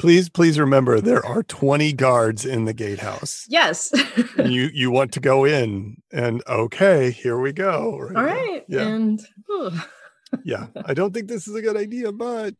Please 0.00 0.28
please 0.28 0.58
remember 0.58 1.00
there 1.00 1.24
are 1.24 1.42
20 1.44 1.92
guards 1.92 2.44
in 2.44 2.64
the 2.64 2.74
gatehouse. 2.74 3.46
Yes. 3.48 3.92
You 4.44 4.68
you 4.74 4.90
want 4.90 5.12
to 5.12 5.20
go 5.20 5.44
in 5.44 6.02
and 6.12 6.42
okay 6.46 7.10
here 7.10 7.38
we 7.38 7.52
go. 7.52 7.98
Right? 7.98 8.16
All 8.16 8.24
right. 8.24 8.64
Yeah. 8.68 8.82
and 8.82 9.20
yeah. 10.44 10.66
I 10.84 10.92
don't 10.92 11.14
think 11.14 11.28
this 11.28 11.46
is 11.48 11.54
a 11.54 11.62
good 11.62 11.76
idea 11.76 12.12
but 12.12 12.54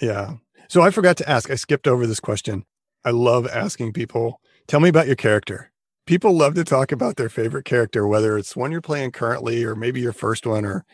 yeah. 0.00 0.34
So 0.68 0.80
i 0.80 0.90
forgot 0.90 1.16
to 1.18 1.28
ask 1.28 1.50
i 1.50 1.54
skipped 1.56 1.88
over 1.88 2.06
this 2.06 2.20
question. 2.20 2.64
I 3.04 3.10
love 3.10 3.48
asking 3.48 3.92
people 3.92 4.40
tell 4.68 4.80
me 4.80 4.88
about 4.88 5.06
your 5.06 5.16
character. 5.16 5.72
People 6.06 6.32
love 6.32 6.54
to 6.54 6.64
talk 6.64 6.92
about 6.92 7.16
their 7.16 7.28
favorite 7.28 7.64
character, 7.64 8.06
whether 8.06 8.38
it's 8.38 8.56
one 8.56 8.72
you're 8.72 8.80
playing 8.80 9.12
currently 9.12 9.64
or 9.64 9.74
maybe 9.74 10.00
your 10.00 10.12
first 10.12 10.46
one 10.46 10.64
or 10.64 10.84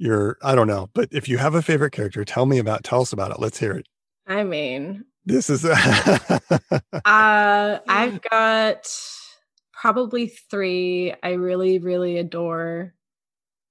your, 0.00 0.38
I 0.42 0.54
don't 0.54 0.66
know. 0.66 0.88
But 0.94 1.10
if 1.12 1.28
you 1.28 1.38
have 1.38 1.54
a 1.54 1.62
favorite 1.62 1.92
character, 1.92 2.24
tell 2.24 2.46
me 2.46 2.58
about, 2.58 2.84
tell 2.84 3.02
us 3.02 3.12
about 3.12 3.30
it. 3.30 3.38
Let's 3.38 3.58
hear 3.58 3.72
it. 3.72 3.86
I 4.26 4.44
mean, 4.44 5.04
this 5.26 5.50
is, 5.50 5.64
uh, 5.64 6.38
I've 7.04 8.22
got 8.22 8.88
probably 9.72 10.28
three 10.28 11.14
I 11.22 11.32
really, 11.32 11.78
really 11.78 12.18
adore. 12.18 12.94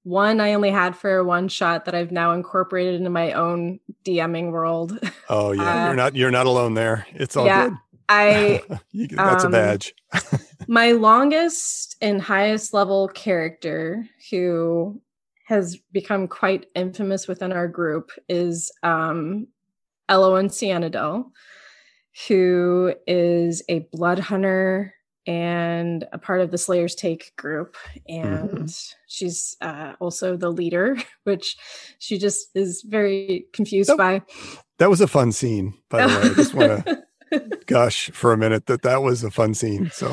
One 0.04 0.40
I 0.40 0.54
only 0.54 0.72
had 0.72 0.96
for 0.96 1.24
one 1.24 1.50
shot 1.50 1.86
that 1.86 1.96
I've 1.96 2.12
now 2.12 2.34
incorporated 2.34 2.96
into 2.96 3.10
my 3.10 3.34
own 3.34 3.80
DMing 4.06 4.52
world. 4.52 4.98
Oh 5.32 5.52
yeah, 5.52 5.84
uh, 5.84 5.86
you're 5.86 5.96
not 5.96 6.16
you're 6.16 6.32
not 6.32 6.48
alone 6.48 6.74
there. 6.74 7.06
It's 7.14 7.38
all 7.38 7.46
yeah, 7.46 7.70
good. 7.70 7.78
I 8.10 8.64
that's 9.12 9.44
um, 9.44 9.54
a 9.54 9.58
badge. 9.58 9.94
my 10.68 10.94
longest 10.94 11.98
and 12.02 12.20
highest 12.20 12.74
level 12.74 13.10
character 13.10 14.10
who 14.32 15.00
has 15.50 15.78
become 15.92 16.28
quite 16.28 16.68
infamous 16.76 17.28
within 17.28 17.52
our 17.52 17.68
group 17.68 18.12
is 18.30 18.72
um 18.84 19.48
Elowen 20.08 20.50
Cianadel, 20.50 21.32
who 22.28 22.94
is 23.08 23.64
a 23.68 23.80
blood 23.92 24.20
hunter 24.20 24.94
and 25.26 26.08
a 26.14 26.20
part 26.20 26.42
of 26.42 26.52
the 26.52 26.58
Slayer's 26.58 26.94
Take 26.96 27.36
group. 27.36 27.78
And 28.08 28.50
mm-hmm. 28.50 28.66
she's 29.08 29.58
uh, 29.62 29.94
also 30.00 30.38
the 30.38 30.52
leader, 30.52 30.98
which 31.24 31.58
she 31.98 32.18
just 32.18 32.50
is 32.56 32.84
very 32.88 33.46
confused 33.54 33.90
that, 33.90 33.98
by. 33.98 34.22
That 34.78 34.90
was 34.90 35.02
a 35.02 35.08
fun 35.08 35.32
scene, 35.32 35.76
by 35.90 36.08
the 36.08 36.14
way. 36.14 36.30
I 36.30 36.34
just 36.34 36.54
want 36.54 36.86
to 36.86 37.04
gush 37.68 38.12
for 38.12 38.34
a 38.34 38.38
minute 38.38 38.68
that 38.68 38.84
that 38.84 39.02
was 39.02 39.24
a 39.24 39.32
fun 39.32 39.54
scene. 39.56 39.90
So 39.92 40.08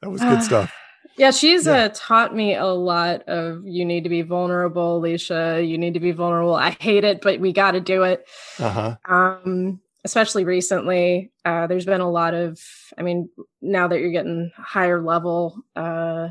that 0.00 0.10
was 0.10 0.22
good 0.22 0.42
stuff. 0.42 0.74
Yeah, 1.16 1.30
she's 1.30 1.66
yeah. 1.66 1.72
Uh, 1.72 1.88
taught 1.94 2.34
me 2.34 2.54
a 2.54 2.66
lot 2.66 3.22
of 3.28 3.66
you 3.66 3.84
need 3.84 4.04
to 4.04 4.10
be 4.10 4.22
vulnerable, 4.22 4.96
Alicia. 4.96 5.62
You 5.64 5.78
need 5.78 5.94
to 5.94 6.00
be 6.00 6.12
vulnerable. 6.12 6.54
I 6.54 6.70
hate 6.70 7.04
it, 7.04 7.20
but 7.20 7.40
we 7.40 7.52
got 7.52 7.72
to 7.72 7.80
do 7.80 8.02
it. 8.02 8.26
Uh-huh. 8.58 8.96
Um, 9.04 9.80
especially 10.04 10.44
recently, 10.44 11.30
uh, 11.44 11.66
there's 11.66 11.86
been 11.86 12.00
a 12.00 12.10
lot 12.10 12.34
of. 12.34 12.60
I 12.98 13.02
mean, 13.02 13.28
now 13.62 13.88
that 13.88 14.00
you're 14.00 14.10
getting 14.10 14.50
higher 14.56 15.00
level, 15.00 15.64
uh, 15.76 16.28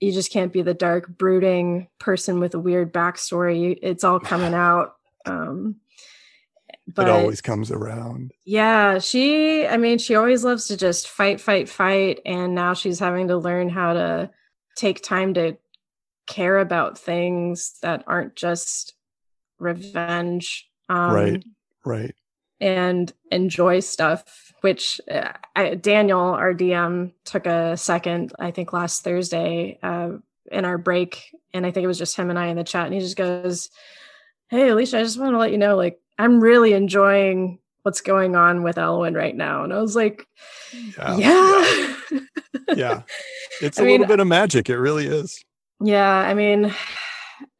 you 0.00 0.12
just 0.12 0.32
can't 0.32 0.52
be 0.52 0.62
the 0.62 0.74
dark, 0.74 1.08
brooding 1.08 1.88
person 1.98 2.40
with 2.40 2.54
a 2.54 2.58
weird 2.58 2.92
backstory. 2.92 3.78
It's 3.82 4.04
all 4.04 4.20
coming 4.20 4.54
out. 4.54 4.96
Um, 5.24 5.76
but 6.86 7.08
it 7.08 7.10
always 7.10 7.40
comes 7.40 7.70
around. 7.70 8.32
Yeah, 8.44 8.98
she 8.98 9.66
I 9.66 9.76
mean, 9.76 9.98
she 9.98 10.14
always 10.14 10.44
loves 10.44 10.68
to 10.68 10.76
just 10.76 11.08
fight, 11.08 11.40
fight, 11.40 11.68
fight. 11.68 12.20
And 12.24 12.54
now 12.54 12.74
she's 12.74 12.98
having 12.98 13.28
to 13.28 13.36
learn 13.36 13.68
how 13.68 13.94
to 13.94 14.30
take 14.76 15.02
time 15.02 15.34
to 15.34 15.56
care 16.26 16.58
about 16.58 16.98
things 16.98 17.74
that 17.82 18.04
aren't 18.06 18.36
just 18.36 18.94
revenge. 19.58 20.68
Um, 20.88 21.12
right, 21.12 21.44
right. 21.84 22.14
And 22.60 23.12
enjoy 23.30 23.80
stuff, 23.80 24.54
which 24.60 25.00
uh, 25.10 25.32
I, 25.54 25.74
Daniel, 25.74 26.20
our 26.20 26.54
DM, 26.54 27.12
took 27.24 27.46
a 27.46 27.76
second, 27.76 28.32
I 28.38 28.50
think 28.50 28.72
last 28.72 29.02
Thursday 29.02 29.78
uh, 29.82 30.10
in 30.50 30.64
our 30.64 30.78
break. 30.78 31.22
And 31.52 31.66
I 31.66 31.70
think 31.70 31.84
it 31.84 31.88
was 31.88 31.98
just 31.98 32.16
him 32.16 32.30
and 32.30 32.38
I 32.38 32.46
in 32.46 32.56
the 32.56 32.64
chat. 32.64 32.86
And 32.86 32.94
he 32.94 33.00
just 33.00 33.16
goes, 33.16 33.70
Hey, 34.48 34.68
Alicia, 34.68 35.00
I 35.00 35.02
just 35.02 35.18
want 35.18 35.34
to 35.34 35.38
let 35.38 35.50
you 35.50 35.58
know, 35.58 35.76
like, 35.76 36.00
I'm 36.18 36.40
really 36.40 36.72
enjoying 36.72 37.58
what's 37.82 38.00
going 38.00 38.34
on 38.34 38.62
with 38.62 38.76
Elowen 38.76 39.14
right 39.14 39.36
now. 39.36 39.62
And 39.62 39.72
I 39.72 39.78
was 39.78 39.94
like, 39.94 40.26
yeah. 40.98 41.16
Yeah. 41.16 41.96
yeah. 42.74 43.02
It's 43.62 43.78
a 43.78 43.82
I 43.82 43.84
little 43.84 43.98
mean, 44.00 44.08
bit 44.08 44.20
of 44.20 44.26
magic. 44.26 44.68
It 44.68 44.76
really 44.76 45.06
is. 45.06 45.42
Yeah. 45.80 46.06
I 46.06 46.34
mean, 46.34 46.74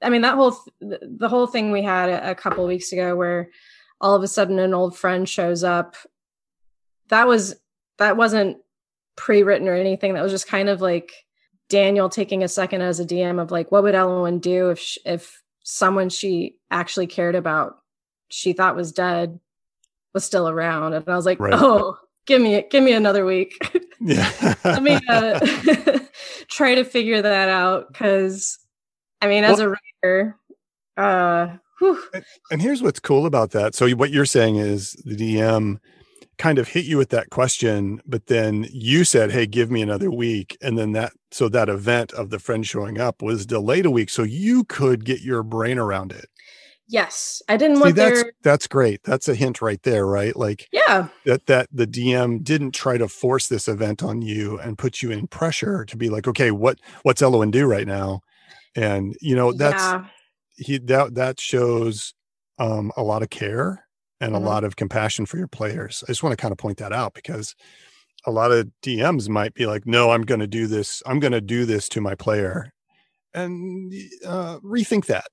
I 0.03 0.11
mean, 0.11 0.23
that 0.23 0.35
whole, 0.35 0.55
th- 0.83 1.01
the 1.01 1.29
whole 1.29 1.47
thing 1.47 1.73
we 1.73 1.83
had 1.83 2.11
a, 2.11 2.33
a 2.33 2.35
couple 2.35 2.67
weeks 2.67 2.93
ago 2.93 3.17
where 3.17 3.49
all 3.99 4.15
of 4.15 4.23
a 4.23 4.29
sudden 4.29 4.59
an 4.59 4.75
old 4.75 4.95
friend 4.95 5.27
shows 5.27 5.65
up. 5.65 5.97
That 7.09 7.27
was, 7.27 7.55
that 7.97 8.19
wasn't 8.19 8.59
pre-written 9.17 9.69
or 9.69 9.75
anything. 9.75 10.13
That 10.13 10.23
was 10.23 10.33
just 10.33 10.49
kind 10.49 10.69
of 10.69 10.83
like 10.83 11.13
Daniel 11.71 12.11
taking 12.11 12.43
a 12.43 12.49
second 12.49 12.83
as 12.83 13.01
a 13.01 13.07
DM 13.07 13.41
of 13.41 13.51
like, 13.51 13.73
what 13.73 13.85
would 13.85 13.95
Elowen 13.95 14.41
do 14.41 14.69
if, 14.69 14.79
she, 14.79 15.01
if 15.07 15.41
someone 15.65 16.11
she 16.11 16.57
actually 16.71 17.07
cared 17.07 17.37
about 17.37 17.79
she 18.29 18.53
thought 18.53 18.77
was 18.77 18.93
dead 18.93 19.39
was 20.15 20.25
still 20.25 20.49
around. 20.49 20.95
And 20.95 21.09
i 21.09 21.15
was 21.15 21.27
like 21.27 21.39
right. 21.39 21.53
oh 21.55 21.99
give 22.27 22.43
me 22.43 22.65
give 22.71 22.83
me 22.83 22.93
another 22.93 23.25
week. 23.25 23.55
Yeah. 24.01 24.55
Let 24.65 24.83
me 24.83 24.99
uh, 25.09 25.41
try 26.49 26.75
to 26.75 26.85
figure 26.85 27.23
that 27.23 27.49
out. 27.49 27.89
Because 27.93 28.59
i 29.23 29.27
mean 29.27 29.45
as 29.45 29.59
well, 29.59 29.69
a 29.69 29.71
writer 29.71 30.37
uh 30.97 31.57
and, 32.13 32.25
and 32.51 32.63
here's 32.63 32.83
what's 32.83 33.01
cool 33.01 33.27
about 33.27 33.51
that. 33.53 33.75
So 33.75 33.89
what 33.91 34.11
you're 34.11 34.25
saying 34.25 34.57
is 34.57 34.93
the 35.05 35.17
dm 35.17 35.79
kind 36.39 36.59
of 36.59 36.69
hit 36.69 36.85
you 36.85 36.99
with 36.99 37.09
that 37.09 37.31
question 37.31 37.99
but 38.07 38.27
then 38.27 38.67
you 38.71 39.05
said 39.05 39.31
hey 39.33 39.47
give 39.47 39.71
me 39.71 39.83
another 39.83 40.11
week. 40.11 40.57
And 40.61 40.79
then 40.79 40.93
that 40.93 41.13
so 41.31 41.49
that 41.51 41.69
event 41.69 42.13
of 42.13 42.31
the 42.31 42.39
friend 42.39 42.67
showing 42.67 42.99
up 42.99 43.23
was 43.23 43.47
delayed 43.47 43.87
a 43.87 43.91
week 43.91 44.11
so 44.11 44.23
you 44.23 44.65
could 44.65 45.05
get 45.05 45.21
your 45.21 45.43
brain 45.43 45.79
around 45.79 46.13
it 46.13 46.29
Yes, 46.89 47.43
I 47.49 47.57
didn't 47.57 47.77
See, 47.77 47.83
want 47.83 47.97
that's 47.97 48.23
their... 48.23 48.33
that's 48.43 48.67
great. 48.69 49.03
That's 49.03 49.29
a 49.29 49.35
hint 49.35 49.61
right 49.61 49.83
there, 49.83 50.07
right? 50.07 50.37
Like 50.37 50.69
yeah, 50.71 51.09
that 51.25 51.47
that 51.47 51.69
the 51.73 51.87
DM 51.87 52.45
didn't 52.45 52.73
try 52.73 52.97
to 52.97 53.09
force 53.09 53.49
this 53.49 53.67
event 53.67 54.03
on 54.03 54.23
you 54.23 54.59
and 54.59 54.79
put 54.79 55.03
you 55.03 55.11
in 55.11 55.27
pressure 55.27 55.85
to 55.85 55.97
be 55.97 56.09
like, 56.11 56.29
okay, 56.29 56.51
what 56.53 56.79
what's 57.03 57.23
Elowen 57.23 57.51
do 57.51 57.67
right 57.67 57.87
now? 57.87 58.21
And 58.77 59.17
you 59.21 59.35
know 59.35 59.53
that's 59.53 59.83
yeah. 59.83 60.07
he 60.57 60.79
that 60.79 61.15
that 61.17 61.41
shows 61.41 62.15
um, 62.59 62.93
a 62.97 63.03
lot 63.03 63.23
of 63.23 63.31
care 63.31 63.85
and 64.21 64.33
Mhm. 64.33 64.37
a 64.37 64.41
lot 64.41 64.65
of 64.65 64.77
compassion 64.77 65.27
for 65.27 65.39
your 65.39 65.49
players. 65.49 66.05
I 66.07 66.13
just 66.13 66.23
want 66.23 66.33
to 66.33 66.41
kind 66.41 66.53
of 66.53 66.59
point 66.59 66.79
that 66.79 66.93
out 66.93 67.15
because 67.15 67.55
a 68.27 68.31
lot 68.31 68.53
of 68.53 68.69
DMs 68.83 69.29
might 69.29 69.55
be 69.55 69.67
like, 69.67 69.87
"No, 69.87 70.11
I'm 70.11 70.23
going 70.23 70.41
to 70.41 70.47
do 70.47 70.67
this. 70.67 71.03
I'm 71.05 71.21
going 71.21 71.33
to 71.33 71.41
do 71.41 71.65
this 71.65 71.89
to 71.91 72.01
my 72.01 72.15
player," 72.15 72.73
and 73.35 73.93
uh, 74.25 74.59
rethink 74.61 75.07
that. 75.07 75.27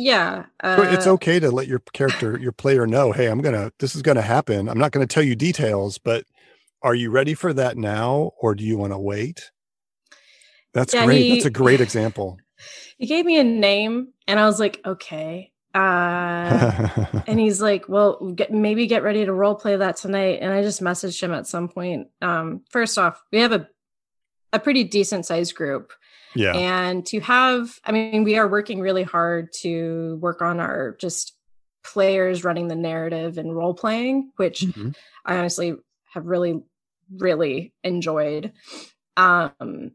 Yeah. 0.00 0.44
So 0.62 0.82
it's 0.82 1.06
uh, 1.06 1.12
okay 1.12 1.40
to 1.40 1.50
let 1.50 1.66
your 1.66 1.80
character, 1.92 2.38
your 2.38 2.52
player 2.52 2.86
know, 2.86 3.12
"Hey, 3.12 3.26
I'm 3.26 3.40
gonna. 3.40 3.72
This 3.78 3.94
is 3.94 4.02
going 4.02 4.16
to 4.16 4.22
happen. 4.22 4.68
I'm 4.68 4.78
not 4.78 4.92
going 4.92 5.06
to 5.06 5.12
tell 5.12 5.22
you 5.22 5.36
details, 5.36 5.98
but 5.98 6.24
are 6.82 6.94
you 6.94 7.10
ready 7.10 7.34
for 7.34 7.52
that 7.52 7.76
now, 7.76 8.32
or 8.40 8.54
do 8.54 8.64
you 8.64 8.78
want 8.78 8.92
to 8.92 8.98
wait?" 8.98 9.50
That's 10.72 10.94
Yeah, 10.94 11.04
great. 11.04 11.30
That's 11.30 11.44
a 11.46 11.50
great 11.50 11.80
example. 11.80 12.38
He 12.98 13.06
gave 13.06 13.24
me 13.24 13.38
a 13.38 13.44
name, 13.44 14.08
and 14.28 14.38
I 14.38 14.44
was 14.44 14.60
like, 14.60 14.78
okay. 14.84 15.52
Uh, 15.74 16.88
and 17.26 17.40
he's 17.40 17.62
like, 17.62 17.88
well, 17.88 18.32
get, 18.32 18.52
maybe 18.52 18.86
get 18.86 19.02
ready 19.02 19.24
to 19.24 19.32
role 19.32 19.54
play 19.54 19.76
that 19.76 19.96
tonight. 19.96 20.40
And 20.42 20.52
I 20.52 20.60
just 20.60 20.82
messaged 20.82 21.22
him 21.22 21.32
at 21.32 21.46
some 21.46 21.68
point. 21.68 22.08
Um, 22.20 22.60
first 22.68 22.98
off, 22.98 23.22
we 23.32 23.38
have 23.38 23.52
a 23.52 23.66
a 24.52 24.58
pretty 24.58 24.84
decent 24.84 25.26
sized 25.26 25.54
group, 25.54 25.92
yeah. 26.34 26.52
and 26.54 27.04
to 27.06 27.20
have, 27.20 27.78
I 27.84 27.92
mean, 27.92 28.24
we 28.24 28.36
are 28.38 28.48
working 28.48 28.80
really 28.80 29.02
hard 29.02 29.52
to 29.60 30.18
work 30.20 30.42
on 30.42 30.60
our 30.60 30.96
just 31.00 31.34
players 31.82 32.44
running 32.44 32.68
the 32.68 32.76
narrative 32.76 33.38
and 33.38 33.56
role 33.56 33.74
playing, 33.74 34.32
which 34.36 34.60
Mhm. 34.60 34.94
I 35.24 35.36
honestly 35.36 35.74
have 36.12 36.26
really, 36.26 36.62
really 37.16 37.72
enjoyed. 37.82 38.52
Um, 39.16 39.92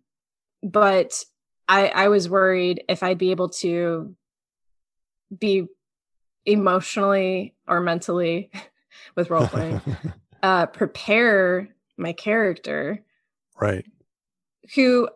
but 0.64 1.24
I, 1.68 1.88
I 1.88 2.08
was 2.08 2.30
worried 2.30 2.84
if 2.90 3.04
I'd 3.04 3.18
be 3.18 3.32
able 3.32 3.50
to 3.50 4.16
be 5.38 5.68
emotionally 6.46 7.56
or 7.68 7.82
mentally 7.82 8.52
with 9.16 9.30
role 9.30 9.48
playing, 9.48 9.82
uh, 10.44 10.68
prepare 10.68 11.70
my 11.98 12.14
character 12.14 13.04
right. 13.60 13.86
who 14.76 15.10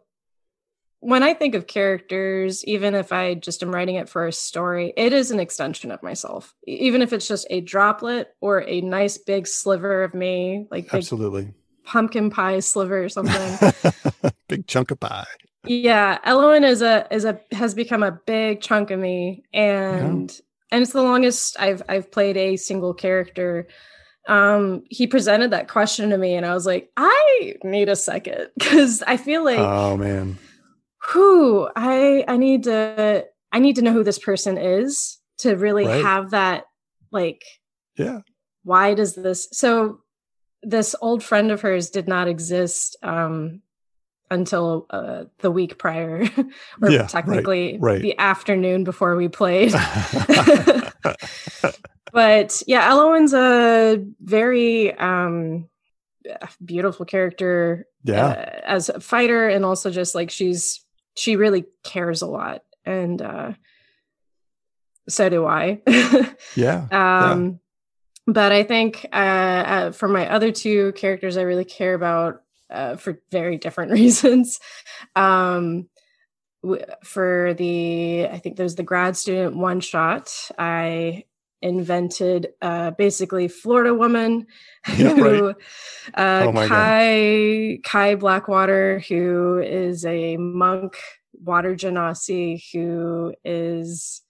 when 1.02 1.24
I 1.24 1.34
think 1.34 1.56
of 1.56 1.68
characters, 1.68 2.64
even 2.66 2.94
if 2.94 3.12
I 3.14 3.36
just 3.36 3.64
am 3.64 3.74
writing 3.74 3.96
it 3.96 4.10
for 4.10 4.28
a 4.28 4.32
story, 4.34 4.94
it 4.98 5.14
is 5.14 5.32
an 5.32 5.40
extension 5.40 5.92
of 5.92 6.04
myself. 6.04 6.54
Even 6.68 7.02
if 7.02 7.14
it's 7.14 7.28
just 7.28 7.48
a 7.50 7.62
droplet 7.62 8.36
or 8.42 8.68
a 8.68 8.82
nice 8.82 9.18
big 9.18 9.48
sliver 9.48 10.04
of 10.04 10.14
me, 10.14 10.68
like 10.70 10.94
Absolutely. 10.94 11.54
pumpkin 11.86 12.30
pie 12.30 12.60
sliver 12.60 13.04
or 13.04 13.10
something. 13.10 13.74
Big 14.48 14.66
chunk 14.66 14.90
of 14.90 15.00
pie. 15.00 15.28
yeah, 15.66 16.18
Elowen 16.26 16.68
is 16.68 16.82
a 16.82 17.08
is 17.12 17.24
a 17.24 17.40
has 17.52 17.76
become 17.76 18.02
a 18.02 18.12
big 18.12 18.62
chunk 18.62 18.90
of 18.90 19.00
me, 19.00 19.44
and 19.54 20.36
and 20.72 20.82
it's 20.82 20.92
the 20.92 21.04
longest 21.04 21.56
I've 21.60 21.84
I've 21.88 22.12
played 22.12 22.36
a 22.36 22.56
single 22.56 22.96
character. 22.96 23.68
Um, 24.28 24.84
he 24.90 25.06
presented 25.06 25.52
that 25.52 25.68
question 25.68 26.10
to 26.10 26.18
me, 26.18 26.34
and 26.34 26.48
I 26.48 26.56
was 26.56 26.66
like, 26.66 26.92
I 26.98 27.54
need 27.64 27.90
a 27.90 27.96
second 27.96 28.50
because 28.58 29.04
I 29.04 29.18
feel 29.18 29.46
like 29.46 29.60
oh 29.60 29.96
man. 29.98 30.40
Who 31.10 31.68
I 31.76 32.24
I 32.28 32.38
need 32.38 32.64
to 32.64 33.26
I 33.52 33.60
need 33.60 33.76
to 33.78 33.82
know 33.82 33.94
who 33.94 34.04
this 34.04 34.20
person 34.20 34.58
is 34.58 35.20
to 35.40 35.56
really 35.56 35.86
Right. 35.86 36.04
have 36.04 36.32
that 36.32 36.66
like 37.12 37.44
Yeah. 37.98 38.20
why 38.64 38.94
does 38.94 39.16
this 39.16 39.48
so 39.52 40.02
this 40.62 40.96
old 41.02 41.24
friend 41.24 41.52
of 41.52 41.62
hers 41.62 41.90
did 41.90 42.08
not 42.08 42.28
exist 42.28 42.98
um 43.02 43.62
until 44.32 44.86
uh, 44.92 45.24
the 45.40 45.50
week 45.50 45.80
prior 45.80 46.22
or 46.82 46.92
Yeah, 46.92 47.00
right, 47.02 47.10
technically 47.10 47.78
right. 47.80 48.02
the 48.02 48.18
afternoon 48.20 48.84
before 48.84 49.16
we 49.16 49.28
played 49.28 49.72
but 52.14 52.62
yeah 52.68 52.90
Elowen's 52.90 53.34
a 53.34 54.04
very 54.22 54.94
um 54.98 55.68
beautiful 56.64 57.06
character 57.06 57.88
yeah. 58.04 58.28
uh, 58.28 58.60
as 58.66 58.90
a 58.90 59.00
fighter 59.00 59.48
and 59.50 59.66
also 59.66 59.90
just 59.90 60.14
like 60.14 60.30
she's 60.30 60.86
she 61.16 61.36
really 61.36 61.66
cares 61.84 62.22
a 62.22 62.28
lot 62.28 62.62
and 62.86 63.22
uh 63.22 63.52
so 65.08 65.28
do 65.30 65.46
i. 65.46 65.82
Yeah. 66.56 66.88
um 66.92 67.60
but 68.28 68.52
i 68.52 68.64
think 68.64 69.06
uh, 69.12 69.16
uh 69.16 69.92
for 69.92 70.08
my 70.08 70.30
other 70.30 70.52
two 70.52 70.92
characters 70.94 71.36
i 71.38 71.42
really 71.42 71.66
care 71.66 71.94
about 71.94 72.42
uh 72.70 72.96
for 72.96 73.22
very 73.32 73.58
different 73.58 73.92
reasons. 74.00 74.60
Um 75.16 75.90
w- 76.64 76.86
for 77.04 77.54
the 77.56 78.28
i 78.32 78.38
think 78.40 78.56
there's 78.56 78.76
the 78.76 78.84
grad 78.84 79.18
student 79.18 79.56
one 79.58 79.80
shot. 79.80 80.32
I 80.58 81.24
invented 81.62 82.48
uh 82.62 82.92
basically 82.92 83.48
florida 83.48 83.94
woman 83.94 84.48
Yeah, 84.98 85.14
who 85.14 85.48
right. 85.48 85.56
uh 86.14 86.44
Oh 86.48 86.52
my 86.54 86.62
God. 86.62 86.70
kai 86.70 87.80
kai 87.84 88.16
blackwater 88.16 89.00
who 89.00 89.60
is 89.60 90.06
a 90.06 90.38
monk 90.38 90.98
water 91.34 91.76
genasi 91.76 92.64
who 92.72 93.34
is 93.44 94.22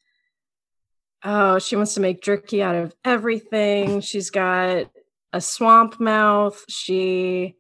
oh 1.24 1.60
she 1.60 1.76
wants 1.76 1.94
to 1.94 2.00
make 2.00 2.22
jerky 2.24 2.64
out 2.64 2.76
of 2.76 2.96
everything 3.06 4.02
she's 4.02 4.30
got 4.32 4.90
a 5.34 5.42
swamp 5.42 6.00
mouth 6.00 6.64
she 6.68 7.56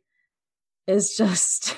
is 0.89 1.15
just 1.15 1.77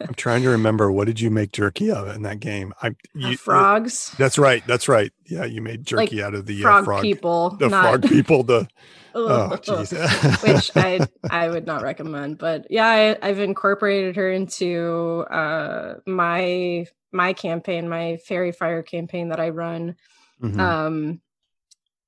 I'm 0.00 0.14
trying 0.14 0.42
to 0.42 0.50
remember 0.50 0.90
what 0.92 1.06
did 1.06 1.20
you 1.20 1.30
make 1.30 1.52
jerky 1.52 1.90
of 1.90 2.08
in 2.14 2.22
that 2.22 2.40
game? 2.40 2.72
I 2.80 2.94
you, 3.14 3.36
frogs 3.36 4.14
That's 4.16 4.38
right. 4.38 4.64
That's 4.66 4.88
right. 4.88 5.12
Yeah, 5.26 5.44
you 5.44 5.60
made 5.60 5.84
jerky 5.84 6.22
out 6.22 6.34
of 6.34 6.46
the 6.46 6.62
frog, 6.62 6.82
uh, 6.82 6.84
frog 6.84 7.02
people 7.02 7.50
the 7.58 7.68
not 7.68 7.82
frog 7.82 8.02
people. 8.08 8.44
The 8.44 8.68
oh 9.14 9.58
jeez. 9.62 10.42
which 10.54 10.70
I 10.76 11.06
I 11.30 11.48
would 11.48 11.66
not 11.66 11.82
recommend. 11.82 12.38
But 12.38 12.66
yeah, 12.70 12.86
I, 12.86 13.28
I've 13.28 13.40
incorporated 13.40 14.16
her 14.16 14.30
into 14.30 15.24
uh, 15.30 15.94
my 16.06 16.86
my 17.12 17.32
campaign, 17.32 17.88
my 17.88 18.18
fairy 18.18 18.52
fire 18.52 18.82
campaign 18.82 19.28
that 19.28 19.40
I 19.40 19.50
run. 19.50 19.96
Mhm. 20.42 20.58
Um, 20.58 21.20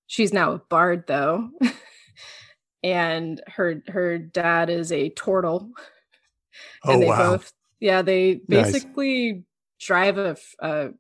she's 0.07 0.33
now 0.33 0.53
a 0.53 0.59
bard 0.59 1.05
though, 1.07 1.51
and 2.83 3.41
her 3.47 3.83
her 3.89 4.19
dad 4.19 4.71
is 4.71 4.93
a 4.93 5.11
turtle, 5.11 5.71
oh 6.85 6.93
and 6.93 7.03
they 7.03 7.07
wow. 7.07 7.33
both 7.33 7.53
yeah 7.81 8.03
they 8.03 8.41
Nice. 8.49 8.73
basically 8.73 9.45
drive 9.81 10.19
a 10.19 10.91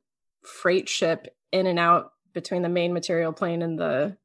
freight 0.42 0.88
ship 0.88 1.28
in 1.52 1.66
and 1.66 1.78
out 1.78 2.12
between 2.34 2.62
the 2.62 2.68
main 2.68 2.92
material 2.92 3.32
plane 3.32 3.62
and 3.62 3.78
the 3.78 4.16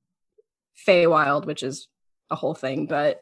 Feywild, 0.87 1.45
which 1.45 1.63
is 1.63 1.87
a 2.29 2.35
whole 2.35 2.53
thing, 2.55 2.85
but. 2.87 3.21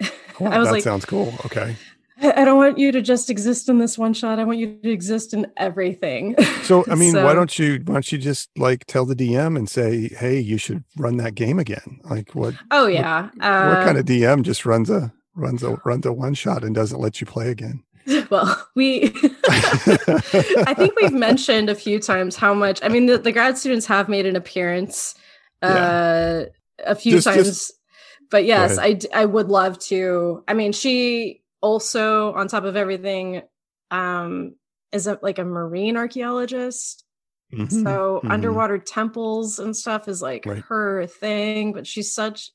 Oh, 0.40 0.44
I 0.46 0.58
was 0.58 0.68
that 0.68 0.74
like, 0.74 0.82
sounds 0.84 1.04
cool. 1.04 1.34
Okay. 1.46 1.74
I 2.22 2.44
don't 2.44 2.58
want 2.58 2.78
you 2.78 2.92
to 2.92 3.02
just 3.02 3.28
exist 3.28 3.68
in 3.68 3.78
this 3.78 3.98
one 3.98 4.14
shot. 4.14 4.38
I 4.38 4.44
want 4.44 4.58
you 4.60 4.78
to 4.84 4.88
exist 4.88 5.34
in 5.34 5.48
everything. 5.56 6.36
So 6.62 6.84
I 6.88 6.94
mean, 7.02 7.12
why 7.14 7.34
don't 7.34 7.58
you 7.58 7.80
why 7.84 7.94
don't 7.94 8.12
you 8.12 8.18
just 8.18 8.48
like 8.56 8.84
tell 8.86 9.04
the 9.04 9.16
DM 9.16 9.56
and 9.56 9.68
say, 9.68 10.06
hey, 10.10 10.38
you 10.38 10.56
should 10.56 10.84
run 10.96 11.16
that 11.16 11.34
game 11.34 11.58
again? 11.58 11.98
Like 12.08 12.36
what 12.36 12.54
Oh 12.70 12.86
yeah. 12.86 13.30
what 13.34 13.42
Uh, 13.44 13.84
kind 13.84 13.98
of 13.98 14.04
DM 14.06 14.42
just 14.42 14.64
runs 14.64 14.90
a 14.90 15.12
runs 15.38 15.62
a 15.62 15.80
runs 15.84 16.04
a 16.06 16.12
one 16.12 16.34
shot 16.34 16.64
and 16.64 16.74
doesn't 16.74 17.00
let 17.00 17.20
you 17.20 17.26
play 17.26 17.48
again? 17.50 17.82
well, 18.30 18.68
we 18.74 19.04
I 19.48 20.74
think 20.76 20.98
we've 21.00 21.12
mentioned 21.12 21.68
a 21.70 21.74
few 21.74 21.98
times 22.00 22.36
how 22.36 22.54
much 22.54 22.80
I 22.82 22.88
mean 22.88 23.06
the, 23.06 23.18
the 23.18 23.32
grad 23.32 23.58
students 23.58 23.86
have 23.86 24.08
made 24.08 24.26
an 24.26 24.36
appearance 24.36 25.14
uh 25.62 26.44
a 26.84 26.94
few 26.94 27.12
Just- 27.12 27.26
times. 27.26 27.46
just- 27.46 27.72
but 28.30 28.44
yes, 28.44 28.76
I, 28.76 28.98
I 29.14 29.24
would 29.24 29.48
love 29.48 29.78
to. 29.84 30.44
I 30.46 30.52
mean, 30.52 30.72
she 30.72 31.40
also 31.62 32.34
on 32.34 32.46
top 32.46 32.64
of 32.64 32.76
everything 32.76 33.40
um 33.90 34.54
is 34.92 35.06
a, 35.06 35.18
like 35.22 35.38
a 35.38 35.44
marine 35.44 35.96
archaeologist. 35.96 37.04
Mhm, 37.54 37.72
So 37.72 38.20
mhm. 38.22 38.30
underwater 38.30 38.76
temples 38.76 39.58
and 39.58 39.74
stuff 39.74 40.08
is 40.08 40.20
like 40.20 40.44
Right. 40.44 40.62
her 40.68 41.06
thing, 41.06 41.72
but 41.72 41.86
she's 41.86 42.12
such 42.12 42.50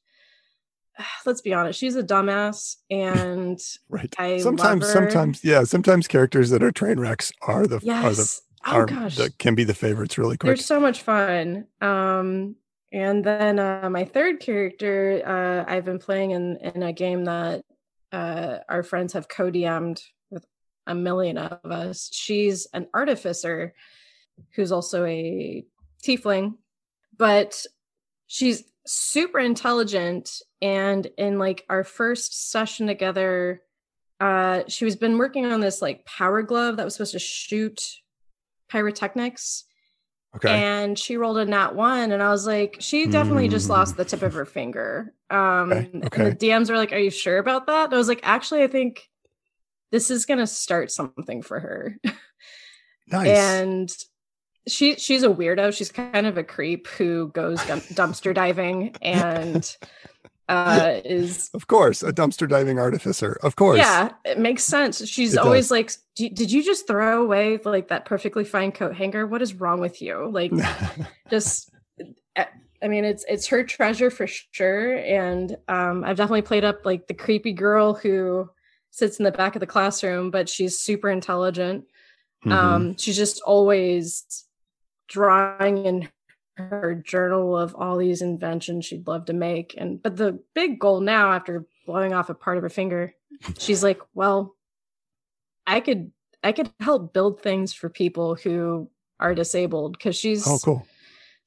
let's 1.25 1.41
be 1.41 1.53
honest, 1.53 1.79
she's 1.79 1.95
a 1.95 2.03
dumbass 2.03 2.77
and 2.89 3.59
right. 3.89 4.13
I 4.17 4.39
sometimes 4.39 4.91
sometimes 4.91 5.43
yeah, 5.43 5.63
sometimes 5.63 6.07
characters 6.07 6.49
that 6.51 6.63
are 6.63 6.71
train 6.71 6.99
wrecks 6.99 7.31
are 7.41 7.67
the 7.67 7.75
are 7.75 7.79
the 7.79 7.85
yes. 7.85 8.41
oh 8.65 8.71
are 8.71 8.85
gosh. 8.85 9.15
the, 9.15 9.31
can 9.37 9.55
be 9.55 9.63
the 9.63 9.73
favorites 9.73 10.17
really 10.17 10.37
quick. 10.37 10.49
They're 10.49 10.57
so 10.57 10.79
much 10.79 11.01
fun. 11.01 11.67
Um 11.81 12.55
and 12.91 13.23
then 13.23 13.59
uh 13.59 13.89
my 13.89 14.05
third 14.05 14.39
character 14.39 15.21
uh 15.25 15.71
I've 15.71 15.85
been 15.85 15.99
playing 15.99 16.31
in 16.31 16.57
in 16.57 16.83
a 16.83 16.93
game 16.93 17.25
that 17.25 17.63
uh 18.11 18.59
our 18.69 18.83
friends 18.83 19.13
have 19.13 19.27
co-DM'd 19.27 20.01
with 20.29 20.45
a 20.87 20.95
million 20.95 21.37
of 21.37 21.71
us. 21.71 22.09
She's 22.11 22.67
an 22.73 22.87
artificer 22.93 23.73
who's 24.55 24.71
also 24.71 25.05
a 25.05 25.65
tiefling, 26.03 26.55
but 27.17 27.65
she's 28.27 28.63
super 28.85 29.39
intelligent 29.39 30.41
and 30.61 31.07
in 31.17 31.39
like 31.39 31.65
our 31.69 31.83
first 31.83 32.51
session 32.51 32.87
together 32.87 33.61
uh 34.19 34.63
she 34.67 34.85
was 34.85 34.95
been 34.95 35.17
working 35.17 35.45
on 35.45 35.59
this 35.61 35.81
like 35.81 36.05
power 36.05 36.41
glove 36.41 36.77
that 36.77 36.83
was 36.85 36.93
supposed 36.95 37.13
to 37.13 37.19
shoot 37.19 37.81
pyrotechnics 38.69 39.65
Okay. 40.35 40.49
and 40.49 40.97
she 40.99 41.15
rolled 41.15 41.37
a 41.37 41.45
nat 41.45 41.75
one 41.75 42.11
and 42.11 42.21
i 42.21 42.29
was 42.29 42.45
like 42.47 42.77
she 42.79 43.07
definitely 43.07 43.47
just 43.47 43.67
Mm. 43.67 43.71
lost 43.71 43.95
the 43.97 44.05
tip 44.05 44.21
of 44.21 44.33
her 44.33 44.45
finger 44.45 45.13
um 45.29 45.71
Okay, 45.71 45.85
and 45.93 46.25
the 46.25 46.35
dms 46.35 46.69
were 46.69 46.77
like 46.77 46.91
are 46.91 46.97
you 46.97 47.09
sure 47.11 47.37
about 47.37 47.67
that 47.67 47.85
and 47.85 47.93
i 47.93 47.97
was 47.97 48.07
like 48.07 48.21
actually 48.23 48.63
i 48.63 48.67
think 48.67 49.07
this 49.91 50.09
is 50.09 50.25
gonna 50.25 50.47
start 50.47 50.91
something 50.91 51.41
for 51.41 51.59
her 51.59 51.97
nice. 53.07 53.27
and 53.27 53.95
she 54.67 54.95
she's 54.95 55.23
a 55.23 55.27
weirdo 55.29 55.75
she's 55.75 55.91
kind 55.91 56.25
of 56.25 56.37
a 56.37 56.43
creep 56.43 56.87
who 56.87 57.29
goes 57.29 57.63
dump- 57.65 57.83
dumpster 57.93 58.33
diving 58.33 58.95
and 59.01 59.75
uh 60.49 60.99
is 61.05 61.49
of 61.53 61.67
course, 61.67 62.03
a 62.03 62.11
dumpster 62.11 62.47
diving 62.49 62.77
artificer. 62.77 63.37
Of 63.43 63.55
course. 63.55 63.77
yeah 63.77 64.09
it 64.25 64.37
makes 64.39 64.63
sense 64.63 65.05
she's 65.07 65.33
It 65.33 65.39
always 65.39 65.65
does. 65.65 65.71
like 65.71 65.91
did 66.15 66.51
you 66.51 66.61
just 66.63 66.85
throw 66.85 67.23
away 67.23 67.57
like 67.63 67.87
that 67.87 68.05
perfectly 68.05 68.43
fine 68.43 68.71
coat 68.71 68.93
hanger 68.95 69.25
what 69.25 69.41
is 69.41 69.53
wrong 69.53 69.79
with 69.79 70.01
you 70.01 70.29
like 70.31 70.51
just 71.29 71.69
uh, 72.35 72.43
i 72.81 72.87
mean 72.89 73.05
it's 73.05 73.23
it's 73.29 73.47
her 73.47 73.63
treasure 73.63 74.09
for 74.11 74.27
sure 74.27 74.95
and 74.97 75.55
um 75.69 76.03
i've 76.03 76.17
definitely 76.17 76.41
played 76.41 76.65
up 76.65 76.85
like 76.85 77.07
the 77.07 77.13
creepy 77.13 77.53
girl 77.53 77.93
who 77.93 78.49
sits 78.91 79.17
in 79.19 79.23
the 79.25 79.31
back 79.31 79.55
of 79.55 79.59
the 79.61 79.65
classroom 79.67 80.29
but 80.29 80.47
she's 80.49 80.77
super 80.79 81.09
intelligent 81.09 81.85
Mhm. 82.45 82.51
um 82.51 82.97
she's 82.97 83.15
just 83.15 83.41
always 83.45 84.25
drawing 85.07 85.85
in 85.85 86.09
her 86.55 86.93
journal 86.95 87.57
of 87.57 87.75
all 87.75 87.97
these 87.97 88.21
inventions 88.21 88.85
she'd 88.85 89.07
love 89.07 89.25
to 89.25 89.33
make 89.33 89.73
and 89.77 90.01
but 90.03 90.15
the 90.15 90.39
big 90.53 90.79
goal 90.79 91.01
now 91.01 91.31
after 91.31 91.65
blowing 91.87 92.13
off 92.13 92.29
a 92.29 92.33
part 92.35 92.57
of 92.57 92.63
her 92.63 92.69
finger 92.69 93.13
she's 93.57 93.83
like 93.83 93.99
well 94.13 94.55
i 95.65 95.79
could 95.79 96.11
i 96.43 96.51
could 96.51 96.69
help 96.79 97.11
build 97.11 97.41
things 97.41 97.73
for 97.73 97.89
people 97.89 98.35
who 98.35 98.87
are 99.19 99.33
disabled 99.33 99.93
because 99.93 100.15
she's 100.15 100.47
oh, 100.47 100.59
cool. 100.63 100.85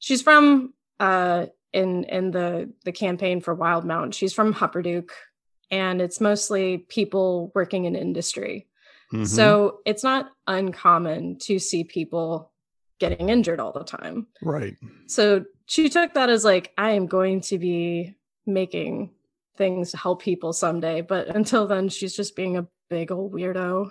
she's 0.01 0.23
from 0.23 0.75
uh 0.99 1.47
in 1.73 2.03
in 2.05 2.33
the 2.33 2.73
the 2.85 2.93
campaign 2.93 3.41
for 3.41 3.57
Wildemount 3.57 4.13
she's 4.13 4.33
from 4.33 4.53
Hupperdook 4.55 5.11
and 5.71 6.01
it's 6.01 6.21
mostly 6.21 6.79
people 6.79 7.53
working 7.55 7.85
in 7.85 7.95
industry 7.95 8.67
Mhm. 9.13 9.25
so 9.25 9.79
it's 9.87 10.03
not 10.03 10.33
uncommon 10.49 11.39
to 11.43 11.61
see 11.61 11.85
people 11.85 12.51
getting 12.99 13.29
injured 13.29 13.61
all 13.61 13.73
the 13.73 13.85
time 13.85 14.27
right. 14.43 14.77
so 15.07 15.45
she 15.67 15.89
took 15.89 16.15
that 16.15 16.31
as 16.31 16.45
like 16.45 16.73
i 16.79 16.91
am 16.91 17.07
going 17.07 17.41
to 17.41 17.59
be 17.59 18.15
making 18.47 19.11
things 19.57 19.91
to 19.91 19.97
help 19.97 20.23
people 20.23 20.53
someday 20.53 21.01
but 21.01 21.29
until 21.29 21.67
then 21.67 21.89
she's 21.89 22.15
just 22.15 22.37
being 22.37 22.57
a 22.57 22.67
big 22.89 23.11
old 23.11 23.33
weirdo 23.33 23.91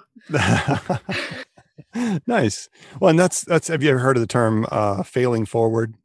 nice. 2.27 2.69
Well, 2.99 3.09
and 3.09 3.19
that's 3.19 3.41
that's. 3.41 3.67
Have 3.67 3.81
you 3.81 3.89
ever 3.89 3.99
heard 3.99 4.17
of 4.17 4.21
the 4.21 4.27
term 4.27 4.65
uh, 4.71 5.03
"failing 5.03 5.45
forward"? 5.45 5.95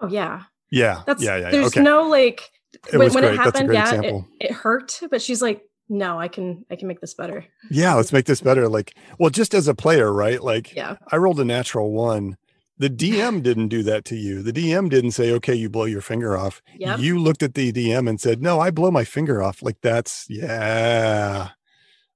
oh 0.00 0.08
yeah 0.08 0.44
Yeah. 0.70 1.02
that's 1.06 1.22
yeah. 1.22 1.36
Yeah. 1.36 1.50
there's 1.50 1.68
okay. 1.68 1.82
no 1.82 2.08
like 2.08 2.50
it 2.92 2.98
when, 2.98 3.12
when 3.12 3.24
it 3.24 3.34
happened 3.36 3.72
yeah 3.72 4.00
it, 4.00 4.24
it 4.40 4.52
hurt 4.52 5.00
but 5.10 5.20
she's 5.20 5.42
like 5.42 5.62
no 5.88 6.18
i 6.18 6.28
can 6.28 6.64
i 6.70 6.76
can 6.76 6.86
make 6.86 7.00
this 7.00 7.14
better 7.14 7.44
yeah. 7.70 7.94
Let's 7.94 8.12
make 8.12 8.26
this 8.26 8.40
better. 8.40 8.68
Like, 8.68 8.94
well, 9.18 9.30
just 9.30 9.54
as 9.54 9.68
a 9.68 9.74
player, 9.74 10.12
right? 10.12 10.42
Like, 10.42 10.74
yeah 10.74 10.96
I 11.10 11.16
rolled 11.16 11.40
a 11.40 11.44
natural 11.44 11.92
one. 11.92 12.36
The 12.78 12.90
DM 12.90 13.42
didn't 13.42 13.68
do 13.68 13.82
that 13.82 14.04
to 14.06 14.16
you. 14.16 14.42
The 14.42 14.52
DM 14.52 14.88
didn't 14.88 15.10
say, 15.12 15.32
"Okay, 15.32 15.54
you 15.54 15.68
blow 15.68 15.84
your 15.84 16.00
finger 16.00 16.36
off." 16.36 16.62
Yep. 16.76 17.00
You 17.00 17.18
looked 17.18 17.42
at 17.42 17.54
the 17.54 17.72
DM 17.72 18.08
and 18.08 18.20
said, 18.20 18.40
"No, 18.40 18.60
I 18.60 18.70
blow 18.70 18.90
my 18.90 19.04
finger 19.04 19.42
off." 19.42 19.62
Like 19.62 19.80
that's 19.80 20.26
yeah. 20.28 21.50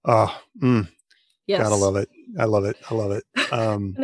Oh, 0.04 0.40
mm, 0.60 0.88
yes 1.46 1.62
gotta 1.62 1.76
love 1.76 1.96
it. 1.96 2.08
I 2.38 2.44
love 2.44 2.64
it. 2.64 2.76
I 2.90 2.94
love 2.94 3.12
it. 3.12 3.24
Um, 3.52 3.94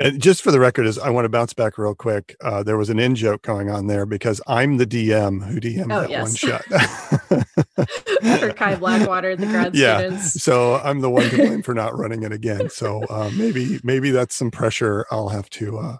And 0.00 0.20
just 0.20 0.40
for 0.42 0.50
the 0.50 0.58
record, 0.58 0.86
is 0.86 0.98
I 0.98 1.10
want 1.10 1.26
to 1.26 1.28
bounce 1.28 1.52
back 1.52 1.76
real 1.76 1.94
quick. 1.94 2.34
Uh, 2.42 2.62
there 2.62 2.78
was 2.78 2.88
an 2.88 2.98
in 2.98 3.14
joke 3.14 3.42
going 3.42 3.68
on 3.68 3.86
there 3.86 4.06
because 4.06 4.40
I'm 4.46 4.78
the 4.78 4.86
DM 4.86 5.44
who 5.44 5.60
DM'd 5.60 5.92
Oh, 5.92 6.00
that 6.00 6.10
yes. 6.10 6.22
one 6.22 6.34
shot. 6.34 6.64
for 8.40 8.52
kai 8.52 8.76
blackwater 8.76 9.36
the 9.36 9.46
grad 9.46 9.74
Yeah. 9.74 9.98
students 9.98 10.42
so 10.42 10.76
I'm 10.76 11.00
the 11.00 11.10
one 11.10 11.28
to 11.30 11.36
blame 11.36 11.62
for 11.62 11.74
not 11.74 11.96
running 11.98 12.22
it 12.22 12.32
again. 12.32 12.70
So 12.70 13.02
uh, 13.10 13.30
maybe 13.36 13.78
maybe 13.84 14.10
that's 14.10 14.34
some 14.34 14.50
pressure 14.50 15.06
I'll 15.10 15.28
have 15.28 15.48
to 15.50 15.78
uh, 15.78 15.96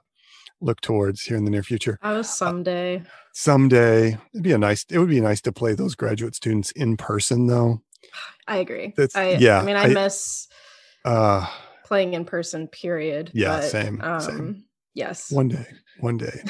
look 0.61 0.81
towards 0.81 1.23
here 1.23 1.37
in 1.37 1.45
the 1.45 1.51
near 1.51 1.63
future. 1.63 1.99
oh 2.03 2.23
someday 2.23 3.03
Someday 3.33 4.19
it'd 4.35 4.43
be 4.43 4.53
a 4.53 4.59
nice. 4.59 4.85
It 4.91 4.99
would 4.99 5.09
be 5.09 5.21
nice 5.21 5.41
to 5.43 5.53
play 5.53 5.75
those 5.75 5.95
graduate 5.95 6.35
students 6.35 6.73
in 6.73 6.97
person, 6.97 7.47
though. 7.47 7.83
i 8.49 8.57
agree 8.57 8.93
That's- 8.97 9.15
I, 9.15 9.39
yeah, 9.39 9.61
i 9.61 9.63
mean 9.65 9.77
i, 9.77 9.85
I- 9.85 9.89
miss 9.89 10.49
Uh, 11.05 11.47
playing 11.91 12.15
in 12.15 12.25
person 12.25 12.69
period 12.69 13.33
Yeah, 13.35 13.57
but, 13.57 13.65
same, 13.65 14.01
um 14.01 14.21
same. 14.21 14.65
yes. 14.95 15.33
One 15.33 15.49
day 15.49 15.67
one 15.99 16.17
day. 16.19 16.41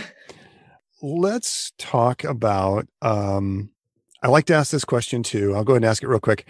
Let's 1.03 1.73
talk 1.79 2.25
about 2.25 2.87
um 3.01 3.71
i 4.23 4.29
like 4.29 4.45
to 4.47 4.55
ask 4.55 4.71
this 4.71 4.85
question 4.85 5.23
too. 5.23 5.55
I'll 5.55 5.65
go 5.65 5.73
ahead 5.73 5.83
and 5.83 5.91
ask 5.91 6.03
it 6.03 6.09
real 6.09 6.21
quick. 6.21 6.47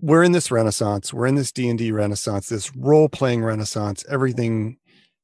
We're 0.00 0.22
in 0.22 0.30
this 0.30 0.52
renaissance. 0.52 1.12
We're 1.12 1.26
in 1.26 1.34
this 1.34 1.50
d&d 1.50 1.90
renaissance 1.90 2.48
this 2.48 2.74
role-playing 2.76 3.42
renaissance. 3.42 4.04
Everything 4.08 4.78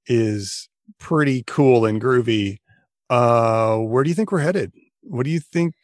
is 0.09 0.69
pretty 0.99 1.45
cool 1.47 1.87
and 1.87 2.03
groovy. 2.03 2.57
Uh 3.09 3.77
where 3.77 4.03
do 4.03 4.11
you 4.11 4.15
think 4.17 4.33
we're 4.33 4.41
headed? 4.41 4.73
What 5.03 5.23
do 5.25 5.31
you 5.31 5.39
think 5.39 5.75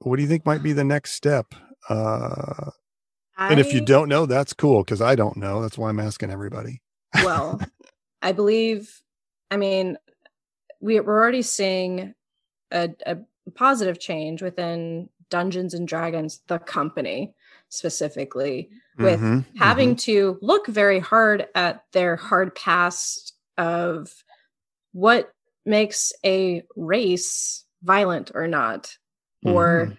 what 0.00 0.16
do 0.16 0.22
you 0.22 0.28
think 0.28 0.44
might 0.44 0.62
be 0.62 0.74
the 0.74 0.84
next 0.84 1.12
step? 1.12 1.54
Uh 1.88 2.72
and 3.38 3.60
if 3.60 3.72
you 3.72 3.80
don't 3.80 4.08
know 4.08 4.26
that's 4.26 4.52
cool 4.52 4.82
because 4.82 5.00
i 5.00 5.14
don't 5.14 5.36
know 5.36 5.60
that's 5.62 5.78
why 5.78 5.88
i'm 5.88 6.00
asking 6.00 6.30
everybody 6.30 6.80
well 7.22 7.60
i 8.22 8.32
believe 8.32 9.02
i 9.50 9.56
mean 9.56 9.96
we, 10.80 11.00
we're 11.00 11.20
already 11.20 11.42
seeing 11.42 12.14
a, 12.70 12.90
a 13.06 13.16
positive 13.54 13.98
change 13.98 14.42
within 14.42 15.08
dungeons 15.30 15.74
and 15.74 15.88
dragons 15.88 16.42
the 16.48 16.58
company 16.58 17.34
specifically 17.68 18.68
with 18.98 19.20
Mhm, 19.20 19.44
having 19.56 19.94
mhm. 19.96 20.00
to 20.00 20.38
look 20.42 20.66
very 20.66 21.00
hard 21.00 21.46
at 21.54 21.84
their 21.92 22.16
hard 22.16 22.54
past 22.54 23.34
of 23.58 24.12
what 24.92 25.32
makes 25.66 26.12
a 26.24 26.62
race 26.76 27.64
violent 27.82 28.30
or 28.34 28.46
not 28.46 28.96
or 29.44 29.88
Mhm. 29.88 29.98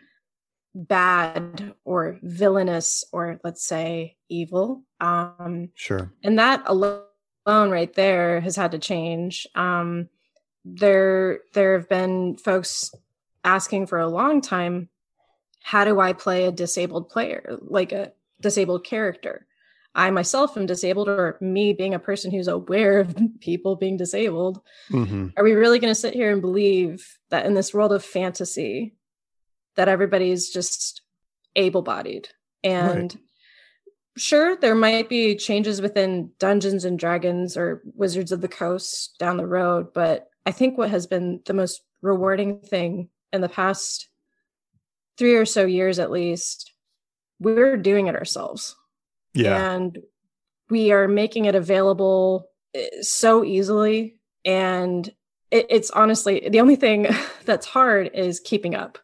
Bad 0.75 1.73
or 1.85 2.19
villainous 2.21 3.03
or 3.11 3.39
let's 3.43 3.63
say 3.65 4.17
evil. 4.29 4.83
Um 4.99 5.69
sure. 5.75 6.11
and 6.23 6.37
that 6.37 6.63
alone 6.65 7.01
right 7.47 7.93
there 7.93 8.41
has 8.41 8.55
had 8.55 8.71
to 8.71 8.79
change. 8.79 9.47
Um 9.55 10.09
there 10.65 11.39
there 11.53 11.77
have 11.77 11.87
been 11.89 12.37
folks 12.37 12.93
asking 13.43 13.87
for 13.87 13.99
a 13.99 14.07
long 14.07 14.41
time 14.41 14.89
how 15.61 15.85
do 15.85 15.99
i 15.99 16.11
play 16.13 16.45
a 16.45 16.51
disabled 16.51 17.07
player 17.09 17.57
like 17.61 17.91
a 17.91 18.11
disabled 18.41 18.83
character? 18.83 19.47
I 19.97 20.11
myself 20.11 20.57
am 20.57 20.65
disabled 20.65 21.07
or 21.07 21.37
me 21.39 21.71
being 21.71 21.93
a 21.93 21.99
person 21.99 22.29
who's 22.29 22.49
aware 22.49 22.99
of 22.99 23.15
people 23.39 23.77
being 23.77 23.95
disabled. 23.95 24.59
Mhm. 24.91 25.31
are 25.37 25.43
we 25.43 25.53
really 25.53 25.79
going 25.79 25.91
to 25.91 25.99
sit 25.99 26.13
here 26.13 26.31
and 26.31 26.41
believe 26.41 27.17
that 27.29 27.45
in 27.45 27.53
this 27.53 27.73
world 27.73 27.93
of 27.93 28.03
fantasy 28.03 28.95
that 29.75 29.87
everybody's 29.87 30.49
just 30.49 31.01
able-bodied. 31.55 32.29
And 32.63 33.17
sure 34.17 34.55
there 34.55 34.75
might 34.75 35.09
be 35.09 35.35
changes 35.35 35.81
within 35.81 36.31
dungeons 36.39 36.85
and 36.85 36.97
dragons 36.97 37.57
or 37.57 37.81
wizards 37.95 38.31
of 38.31 38.41
the 38.41 38.47
coast 38.47 39.13
down 39.19 39.35
the 39.35 39.45
road 39.45 39.87
but 39.93 40.29
i 40.45 40.51
think 40.53 40.77
what 40.77 40.89
has 40.89 41.05
been 41.05 41.41
the 41.45 41.53
most 41.53 41.81
rewarding 42.01 42.61
thing 42.61 43.09
in 43.33 43.41
the 43.41 43.49
past 43.49 44.07
three 45.17 45.35
or 45.35 45.45
so 45.45 45.65
years 45.65 45.99
at 45.99 46.11
least 46.11 46.71
we're 47.39 47.77
doing 47.77 48.07
it 48.07 48.15
ourselves. 48.15 48.75
Yeah. 49.33 49.73
And 49.73 49.99
we 50.69 50.91
are 50.91 51.07
making 51.07 51.45
it 51.45 51.55
available 51.55 52.49
eh, 52.73 53.01
so 53.01 53.43
easily. 53.43 54.17
And 54.43 55.07
it, 55.51 55.67
it's 55.69 55.91
honestly 55.91 56.47
the 56.49 56.61
only 56.61 56.75
thing 56.75 57.07
that's 57.45 57.65
hard 57.65 58.11
is 58.13 58.39
keeping 58.39 58.75
up 58.75 58.97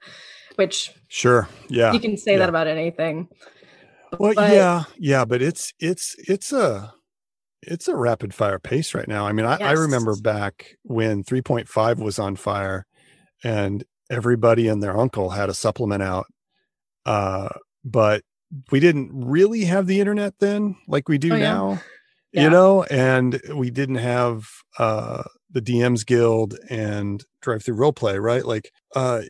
which 0.62 0.94
Sure. 1.08 1.48
Yeah. 1.70 1.92
you 1.94 2.00
can 2.00 2.16
say 2.18 2.34
yeah. 2.34 2.40
that 2.40 2.50
about 2.50 2.68
anything 2.68 3.28
well, 4.20 4.34
but- 4.36 4.52
yeah, 4.52 4.84
yeah, 4.98 5.24
but 5.26 5.42
it's 5.42 5.74
it's 5.80 6.16
it's 6.28 6.52
a 6.54 6.94
it's 7.62 7.88
a 7.88 7.96
rapid 7.96 8.34
fire 8.34 8.60
pace 8.60 8.94
right 8.94 9.08
now. 9.08 9.26
I 9.28 9.32
mean, 9.32 9.46
I, 9.46 9.56
I 9.58 9.72
remember 9.74 10.16
back 10.18 10.76
when 10.84 11.24
3.5 11.24 11.98
was 11.98 12.18
on 12.20 12.36
fire 12.36 12.86
and 13.44 13.84
everybody 14.10 14.68
and 14.68 14.82
their 14.84 14.98
uncle 15.00 15.30
had 15.30 15.48
a 15.48 15.54
supplement 15.54 16.02
out. 16.04 16.26
Uh, 17.06 17.50
but 17.86 18.24
we 18.72 18.80
didn't 18.82 19.12
really 19.14 19.64
have 19.66 19.88
the 19.88 20.00
internet 20.02 20.34
then 20.40 20.76
like 20.88 21.08
we 21.08 21.18
do 21.18 21.32
Oh, 21.34 21.36
yeah. 21.38 21.44
now. 21.54 21.82
Yeah. 22.34 22.44
You 22.46 22.50
know, 22.50 22.84
and 22.84 23.40
we 23.56 23.70
didn't 23.72 23.96
have 23.96 24.48
uh 24.78 25.24
the 25.52 25.62
DMs 25.62 26.06
Guild 26.06 26.58
and 26.70 27.24
drive 27.42 27.64
through 27.64 27.76
role 27.76 27.94
play, 27.94 28.18
right? 28.20 28.46
Like 28.46 28.72
uh 28.96 29.22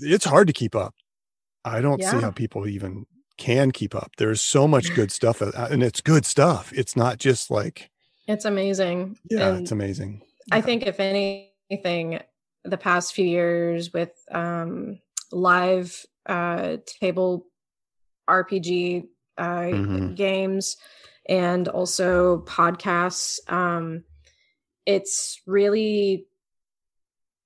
it's 0.00 0.24
hard 0.24 0.46
to 0.46 0.52
keep 0.52 0.74
up. 0.74 0.94
I 1.64 1.80
don't 1.80 2.02
see 2.02 2.20
how 2.20 2.30
people 2.30 2.66
even 2.66 3.06
can 3.38 3.70
keep 3.70 3.94
up. 3.94 4.12
There's 4.18 4.40
so 4.40 4.66
much 4.68 4.94
good 4.94 5.10
stuff 5.10 5.42
uh, 5.42 5.52
and 5.70 5.82
it's 5.82 6.00
good 6.00 6.26
stuff. 6.26 6.72
It's 6.74 6.96
not 6.96 7.18
just 7.18 7.50
like 7.50 7.90
It's 8.26 8.44
amazing. 8.44 9.18
Yeah, 9.30 9.48
and 9.48 9.62
it's 9.62 9.72
amazing. 9.72 10.22
I 10.50 10.60
think 10.60 10.86
if 10.86 11.00
anything, 11.00 12.20
the 12.64 12.78
past 12.78 13.14
few 13.14 13.26
years 13.26 13.92
with 13.92 14.12
um, 14.30 14.98
live 15.30 16.04
uh, 16.26 16.78
table 17.00 17.46
RPG 18.28 19.06
uh, 19.38 19.42
mm-hmm. 19.42 20.14
games 20.14 20.76
and 21.28 21.68
also 21.68 22.42
podcasts, 22.42 23.38
um, 23.52 24.04
it's 24.86 25.40
really 25.46 26.26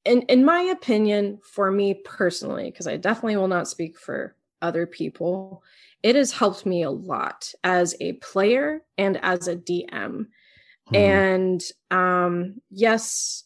in 0.06 0.22
in 0.22 0.44
my 0.44 0.62
opinion 0.62 1.38
for 1.42 1.70
me 1.70 1.94
personally 1.94 2.70
because 2.70 2.86
i 2.86 2.96
definitely 2.96 3.36
will 3.36 3.48
not 3.48 3.68
speak 3.68 3.98
for 3.98 4.34
other 4.62 4.86
people 4.86 5.62
it 6.02 6.14
has 6.14 6.32
helped 6.32 6.64
me 6.64 6.82
a 6.82 6.90
lot 6.90 7.52
as 7.64 7.94
a 8.00 8.12
player 8.14 8.80
and 8.96 9.18
as 9.22 9.48
a 9.48 9.56
dm 9.56 9.90
mm-hmm. 9.90 10.94
and 10.94 11.62
um 11.90 12.54
yes 12.70 13.44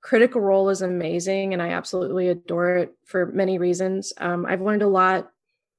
critical 0.00 0.40
role 0.40 0.70
is 0.70 0.82
amazing 0.82 1.52
and 1.52 1.62
i 1.62 1.70
absolutely 1.70 2.28
adore 2.28 2.76
it 2.76 2.94
for 3.04 3.26
many 3.26 3.58
reasons 3.58 4.12
um, 4.18 4.46
i've 4.46 4.62
learned 4.62 4.82
a 4.82 4.88
lot 4.88 5.30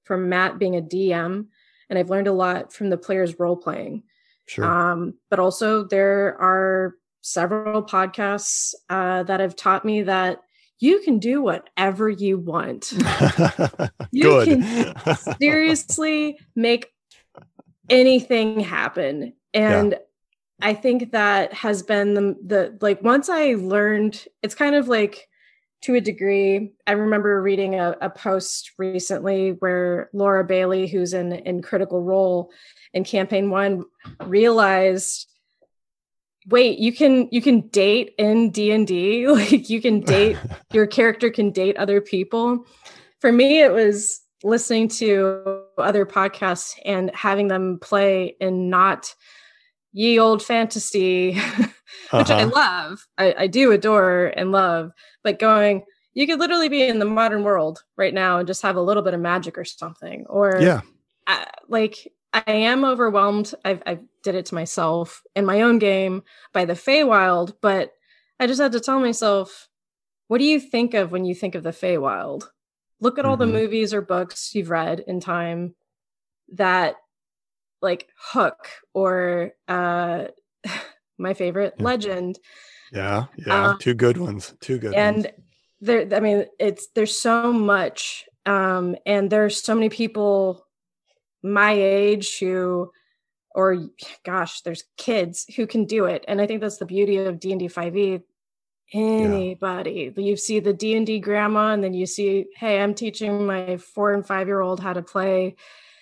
from 0.04 0.30
matt 0.30 0.60
being 0.60 0.78
a 0.78 0.82
dm 0.82 1.48
and 1.90 2.00
i've 2.00 2.10
learned 2.10 2.28
a 2.28 2.34
lot 2.34 2.72
from 2.72 2.90
the 2.90 2.98
players 2.98 3.40
role 3.40 3.58
playing 3.58 4.04
sure. 4.46 4.66
um, 4.66 5.14
but 5.30 5.40
also 5.40 5.84
there 5.84 6.40
are 6.40 6.96
several 7.22 7.84
podcasts 7.84 8.74
uh, 8.90 9.24
that 9.24 9.40
have 9.40 9.56
taught 9.56 9.86
me 9.86 10.04
that 10.04 10.42
you 10.80 11.02
can 11.02 11.20
do 11.20 11.42
whatever 11.42 12.10
you 12.10 12.38
want. 12.38 12.92
you 14.12 14.44
can 14.46 14.96
seriously 15.40 16.40
make 16.56 16.88
anything 17.90 18.62
happen. 18.62 19.34
And 19.54 19.92
yeah. 19.92 19.98
I 20.62 20.74
think 20.74 21.12
that 21.12 21.54
has 21.54 21.84
been 21.84 22.14
the, 22.14 22.36
the 22.46 22.78
like 22.82 23.02
once 23.02 23.30
I 23.30 23.56
learned 23.56 24.26
it's 24.42 24.56
kind 24.56 24.76
of 24.76 24.88
like 24.88 25.28
to 25.82 25.96
a 25.96 26.02
degree. 26.02 26.74
I 26.88 26.92
remember 26.92 27.42
reading 27.42 27.76
a, 27.76 27.96
a 28.02 28.10
post 28.10 28.72
recently 28.78 29.52
where 29.52 30.10
Laura 30.14 30.44
Bailey, 30.44 30.88
who's 30.88 31.14
in 31.14 31.32
in 31.32 31.62
Critical 31.62 32.02
Role 32.02 32.52
in 32.94 33.04
campaign 33.04 33.50
one, 33.50 33.86
realized 34.26 35.28
wait 36.50 36.80
you 36.80 36.92
can 36.92 37.28
you 37.32 37.42
can 37.42 37.62
date 37.70 38.14
in 38.18 38.50
d&d 38.50 39.28
like 39.32 39.70
you 39.70 39.82
can 39.82 40.00
date 40.02 40.38
your 40.74 40.88
character 40.88 41.30
can 41.30 41.52
date 41.52 41.78
other 41.78 42.02
people? 42.02 42.66
For 43.20 43.32
me 43.32 43.62
it 43.62 43.72
was 43.72 44.22
listening 44.44 44.88
to 44.88 45.64
other 45.78 46.06
podcasts 46.06 46.74
and 46.86 47.14
having 47.14 47.50
them 47.50 47.80
play 47.80 48.36
in 48.40 48.70
not 48.70 49.14
ye 49.92 50.20
old 50.20 50.42
fantasy 50.42 51.34
which 52.12 52.30
uh-huh. 52.30 52.34
i 52.34 52.44
love. 52.44 53.06
I, 53.18 53.36
I 53.40 53.48
do 53.48 53.72
adore 53.72 54.34
and 54.36 54.52
love 54.52 54.92
but 55.24 55.40
going 55.40 55.84
you 56.14 56.26
could 56.28 56.40
literally 56.40 56.70
be 56.70 56.84
in 56.84 57.00
the 57.00 57.06
modern 57.06 57.44
world 57.44 57.84
right 57.98 58.14
now 58.14 58.40
and 58.40 58.48
just 58.48 58.62
have 58.62 58.76
a 58.76 58.82
little 58.82 59.04
bit 59.04 59.14
of 59.14 59.20
magic 59.20 59.58
or 59.58 59.66
something 59.66 60.26
or 60.30 60.58
yeah. 60.60 60.82
Uh, 61.28 61.46
like 61.68 62.12
I 62.34 62.44
am 62.46 62.86
overwhelmed. 62.86 63.54
I've, 63.66 63.82
I 63.86 64.00
did 64.24 64.36
it 64.36 64.48
to 64.48 64.56
myself 64.56 65.24
in 65.36 65.46
my 65.46 65.62
own 65.62 65.80
game 65.80 66.24
by 66.54 66.66
the 66.66 66.74
Feywild, 66.74 67.54
but 67.62 67.94
I 68.40 68.48
just 68.48 68.62
had 68.62 68.74
to 68.74 68.80
tell 68.80 69.00
myself, 69.00 69.68
what 70.28 70.38
do 70.38 70.44
you 70.44 70.60
think 70.60 70.94
of 70.94 71.12
when 71.12 71.26
you 71.26 71.34
think 71.34 71.56
of 71.56 71.64
the 71.64 71.72
Feywild? 71.72 72.48
Look 73.02 73.18
at 73.18 73.24
mm-hmm. 73.24 73.32
all 73.32 73.38
the 73.38 73.46
mm-hmm. 73.46 73.54
movies 73.54 73.94
or 73.94 74.02
books 74.02 74.54
you've 74.54 74.70
read 74.70 75.00
in 75.00 75.20
time 75.20 75.76
that 76.54 76.96
like 77.82 78.10
Hook 78.18 78.70
or 78.94 79.52
uh 79.68 80.26
my 81.18 81.34
favorite 81.34 81.76
yeah. 81.78 81.84
Legend. 81.84 82.40
Yeah, 82.92 83.26
yeah, 83.46 83.70
um, 83.70 83.78
two 83.80 83.94
good 83.94 84.18
ones. 84.18 84.54
Two 84.60 84.80
good 84.80 84.94
and 84.94 85.18
ones. 85.18 85.28
there 85.82 86.08
I 86.14 86.20
mean 86.20 86.46
it's 86.60 86.88
there's 86.96 87.18
so 87.20 87.52
much 87.52 88.26
um 88.46 88.96
and 89.06 89.30
there's 89.30 89.62
so 89.62 89.74
many 89.74 89.90
people 89.90 90.66
my 91.44 91.72
age 91.72 92.40
who 92.40 92.92
or 93.56 93.90
gosh 94.26 94.62
there's 94.62 94.84
kids 94.98 95.46
who 95.56 95.66
can 95.66 95.86
do 95.86 96.06
it 96.06 96.24
and 96.28 96.42
i 96.42 96.48
think 96.48 96.62
that's 96.62 96.78
the 96.78 96.86
beauty 96.86 97.18
of 97.18 97.40
d&d 97.40 97.68
5e 97.68 98.22
anybody 98.94 100.12
yeah. 100.16 100.24
you 100.24 100.36
see 100.36 100.60
the 100.60 100.74
d&d 100.74 101.20
grandma 101.20 101.72
and 101.74 101.84
then 101.84 101.94
you 101.94 102.06
see 102.06 102.46
hey 102.56 102.82
i'm 102.82 102.94
teaching 102.94 103.46
my 103.46 103.78
four 103.78 104.14
and 104.14 104.26
five 104.26 104.48
year 104.48 104.62
old 104.62 104.80
how 104.80 104.94
to 104.94 105.02
play 105.02 105.56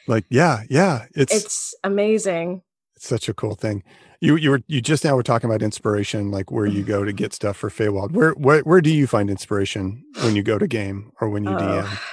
like 0.07 0.25
yeah 0.29 0.63
yeah 0.69 1.05
it's 1.13 1.33
it's 1.33 1.75
amazing 1.83 2.61
it's 2.95 3.07
such 3.07 3.27
a 3.27 3.33
cool 3.33 3.55
thing 3.55 3.83
you 4.19 4.35
you 4.35 4.51
were 4.51 4.61
you 4.67 4.81
just 4.81 5.03
now 5.03 5.15
were 5.15 5.23
talking 5.23 5.49
about 5.49 5.61
inspiration 5.61 6.31
like 6.31 6.51
where 6.51 6.65
you 6.65 6.83
go 6.95 7.03
to 7.03 7.13
get 7.13 7.33
stuff 7.33 7.57
for 7.57 7.69
Feywild. 7.69 8.11
Where 8.11 8.31
where 8.31 8.61
where 8.61 8.81
do 8.81 8.89
you 8.89 9.07
find 9.07 9.29
inspiration 9.29 10.03
when 10.21 10.35
you 10.35 10.43
go 10.43 10.57
to 10.57 10.67
game 10.67 11.11
or 11.21 11.29
when 11.29 11.43
you 11.43 11.51
oh, 11.51 11.57
DM? 11.57 11.99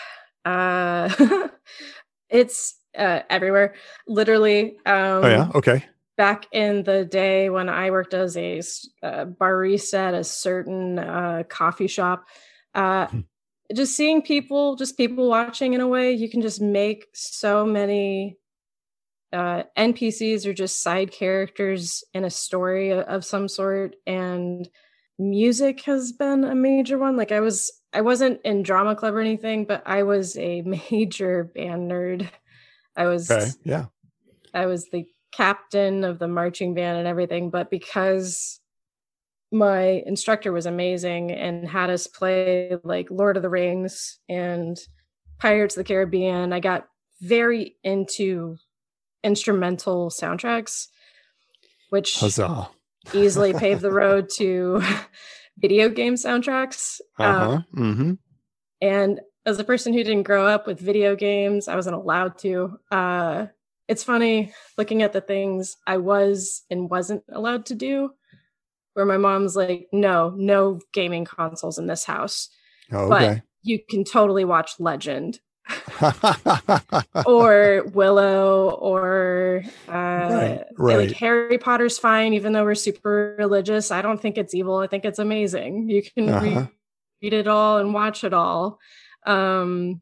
Uh 0.46 1.08
it's 2.28 2.76
uh, 2.96 3.20
everywhere. 3.30 3.74
Literally. 4.06 4.76
Um, 4.86 5.24
oh 5.24 5.28
yeah. 5.28 5.50
Okay. 5.54 5.84
Back 6.16 6.46
in 6.52 6.84
the 6.84 7.04
day 7.04 7.50
when 7.50 7.68
I 7.68 7.90
worked 7.90 8.14
as 8.14 8.36
a 8.36 8.58
uh, 9.02 9.24
barista 9.24 9.94
at 9.94 10.14
a 10.14 10.22
certain 10.22 10.98
uh, 10.98 11.42
coffee 11.48 11.88
shop, 11.88 12.26
uh, 12.74 13.06
hmm. 13.08 13.20
just 13.74 13.96
seeing 13.96 14.22
people, 14.22 14.76
just 14.76 14.96
people 14.96 15.28
watching 15.28 15.74
in 15.74 15.80
a 15.80 15.88
way, 15.88 16.12
you 16.12 16.30
can 16.30 16.40
just 16.40 16.60
make 16.60 17.06
so 17.14 17.66
many 17.66 18.36
uh, 19.32 19.64
NPCs 19.76 20.46
or 20.46 20.54
just 20.54 20.82
side 20.82 21.10
characters 21.10 22.04
in 22.14 22.24
a 22.24 22.30
story 22.30 22.92
of 22.92 23.24
some 23.24 23.48
sort, 23.48 23.96
and 24.06 24.68
music 25.18 25.80
has 25.82 26.12
been 26.12 26.44
a 26.44 26.54
major 26.54 26.96
one. 26.96 27.16
Like 27.16 27.32
I 27.32 27.40
was, 27.40 27.72
I 27.92 28.02
wasn't 28.02 28.40
in 28.44 28.62
drama 28.62 28.94
club 28.94 29.14
or 29.14 29.20
anything, 29.20 29.64
but 29.64 29.82
I 29.84 30.04
was 30.04 30.36
a 30.36 30.62
major 30.90 31.50
band 31.52 31.90
nerd 31.90 32.30
I 32.96 33.06
was 33.06 33.30
okay. 33.30 33.50
yeah. 33.64 33.86
I 34.52 34.66
was 34.66 34.88
the 34.90 35.06
captain 35.32 36.04
of 36.04 36.18
the 36.18 36.28
marching 36.28 36.74
band 36.74 36.98
and 36.98 37.08
everything, 37.08 37.50
but 37.50 37.70
because 37.70 38.60
my 39.50 40.02
instructor 40.06 40.52
was 40.52 40.66
amazing 40.66 41.32
and 41.32 41.68
had 41.68 41.90
us 41.90 42.06
play 42.06 42.76
like 42.82 43.08
Lord 43.10 43.36
of 43.36 43.42
the 43.42 43.48
Rings 43.48 44.18
and 44.28 44.76
Pirates 45.38 45.76
of 45.76 45.84
the 45.84 45.88
Caribbean, 45.88 46.52
I 46.52 46.60
got 46.60 46.86
very 47.20 47.76
into 47.82 48.56
instrumental 49.22 50.10
soundtracks, 50.10 50.88
which 51.90 52.18
Huzzah. 52.18 52.68
easily 53.12 53.52
paved 53.54 53.80
the 53.80 53.92
road 53.92 54.28
to 54.36 54.82
video 55.58 55.88
game 55.88 56.14
soundtracks. 56.14 57.00
Uh-huh. 57.18 57.50
Um, 57.50 57.64
mm-hmm. 57.74 58.12
And 58.80 59.20
as 59.46 59.58
a 59.58 59.64
person 59.64 59.92
who 59.92 60.02
didn't 60.02 60.22
grow 60.22 60.46
up 60.46 60.66
with 60.66 60.80
video 60.80 61.16
games, 61.16 61.68
I 61.68 61.76
wasn't 61.76 61.96
allowed 61.96 62.38
to. 62.38 62.78
Uh, 62.90 63.46
it's 63.88 64.04
funny 64.04 64.52
looking 64.78 65.02
at 65.02 65.12
the 65.12 65.20
things 65.20 65.76
I 65.86 65.98
was 65.98 66.62
and 66.70 66.88
wasn't 66.88 67.24
allowed 67.30 67.66
to 67.66 67.74
do, 67.74 68.10
where 68.94 69.04
my 69.04 69.18
mom's 69.18 69.54
like, 69.54 69.88
no, 69.92 70.34
no 70.36 70.80
gaming 70.92 71.24
consoles 71.24 71.78
in 71.78 71.86
this 71.86 72.04
house. 72.04 72.48
Oh, 72.90 73.12
okay. 73.12 73.34
But 73.34 73.42
you 73.62 73.80
can 73.88 74.04
totally 74.04 74.44
watch 74.44 74.72
Legend. 74.78 75.40
or 77.24 77.84
Willow 77.94 78.68
or 78.68 79.62
uh 79.88 79.92
right, 79.92 80.64
right. 80.76 80.98
like 80.98 81.12
Harry 81.12 81.56
Potter's 81.56 81.98
fine 81.98 82.34
even 82.34 82.52
though 82.52 82.64
we're 82.64 82.74
super 82.74 83.34
religious. 83.38 83.90
I 83.90 84.02
don't 84.02 84.20
think 84.20 84.36
it's 84.36 84.52
evil. 84.52 84.76
I 84.76 84.88
think 84.88 85.06
it's 85.06 85.18
amazing. 85.18 85.88
You 85.88 86.02
can 86.02 86.28
uh-huh. 86.28 86.44
read, 86.44 86.68
read 87.22 87.32
it 87.32 87.48
all 87.48 87.78
and 87.78 87.94
watch 87.94 88.24
it 88.24 88.34
all. 88.34 88.78
Um, 89.24 90.00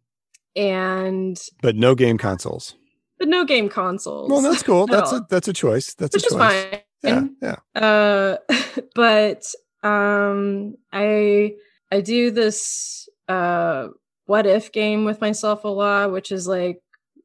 and 0.57 1.39
but 1.63 1.77
no 1.77 1.95
game 1.95 2.19
consoles. 2.19 2.75
But 3.19 3.29
no 3.29 3.45
game 3.45 3.69
consoles. 3.69 4.31
Well, 4.31 4.41
that's 4.41 4.63
cool. 4.63 4.87
That's 4.91 5.13
a 5.13 5.25
that's 5.31 5.49
a 5.49 5.53
choice. 5.53 5.95
That's 5.95 6.15
Which 6.15 6.27
a 6.27 6.31
choice. 6.31 6.65
fine. 7.03 7.31
Yeah, 7.41 7.57
yeah. 7.75 7.81
Uh, 7.81 8.37
but 8.95 9.45
um, 9.83 10.77
I 10.93 11.55
I 11.91 12.01
do 12.01 12.31
this 12.31 13.09
uh 13.29 13.89
what 14.27 14.47
if 14.47 14.73
game 14.73 15.05
with 15.05 15.21
myself 15.21 15.65
a 15.65 15.69
lot, 15.69 16.13
which 16.13 16.33
is 16.33 16.47
like, 16.47 16.81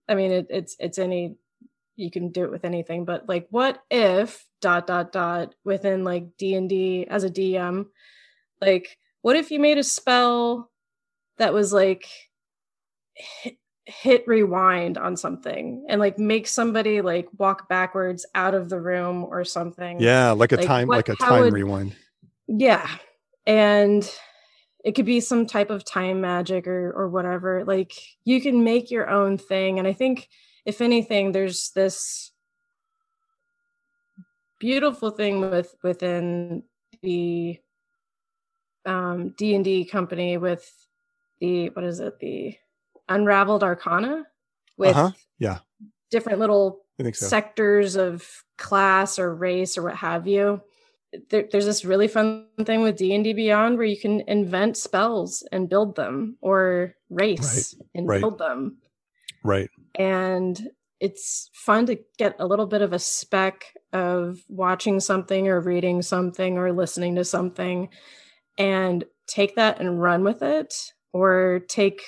I 0.10 0.16
mean, 0.16 0.32
it, 0.32 0.48
it's 0.50 0.76
it's 0.80 0.98
any 1.00 1.36
you 1.96 2.12
can 2.12 2.30
do 2.30 2.44
it 2.44 2.52
with 2.52 2.66
anything, 2.66 3.06
but 3.06 3.28
like, 3.28 3.48
what 3.50 3.82
if 3.90 4.46
dot 4.62 4.88
dot 4.88 5.12
dot 5.12 5.56
within 5.64 6.04
like 6.04 6.38
D 6.38 6.54
and 6.56 6.70
D 6.70 7.08
as 7.10 7.24
a 7.24 7.30
DM, 7.30 7.86
like, 8.62 8.98
what 9.22 9.36
if 9.36 9.52
you 9.52 9.60
made 9.60 9.78
a 9.78 9.84
spell 9.84 10.70
that 11.38 11.54
was 11.54 11.72
like 11.74 12.08
hit, 13.16 13.58
hit 13.86 14.28
rewind 14.28 14.98
on 14.98 15.16
something 15.16 15.86
and 15.88 16.00
like 16.00 16.20
make 16.20 16.48
somebody 16.48 17.02
like 17.02 17.28
walk 17.38 17.70
backwards 17.70 18.26
out 18.36 18.54
of 18.54 18.70
the 18.70 18.80
room 18.80 19.24
or 19.24 19.46
something. 19.46 20.00
Yeah, 20.00 20.32
like 20.32 20.52
a 20.52 20.58
like 20.58 20.66
time 20.66 20.88
what, 20.88 20.98
like 20.98 21.10
a 21.10 21.16
time 21.16 21.44
would, 21.44 21.54
rewind. 21.54 21.96
Yeah. 22.48 22.88
And 23.46 24.10
it 24.84 24.94
could 24.94 25.06
be 25.06 25.20
some 25.20 25.46
type 25.46 25.70
of 25.70 25.86
time 25.86 26.22
magic 26.22 26.68
or 26.68 26.92
or 26.92 27.10
whatever. 27.10 27.64
Like 27.66 27.94
you 28.26 28.42
can 28.42 28.64
make 28.64 28.92
your 28.92 29.10
own 29.10 29.38
thing 29.38 29.80
and 29.80 29.88
I 29.88 29.94
think 29.94 30.28
if 30.66 30.82
anything 30.82 31.32
there's 31.32 31.72
this 31.72 32.32
beautiful 34.60 35.12
thing 35.12 35.40
with 35.50 35.74
within 35.84 36.64
the 37.02 37.58
um, 38.86 39.34
D 39.38 39.56
and 39.56 39.64
D 39.64 39.86
company 39.86 40.38
with 40.38 40.70
the 41.40 41.70
what 41.70 41.86
is 41.86 42.00
it 42.00 42.20
the 42.20 42.56
Unraveled 43.10 43.64
Arcana 43.64 44.26
with 44.78 44.96
Uh-huh. 44.96 45.12
Yeah. 45.40 45.60
different 46.12 46.40
little 46.40 46.82
so. 47.00 47.12
sectors 47.12 47.96
of 47.96 48.28
class 48.58 49.20
or 49.20 49.34
race 49.34 49.78
or 49.78 49.84
what 49.84 49.96
have 49.96 50.28
you. 50.28 50.62
There, 51.30 51.48
there's 51.52 51.66
this 51.66 51.86
really 51.86 52.08
fun 52.10 52.48
thing 52.66 52.82
with 52.82 52.98
D 52.98 53.16
and 53.16 53.24
D 53.24 53.32
Beyond 53.34 53.78
where 53.78 53.86
you 53.88 53.98
can 53.98 54.22
invent 54.28 54.76
spells 54.76 55.48
and 55.52 55.70
build 55.70 55.96
them, 55.96 56.38
or 56.42 56.96
race 57.10 57.76
and 57.96 58.08
right. 58.08 58.20
build 58.20 58.38
them, 58.38 58.78
right. 59.44 59.70
and 59.96 60.70
it's 61.00 61.50
fun 61.54 61.86
to 61.86 61.98
get 62.18 62.36
a 62.40 62.46
little 62.46 62.66
bit 62.66 62.82
of 62.82 62.92
a 62.92 63.00
speck 63.00 63.74
of 63.94 64.40
watching 64.50 65.00
something 65.00 65.48
or 65.48 65.62
reading 65.62 66.02
something 66.02 66.58
or 66.58 66.74
listening 66.74 67.16
to 67.16 67.24
something 67.24 67.88
and 68.58 69.06
take 69.28 69.56
that 69.56 69.80
and 69.80 70.02
run 70.02 70.24
with 70.24 70.42
it 70.42 70.92
or 71.18 71.62
take 71.68 72.02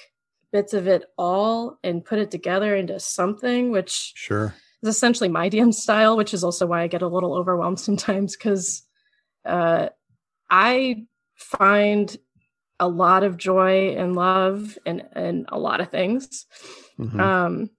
bits 0.51 0.74
of 0.74 0.88
it 0.88 1.03
all 1.18 1.78
and 1.84 2.05
put 2.05 2.20
it 2.20 2.32
together 2.32 2.76
into 2.76 2.99
something 2.99 3.72
which 3.72 4.14
Sure. 4.16 4.53
is 4.84 4.89
essentially 4.89 5.30
my 5.30 5.49
DM 5.49 5.74
style, 5.74 6.16
which 6.18 6.34
is 6.34 6.43
also 6.43 6.66
why 6.68 6.82
I 6.84 6.88
get 6.88 7.01
a 7.01 7.07
little 7.07 7.36
overwhelmed 7.36 7.80
sometimes 7.89 8.36
because 8.36 8.84
uh, 9.45 9.89
I 10.49 11.05
find 11.36 12.16
a 12.80 12.88
lot 12.88 13.24
of 13.24 13.38
joy 13.38 13.95
and 13.95 14.16
love 14.16 14.78
and 14.86 15.03
and 15.14 15.45
a 15.49 15.60
lot 15.60 15.82
of 15.82 15.89
things, 15.89 16.45
Mhm. 16.97 17.20
um, 17.20 17.70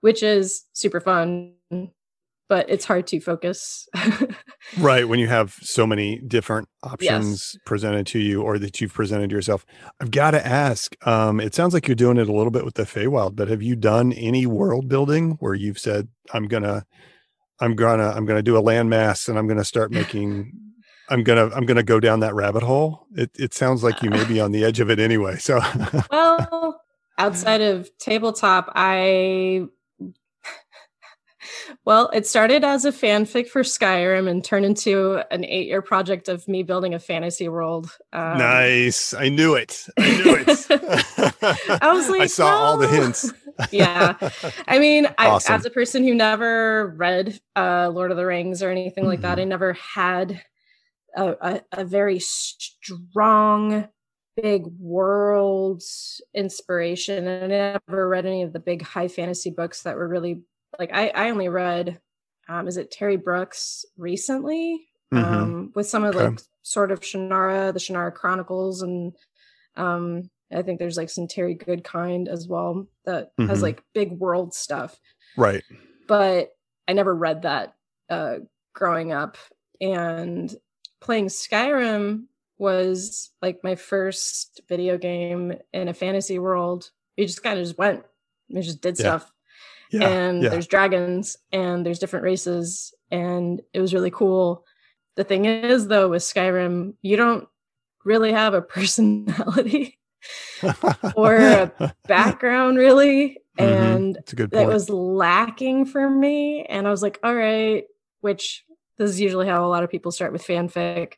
which 0.00 0.22
is 0.22 0.64
super 0.72 1.00
fun, 1.00 1.54
but 2.48 2.68
it's 2.68 2.84
hard 2.84 3.06
to 3.08 3.20
focus. 3.20 3.88
Right. 4.76 5.08
When 5.08 5.18
you 5.18 5.28
have 5.28 5.56
so 5.62 5.86
many 5.86 6.18
different 6.18 6.68
options 6.82 7.56
presented 7.64 8.06
to 8.08 8.18
you 8.18 8.42
or 8.42 8.58
that 8.58 8.80
you've 8.80 8.92
presented 8.92 9.32
yourself. 9.32 9.64
I've 10.00 10.10
got 10.10 10.32
to 10.32 10.46
ask, 10.46 10.94
um, 11.06 11.40
it 11.40 11.54
sounds 11.54 11.72
like 11.72 11.88
you're 11.88 11.94
doing 11.94 12.18
it 12.18 12.28
a 12.28 12.32
little 12.32 12.50
bit 12.50 12.64
with 12.66 12.74
the 12.74 12.82
Feywild, 12.82 13.34
but 13.34 13.48
have 13.48 13.62
you 13.62 13.76
done 13.76 14.12
any 14.12 14.44
world 14.44 14.88
building 14.88 15.32
where 15.40 15.54
you've 15.54 15.78
said, 15.78 16.08
I'm 16.32 16.48
gonna, 16.48 16.84
I'm 17.60 17.74
gonna, 17.74 18.10
I'm 18.10 18.26
gonna 18.26 18.42
do 18.42 18.56
a 18.56 18.62
landmass 18.62 19.28
and 19.28 19.38
I'm 19.38 19.48
gonna 19.48 19.64
start 19.64 19.90
making 19.92 20.52
I'm 21.08 21.22
gonna 21.24 21.48
I'm 21.54 21.64
gonna 21.64 21.82
go 21.82 22.00
down 22.00 22.20
that 22.20 22.34
rabbit 22.34 22.62
hole. 22.62 23.06
It 23.16 23.30
it 23.34 23.54
sounds 23.54 23.82
like 23.82 24.02
you 24.02 24.10
may 24.10 24.24
be 24.24 24.40
on 24.40 24.52
the 24.52 24.64
edge 24.64 24.78
of 24.80 24.90
it 24.90 24.98
anyway. 24.98 25.38
So 25.38 25.60
well, 26.10 26.82
outside 27.18 27.62
of 27.62 27.88
tabletop, 27.98 28.70
I 28.74 29.66
well, 31.88 32.10
it 32.12 32.26
started 32.26 32.64
as 32.64 32.84
a 32.84 32.92
fanfic 32.92 33.48
for 33.48 33.62
Skyrim 33.62 34.28
and 34.28 34.44
turned 34.44 34.66
into 34.66 35.22
an 35.30 35.42
eight-year 35.42 35.80
project 35.80 36.28
of 36.28 36.46
me 36.46 36.62
building 36.62 36.92
a 36.92 36.98
fantasy 36.98 37.48
world. 37.48 37.90
Um, 38.12 38.36
nice. 38.36 39.14
I 39.14 39.30
knew 39.30 39.54
it. 39.54 39.86
I 39.98 40.16
knew 40.18 40.34
it. 40.36 40.48
I 41.82 41.94
was 41.94 42.10
like, 42.10 42.20
I 42.20 42.26
saw 42.26 42.48
all 42.48 42.76
the 42.76 42.88
hints. 42.88 43.32
yeah. 43.70 44.16
I 44.66 44.78
mean, 44.78 45.06
Awesome. 45.16 45.50
I, 45.50 45.56
as 45.56 45.64
a 45.64 45.70
person 45.70 46.04
who 46.04 46.12
never 46.12 46.88
read 46.98 47.40
uh, 47.56 47.88
Lord 47.88 48.10
of 48.10 48.18
the 48.18 48.26
Rings 48.26 48.62
or 48.62 48.68
anything 48.68 49.06
like 49.06 49.22
that, 49.22 49.38
Mhm. 49.38 49.40
I 49.40 49.44
never 49.44 49.72
had 49.72 50.42
a, 51.16 51.36
a, 51.40 51.62
a 51.72 51.84
very 51.86 52.18
strong, 52.18 53.88
big 54.36 54.66
world 54.78 55.82
inspiration. 56.34 57.26
And 57.26 57.44
I 57.44 57.80
never 57.88 58.06
read 58.10 58.26
any 58.26 58.42
of 58.42 58.52
the 58.52 58.60
big 58.60 58.82
high 58.82 59.08
fantasy 59.08 59.48
books 59.48 59.84
that 59.84 59.96
were 59.96 60.06
really 60.06 60.42
like, 60.78 60.90
I, 60.92 61.08
I 61.08 61.30
only 61.30 61.48
read, 61.48 62.00
um, 62.48 62.66
is 62.68 62.76
it 62.76 62.90
Terry 62.90 63.16
Brooks 63.16 63.84
recently? 63.96 64.88
Mhm. 65.12 65.22
Um, 65.24 65.72
with 65.74 65.88
some 65.88 66.04
of 66.04 66.14
Okay. 66.16 66.26
like 66.28 66.40
sort 66.62 66.90
of 66.90 67.00
Shannara, 67.00 67.72
the 67.72 67.78
Shannara 67.78 68.12
Chronicles, 68.14 68.82
and 68.82 69.14
um, 69.76 70.30
I 70.52 70.62
think 70.62 70.78
there's 70.78 70.96
like 70.98 71.08
some 71.10 71.26
Terry 71.28 71.54
Goodkind 71.56 72.28
as 72.28 72.46
well 72.48 72.86
that 73.04 73.32
has 73.38 73.60
Mhm. 73.60 73.62
like 73.62 73.82
big 73.94 74.12
world 74.18 74.52
stuff. 74.54 74.98
right. 75.36 75.62
But 76.06 76.50
I 76.88 76.92
never 76.94 77.14
read 77.14 77.42
that 77.42 77.74
uh, 78.10 78.38
growing 78.74 79.12
up, 79.12 79.36
and 79.80 80.54
playing 81.00 81.26
Skyrim 81.26 82.24
was 82.58 83.30
like 83.42 83.62
my 83.62 83.74
first 83.76 84.60
video 84.68 84.98
game 84.98 85.54
in 85.72 85.88
a 85.88 85.94
fantasy 85.94 86.38
world. 86.38 86.90
You 87.16 87.26
just 87.26 87.42
kind 87.42 87.58
of 87.58 87.64
just 87.64 87.78
went, 87.78 88.04
you 88.48 88.62
just 88.62 88.80
did 88.80 88.98
Yeah. 88.98 89.18
stuff 89.18 89.32
Yeah. 89.90 90.08
and 90.08 90.42
yeah. 90.42 90.48
there's 90.50 90.66
dragons 90.66 91.36
and 91.52 91.84
there's 91.84 91.98
different 91.98 92.24
races 92.24 92.92
and 93.10 93.60
it 93.72 93.80
was 93.80 93.94
really 93.94 94.10
cool 94.10 94.64
the 95.16 95.24
thing 95.24 95.44
is 95.46 95.86
though 95.88 96.08
with 96.10 96.22
skyrim 96.22 96.94
you 97.02 97.16
don't 97.16 97.48
really 98.04 98.32
have 98.32 98.54
a 98.54 98.62
personality 98.76 99.98
or 101.16 101.36
a 101.36 101.94
background 102.06 102.76
really 102.78 103.38
Mhm. 103.58 103.64
and 103.64 104.18
good 104.36 104.50
that 104.52 104.58
point. 104.58 104.68
was 104.68 104.88
lacking 104.88 105.84
for 105.86 106.08
me 106.08 106.64
and 106.64 106.86
i 106.86 106.90
was 106.90 107.02
like 107.02 107.18
all 107.24 107.34
right 107.34 107.84
which 108.20 108.64
this 108.98 109.10
is 109.10 109.20
usually 109.20 109.46
how 109.48 109.64
a 109.64 109.68
lot 109.68 109.82
of 109.82 109.90
people 109.90 110.12
start 110.12 110.32
with 110.32 110.44
fanfic 110.46 111.14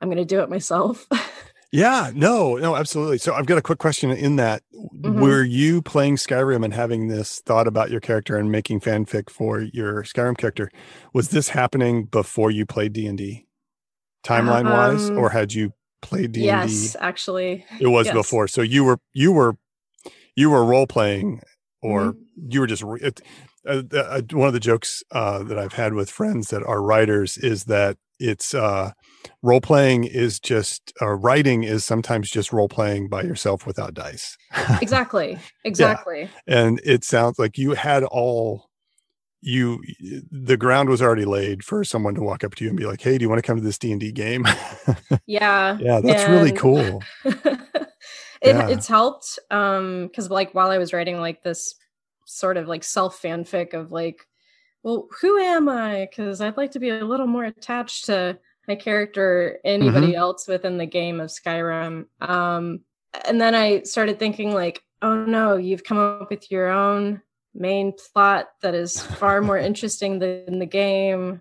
i'm 0.00 0.08
going 0.08 0.16
to 0.18 0.24
do 0.24 0.40
it 0.40 0.50
myself 0.50 1.06
Yeah, 1.72 2.10
no, 2.14 2.56
no, 2.56 2.74
absolutely. 2.74 3.18
So 3.18 3.32
I've 3.32 3.46
got 3.46 3.56
a 3.58 3.62
quick 3.62 3.78
question 3.78 4.10
in 4.10 4.36
that. 4.36 4.62
Mhm. 4.74 5.20
Were 5.20 5.44
you 5.44 5.82
playing 5.82 6.16
Skyrim 6.16 6.64
and 6.64 6.74
having 6.74 7.06
this 7.08 7.40
thought 7.46 7.68
about 7.68 7.90
your 7.90 8.00
character 8.00 8.36
and 8.36 8.50
making 8.50 8.80
fanfic 8.80 9.30
for 9.30 9.60
your 9.60 10.02
Skyrim 10.02 10.36
character? 10.36 10.68
Was 11.14 11.28
this 11.28 11.50
happening 11.50 12.04
before 12.06 12.50
you 12.50 12.66
played 12.66 12.92
D&D? 12.92 13.46
Timeline 14.24 14.64
wise 14.64 15.10
Um, 15.10 15.18
or 15.18 15.30
had 15.30 15.52
you 15.52 15.72
played 16.02 16.32
D&D? 16.32 16.46
yes 16.46 16.96
actually 16.98 17.64
It 17.80 17.86
was 17.88 18.06
yes. 18.06 18.14
before. 18.14 18.48
So 18.48 18.62
you 18.62 18.82
were 18.84 18.98
you 19.12 19.30
were 19.32 19.56
you 20.34 20.50
were 20.50 20.64
role 20.64 20.86
playing 20.88 21.40
or 21.82 22.12
Mhm. 22.14 22.16
you 22.48 22.60
were 22.60 22.66
just 22.66 22.82
re- 22.82 23.00
it, 23.00 23.20
uh, 23.66 23.82
uh, 23.94 24.22
one 24.32 24.48
of 24.48 24.54
the 24.54 24.60
jokes 24.60 25.02
uh, 25.12 25.42
that 25.44 25.58
I've 25.58 25.74
had 25.74 25.94
with 25.94 26.10
friends 26.10 26.48
that 26.48 26.62
are 26.64 26.82
writers 26.82 27.38
is 27.38 27.64
that 27.64 27.96
it's 28.18 28.54
uh, 28.54 28.92
role 29.42 29.60
playing 29.60 30.04
is 30.04 30.38
just 30.40 30.92
uh, 31.00 31.08
writing 31.08 31.64
is 31.64 31.84
sometimes 31.84 32.30
just 32.30 32.52
role 32.52 32.68
playing 32.68 33.08
by 33.08 33.22
yourself 33.22 33.66
without 33.66 33.94
dice. 33.94 34.36
exactly 34.82 35.38
exactly 35.64 36.28
and 36.46 36.80
it 36.84 37.04
sounds 37.04 37.38
like 37.38 37.56
you 37.58 37.72
had 37.72 38.04
all 38.04 38.68
you 39.42 39.82
the 40.30 40.56
ground 40.56 40.88
was 40.90 41.00
already 41.00 41.24
laid 41.24 41.64
for 41.64 41.82
someone 41.84 42.14
to 42.14 42.22
walk 42.22 42.44
up 42.44 42.54
to 42.54 42.64
you 42.64 42.68
and 42.68 42.78
be 42.78 42.84
like, 42.84 43.00
"Hey, 43.00 43.16
do 43.16 43.22
you 43.22 43.28
want 43.30 43.38
to 43.38 43.46
come 43.46 43.56
to 43.56 43.62
this 43.62 43.78
D&D 43.78 44.12
game?" 44.12 44.44
yeah 45.26 45.78
yeah, 45.80 46.00
that's 46.02 46.28
really 46.28 46.52
cool. 46.52 47.02
it, 47.24 47.86
Yeah. 48.42 48.68
it's 48.68 48.86
helped 48.86 49.38
um 49.50 50.06
because 50.06 50.30
like 50.30 50.52
while 50.54 50.70
i 50.70 50.78
was 50.78 50.92
writing 50.92 51.18
like 51.20 51.42
this 51.42 51.74
sort 52.26 52.56
of 52.56 52.68
like 52.68 52.84
self 52.84 53.20
fanfic 53.20 53.74
of 53.74 53.92
like 53.92 54.26
well 54.82 55.08
who 55.20 55.38
am 55.38 55.68
i 55.68 56.06
because 56.10 56.40
i'd 56.40 56.56
like 56.56 56.70
to 56.72 56.78
be 56.78 56.88
a 56.90 57.04
little 57.04 57.26
more 57.26 57.44
attached 57.44 58.06
to 58.06 58.38
my 58.70 58.76
character 58.76 59.58
anybody 59.64 60.14
else 60.14 60.46
within 60.46 60.78
the 60.78 60.86
game 60.86 61.18
of 61.20 61.28
skyrim 61.28 62.06
um 62.20 62.80
and 63.26 63.40
then 63.40 63.52
i 63.52 63.82
started 63.82 64.16
thinking 64.18 64.54
like 64.54 64.80
oh 65.02 65.24
no 65.24 65.56
you've 65.56 65.82
come 65.82 65.98
up 65.98 66.30
with 66.30 66.48
your 66.52 66.68
own 66.68 67.20
main 67.52 67.92
plot 68.12 68.46
that 68.62 68.76
is 68.76 69.00
far 69.02 69.42
more 69.42 69.58
interesting 69.70 70.20
than 70.20 70.60
the 70.60 70.66
game 70.66 71.40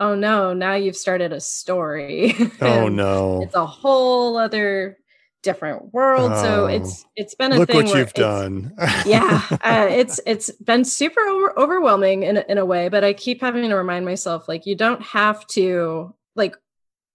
oh 0.00 0.16
no 0.16 0.52
now 0.52 0.74
you've 0.74 0.96
started 0.96 1.32
a 1.32 1.40
story 1.40 2.34
Oh 2.60 2.88
no. 3.04 3.42
it's 3.44 3.54
a 3.54 3.64
whole 3.64 4.36
other 4.36 4.98
different 5.44 5.92
world 5.94 6.32
so 6.38 6.64
Oh. 6.64 6.66
it's 6.66 7.04
it's 7.14 7.34
been 7.36 7.52
a 7.52 7.58
Look 7.58 7.68
thing 7.68 7.84
what 7.86 7.94
you've 7.96 8.14
done. 8.14 8.74
yeah 9.06 9.42
uh, 9.62 9.86
it's 9.90 10.18
it's 10.26 10.50
been 10.52 10.84
super 10.84 11.20
over- 11.20 11.56
overwhelming 11.56 12.24
in, 12.24 12.38
in 12.48 12.58
a 12.58 12.64
way 12.64 12.88
but 12.88 13.04
i 13.04 13.12
keep 13.12 13.42
having 13.42 13.68
to 13.68 13.76
remind 13.76 14.04
myself 14.06 14.48
like 14.48 14.64
you 14.66 14.74
don't 14.74 15.02
have 15.02 15.46
to 15.48 16.12
like 16.34 16.56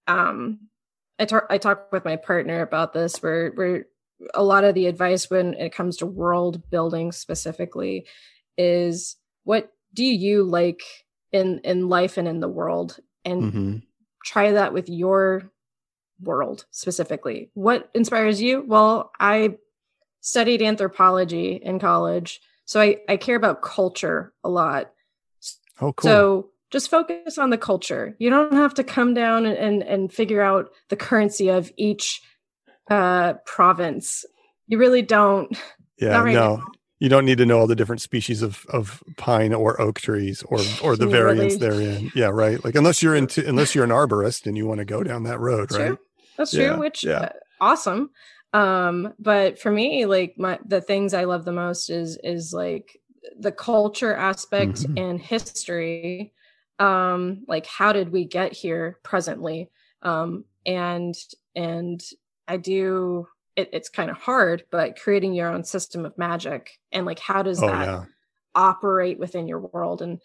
um 0.10 0.60
i 1.20 1.26
talk 1.26 1.46
i 1.50 1.58
talk 1.58 1.92
with 1.92 2.04
my 2.04 2.16
partner 2.16 2.62
about 2.62 2.92
this 2.94 3.22
where 3.24 3.52
where 3.52 3.86
a 4.34 4.44
lot 4.44 4.66
of 4.66 4.76
the 4.76 4.88
advice 4.88 5.30
when 5.30 5.54
it 5.54 5.72
comes 5.72 5.98
to 5.98 6.06
world 6.06 6.70
building 6.70 7.12
specifically 7.14 8.06
is 8.58 9.16
what 9.46 9.72
do 9.94 10.04
you 10.04 10.44
like 10.44 10.82
in 11.32 11.60
in 11.64 11.88
life 11.88 12.18
and 12.18 12.28
in 12.28 12.40
the 12.42 12.50
world 12.50 13.00
and 13.24 13.44
Mhm. 13.44 13.82
try 14.26 14.52
that 14.52 14.74
with 14.74 14.90
your 14.90 15.50
world 16.22 16.66
specifically. 16.72 17.50
What 17.54 17.90
inspires 17.94 18.42
you? 18.42 18.64
Well, 18.68 19.12
I 19.20 19.58
studied 20.20 20.62
anthropology 20.62 21.54
in 21.54 21.80
college, 21.80 22.42
so 22.66 22.82
I, 22.82 22.98
I 23.08 23.16
care 23.16 23.38
about 23.38 23.62
culture 23.62 24.34
a 24.44 24.50
lot. 24.50 24.92
Oh, 25.80 25.94
cool. 25.94 26.10
So 26.10 26.50
just 26.72 26.90
focus 26.90 27.38
on 27.38 27.50
the 27.50 27.58
culture. 27.58 28.16
You 28.20 28.30
don't 28.30 28.54
have 28.54 28.74
to 28.76 28.84
come 28.84 29.14
down 29.14 29.46
and, 29.46 29.58
and, 29.58 29.84
and 29.84 30.14
figure 30.14 30.42
out 30.42 30.70
the 30.90 30.96
currency 30.96 31.50
of 31.50 31.72
each 31.78 32.22
uh, 32.90 33.34
province. 33.46 34.26
You 34.68 34.78
really 34.78 35.02
don't. 35.02 35.58
yeah, 36.00 36.22
right 36.22 36.34
no. 36.34 36.58
now. 36.58 36.64
you 37.00 37.10
don't 37.10 37.26
need 37.26 37.38
to 37.40 37.46
know 37.46 37.60
all 37.60 37.68
the 37.68 37.76
different 37.76 38.02
species 38.02 38.42
of 38.42 38.66
of 38.70 39.04
pine 39.18 39.54
or 39.54 39.80
oak 39.82 40.00
trees 40.00 40.44
or 40.44 40.60
or 40.84 40.96
the 40.96 41.08
variants 41.18 41.56
really- 41.62 42.00
they're. 42.00 42.10
Yeah, 42.16 42.28
right. 42.28 42.64
Like 42.64 42.76
unless 42.76 43.02
you're 43.02 43.16
into 43.16 43.48
unless 43.48 43.74
you're 43.74 43.84
an 43.84 43.90
arborist 43.90 44.46
and 44.46 44.56
you 44.58 44.66
want 44.68 44.80
to 44.80 44.86
go 44.86 45.04
down 45.04 45.24
that 45.24 45.40
road, 45.40 45.70
That's 45.70 45.78
right? 45.80 45.88
true. 45.88 46.00
That's 46.38 46.54
Yeah, 46.54 46.70
true. 46.70 46.80
Which 46.80 47.04
yeah. 47.04 47.20
uh, 47.20 47.30
awesome. 47.62 48.12
Um, 48.54 49.14
but 49.20 49.60
for 49.60 49.72
me, 49.72 50.06
like 50.06 50.36
my 50.38 50.60
the 50.66 50.82
things 50.82 51.14
I 51.14 51.26
love 51.26 51.46
the 51.46 51.52
most 51.52 51.90
is 51.90 52.18
is 52.24 52.54
like 52.54 53.00
the 53.40 53.52
culture 53.52 54.14
aspect 54.16 54.84
Mhm. 54.84 55.00
and 55.00 55.20
history. 55.22 56.34
Um, 56.80 57.44
like 57.48 57.66
how 57.66 57.94
did 57.94 58.12
we 58.12 58.26
get 58.26 58.54
here 58.54 59.00
presently? 59.04 59.70
Um, 60.02 60.46
and 60.66 61.16
and 61.56 62.02
I 62.48 62.58
do 62.58 63.28
it, 63.56 63.70
it's 63.74 63.90
kind 63.90 64.10
of 64.10 64.18
hard, 64.18 64.64
but 64.72 65.00
creating 65.00 65.34
your 65.34 65.50
own 65.50 65.64
system 65.64 66.06
of 66.06 66.18
magic 66.18 66.80
and 66.92 67.06
like 67.06 67.20
how 67.20 67.44
does 67.44 67.60
Oh 67.60 67.68
that 67.68 67.88
yeah. 67.88 68.06
operate 68.56 69.20
within 69.20 69.48
your 69.48 69.60
world 69.60 70.02
and 70.02 70.20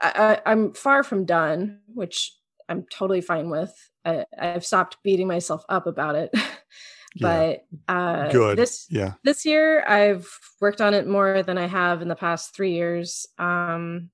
I, 0.00 0.40
I, 0.44 0.50
i'm 0.50 0.74
far 0.74 1.04
from 1.04 1.24
done 1.24 1.78
which 1.94 2.32
i'm 2.68 2.84
totally 2.92 3.20
fine 3.20 3.50
with 3.50 3.72
I, 4.04 4.24
i've 4.38 4.66
stopped 4.66 4.96
beating 5.04 5.28
myself 5.28 5.64
up 5.68 5.86
about 5.86 6.16
it 6.16 6.34
but 7.20 7.64
uh 7.88 8.30
Good. 8.32 8.58
this 8.58 8.86
Yeah. 8.90 9.12
this 9.22 9.46
year 9.46 9.84
i've 9.86 10.28
worked 10.60 10.80
on 10.80 10.92
it 10.92 11.06
more 11.06 11.42
than 11.44 11.56
i 11.56 11.66
have 11.66 12.02
in 12.02 12.08
the 12.08 12.16
past 12.16 12.54
three 12.54 12.72
years 12.72 13.26
um 13.38 14.10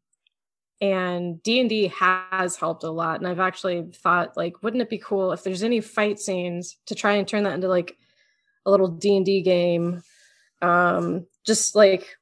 and 0.81 1.43
d&d 1.43 1.89
has 1.89 2.57
helped 2.57 2.85
a 2.85 2.91
lot 2.91 3.19
and 3.19 3.27
i've 3.27 3.41
actually 3.41 3.85
thought 3.93 4.37
like 4.37 4.63
wouldn't 4.63 4.83
it 4.83 4.91
be 4.91 4.99
cool 4.99 5.33
if 5.33 5.43
there's 5.43 5.63
any 5.65 5.81
fight 5.81 6.19
scenes 6.21 6.77
to 6.87 6.95
try 6.95 7.13
and 7.15 7.27
turn 7.27 7.43
that 7.45 7.55
into 7.55 7.69
like 7.69 7.97
a 8.67 8.71
little 8.71 8.89
d&d 8.89 9.43
game 9.43 10.03
um 10.63 11.27
just 11.45 11.75
like 11.75 12.17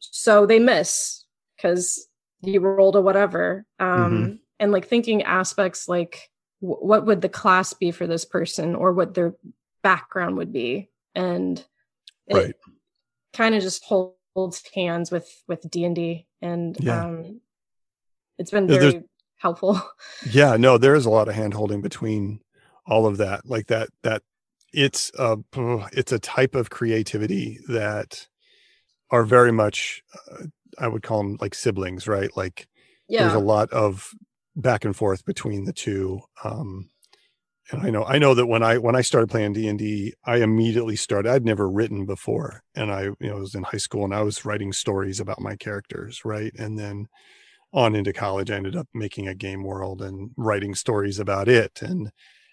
so 0.00 0.46
they 0.46 0.58
miss 0.58 1.24
because 1.56 2.08
you 2.42 2.60
rolled 2.60 2.96
a 2.96 3.00
whatever 3.00 3.64
um 3.78 4.40
and 4.58 4.72
like 4.72 4.88
thinking 4.88 5.22
aspects 5.22 5.88
like 5.88 6.30
w- 6.60 6.80
what 6.84 7.06
would 7.06 7.20
the 7.20 7.28
class 7.28 7.72
be 7.72 7.90
for 7.92 8.06
this 8.06 8.24
person 8.24 8.74
or 8.74 8.92
what 8.92 9.14
their 9.14 9.34
background 9.82 10.36
would 10.36 10.52
be 10.52 10.88
and 11.14 11.64
it 12.26 12.34
Right. 12.36 12.54
kind 13.32 13.54
of 13.54 13.62
just 13.62 13.84
holds 13.84 14.62
hands 14.74 15.10
with 15.12 15.28
with 15.46 15.68
d&d 15.70 16.26
and 16.40 16.78
Yeah. 16.80 17.02
um 17.04 17.40
it's 18.38 18.50
been 18.50 18.68
Yeah, 18.68 18.78
there's- 18.78 18.92
very 18.92 19.04
helpful 19.38 19.80
Yeah, 20.30 20.56
no, 20.56 20.78
there 20.78 20.94
is 20.94 21.06
a 21.06 21.10
lot 21.10 21.28
of 21.28 21.34
hand 21.34 21.54
holding 21.54 21.82
between 21.82 22.40
all 22.86 23.06
of 23.06 23.16
that. 23.18 23.44
Like 23.44 23.66
that 23.68 23.88
that 24.02 24.22
it's 24.72 25.10
a 25.18 25.38
it's 25.92 26.12
a 26.12 26.18
type 26.18 26.54
of 26.54 26.70
creativity 26.70 27.58
that 27.68 28.26
are 29.10 29.24
very 29.24 29.52
much 29.52 30.02
uh, 30.30 30.44
I 30.78 30.88
would 30.88 31.02
call 31.02 31.18
them 31.18 31.36
like 31.40 31.54
siblings, 31.54 32.08
right? 32.08 32.34
Like 32.36 32.66
there's 33.24 33.34
a 33.34 33.40
lot 33.40 33.70
of 33.70 34.10
back 34.56 34.84
and 34.84 34.94
forth 34.96 35.24
between 35.24 35.64
the 35.64 35.72
two 35.72 36.20
um 36.44 36.90
and 37.70 37.80
i 37.82 37.88
know 37.88 38.04
i 38.04 38.18
know 38.18 38.34
that 38.34 38.46
when 38.46 38.62
i 38.62 38.76
when 38.76 38.94
i 38.94 39.00
started 39.00 39.30
playing 39.30 39.54
d&d 39.54 40.12
i 40.26 40.36
immediately 40.36 40.94
started 40.94 41.30
i'd 41.32 41.44
never 41.44 41.70
written 41.70 42.04
before 42.04 42.62
and 42.74 42.92
i 42.92 43.04
you 43.04 43.16
know 43.20 43.36
was 43.36 43.54
in 43.54 43.62
high 43.62 43.78
school 43.78 44.04
and 44.04 44.14
i 44.14 44.20
was 44.20 44.44
writing 44.44 44.70
stories 44.70 45.20
about 45.20 45.40
my 45.40 45.56
characters 45.56 46.22
right 46.26 46.52
and 46.58 46.78
then 46.78 47.06
on 47.72 47.94
into 47.94 48.12
college 48.12 48.50
i 48.50 48.56
ended 48.56 48.76
up 48.76 48.88
making 48.92 49.26
a 49.26 49.34
game 49.34 49.62
world 49.62 50.02
and 50.02 50.30
writing 50.36 50.74
stories 50.74 51.18
about 51.18 51.48
it 51.48 51.80
and 51.82 52.10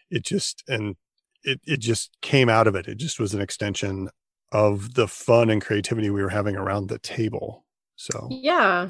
it 0.09 0.23
just 0.23 0.63
and 0.67 0.95
it 1.43 1.59
it 1.65 1.79
just 1.79 2.17
came 2.21 2.49
out 2.49 2.67
of 2.67 2.75
it. 2.75 2.87
It 2.87 2.97
just 2.97 3.19
was 3.19 3.33
an 3.33 3.41
extension 3.41 4.09
of 4.51 4.95
the 4.95 5.07
fun 5.07 5.49
and 5.49 5.61
creativity 5.61 6.09
we 6.09 6.21
were 6.21 6.29
having 6.29 6.55
around 6.55 6.87
the 6.87 6.99
table 6.99 7.65
so 7.95 8.27
yeah. 8.31 8.89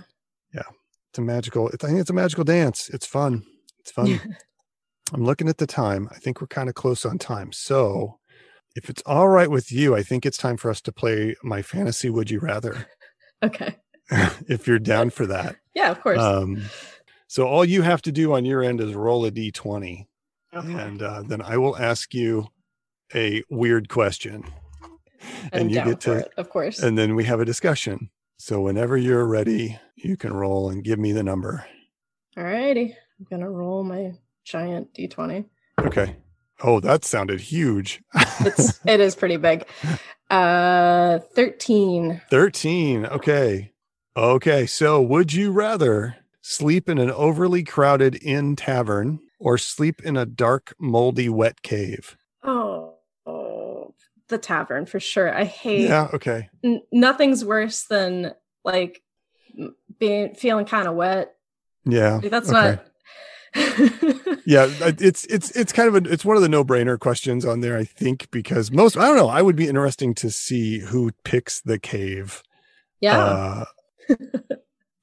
Yeah. 0.53 0.63
it's 1.09 1.19
a 1.19 1.21
magical 1.21 1.67
it's, 1.69 1.84
i 1.84 1.88
think 1.88 1.99
it's 1.99 2.09
a 2.09 2.13
magical 2.13 2.43
dance. 2.43 2.89
It's 2.89 3.05
fun. 3.05 3.43
It's 3.80 3.91
fun. 3.91 4.19
I'm 5.13 5.25
looking 5.25 5.49
at 5.49 5.57
the 5.57 5.67
time. 5.67 6.07
I 6.11 6.19
think 6.19 6.39
we're 6.39 6.47
kind 6.47 6.69
of 6.69 6.75
close 6.75 7.03
on 7.03 7.17
time. 7.17 7.51
So 7.51 8.19
if 8.75 8.89
it's 8.89 9.01
all 9.05 9.27
right 9.27 9.49
with 9.49 9.71
you 9.71 9.95
i 9.95 10.03
think 10.03 10.25
it's 10.25 10.38
time 10.38 10.55
for 10.55 10.69
us 10.69 10.80
to 10.80 10.91
play 10.91 11.36
my 11.43 11.61
fantasy 11.61 12.09
would 12.09 12.30
you 12.30 12.39
rather. 12.39 12.88
Okay 13.41 13.77
if 14.47 14.68
you're 14.68 14.80
down 14.80 15.10
for 15.10 15.26
that 15.28 15.55
yeah 15.76 15.91
of 15.91 16.01
course 16.01 16.20
um 16.20 16.62
so 17.28 17.47
all 17.47 17.64
you 17.64 17.82
have 17.84 18.01
to 18.01 18.12
do 18.12 18.34
on 18.34 18.45
your 18.45 18.64
end 18.64 18.82
is 18.82 18.93
roll 18.95 19.26
a 19.26 19.32
d20 19.32 20.05
Okay. 20.53 20.74
and 20.74 21.01
uh, 21.03 21.22
then 21.28 21.41
i 21.43 21.57
will 21.57 21.78
ask 21.78 22.14
you 22.14 22.47
a 23.14 23.43
weird 23.49 23.88
question 23.89 24.43
I'm 25.22 25.49
and 25.51 25.70
you 25.72 25.76
down 25.78 25.88
get 25.89 25.99
to 26.01 26.14
it, 26.14 26.32
of 26.38 26.49
course 26.49 26.80
and 26.80 26.97
then 26.97 27.16
we 27.16 27.26
have 27.26 27.39
a 27.39 27.45
discussion 27.45 28.10
so 28.38 28.62
whenever 28.62 28.97
you're 28.97 29.26
ready 29.26 29.78
you 29.95 30.18
can 30.18 30.34
roll 30.34 30.70
and 30.70 30.84
give 30.84 30.97
me 30.97 31.12
the 31.12 31.24
number 31.24 31.66
All 32.38 32.43
righty, 32.43 32.95
I'm 33.20 33.26
gonna 33.30 33.49
roll 33.51 33.84
my 33.84 34.14
giant 34.45 34.93
D20. 34.93 35.45
Okay. 35.80 36.16
Oh, 36.64 36.80
that 36.80 37.03
sounded 37.05 37.41
huge. 37.41 38.01
It's 38.39 38.80
it 38.86 38.99
is 39.01 39.16
pretty 39.16 39.36
big. 39.38 39.66
Uh 40.30 41.20
13. 41.36 42.22
13. 42.30 43.05
Okay. 43.07 43.72
Okay. 44.18 44.66
So, 44.66 45.01
would 45.01 45.34
you 45.34 45.51
rather 45.51 46.18
sleep 46.41 46.89
in 46.89 46.97
an 46.97 47.12
overly 47.12 47.64
crowded 47.64 48.18
inn 48.24 48.55
tavern 48.55 49.20
or 49.39 49.57
sleep 49.57 50.01
in 50.03 50.18
a 50.18 50.26
dark, 50.26 50.74
moldy, 50.80 51.30
wet 51.30 51.62
cave? 51.62 52.18
Oh, 52.43 52.95
oh, 53.26 53.93
the 54.28 54.38
tavern 54.38 54.86
for 54.86 54.99
sure. 54.99 55.34
I 55.34 55.43
hate 55.45 55.88
Yeah. 55.88 56.10
Okay. 56.14 56.49
n- 56.64 56.82
nothing's 56.91 57.43
worse 57.45 57.84
than 57.84 58.34
like 58.64 59.01
being 59.99 60.36
feeling 60.36 60.66
kind 60.66 60.88
of 60.88 60.95
wet. 60.95 61.34
Yeah. 61.86 62.20
Like, 62.22 62.32
that's 62.32 62.49
okay. 62.49 62.78
not 62.78 62.86
Yeah, 64.45 64.68
it's 64.99 65.26
it's 65.26 65.51
it's 65.51 65.72
kind 65.74 65.88
of 65.93 65.95
a 66.05 66.12
it's 66.12 66.24
one 66.26 66.36
of 66.36 66.41
the 66.43 66.49
no 66.49 66.64
brainer 66.64 66.99
questions 66.99 67.45
on 67.45 67.62
there. 67.62 67.78
I 67.78 67.84
think 67.84 68.30
because 68.32 68.72
most 68.72 68.95
I 68.97 69.07
don't 69.07 69.16
know. 69.18 69.28
I 69.30 69.41
would 69.41 69.55
be 69.55 69.68
interesting 69.68 70.14
to 70.16 70.30
see 70.30 70.80
who 70.80 71.12
picks 71.24 71.60
the 71.62 71.80
cave. 71.80 72.43
yeah. 73.01 73.18
Uh, 73.20 73.66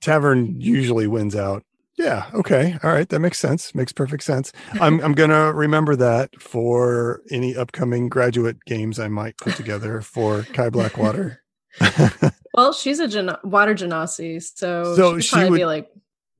tavern 0.01 0.61
usually 0.61 1.07
wins 1.07 1.35
out. 1.37 1.65
Yeah. 1.99 2.31
Okay. 2.35 2.77
All 2.83 2.93
right. 2.93 3.09
That 3.09 3.21
makes 3.21 3.39
sense. 3.39 3.75
Makes 3.75 3.93
perfect 3.93 4.23
sense. 4.23 4.53
I'm 4.81 5.01
I'm 5.01 5.13
gonna 5.15 5.53
remember 5.53 5.97
that 5.97 6.41
for 6.41 7.23
any 7.31 7.57
upcoming 7.57 8.09
graduate 8.11 8.59
games 8.67 8.99
I 9.01 9.09
might 9.09 9.39
put 9.39 9.55
together 9.57 10.03
for 10.03 10.43
Kai 10.53 10.69
Blackwater. 10.69 11.43
well, 12.55 12.73
she's 12.75 13.01
a 13.01 13.09
gen- 13.09 13.37
water 13.45 13.75
genasi, 13.75 14.43
so, 14.43 14.95
So 14.95 15.19
she'd 15.21 15.25
she 15.25 15.45
would- 15.51 15.57
be 15.57 15.65
like, 15.65 15.89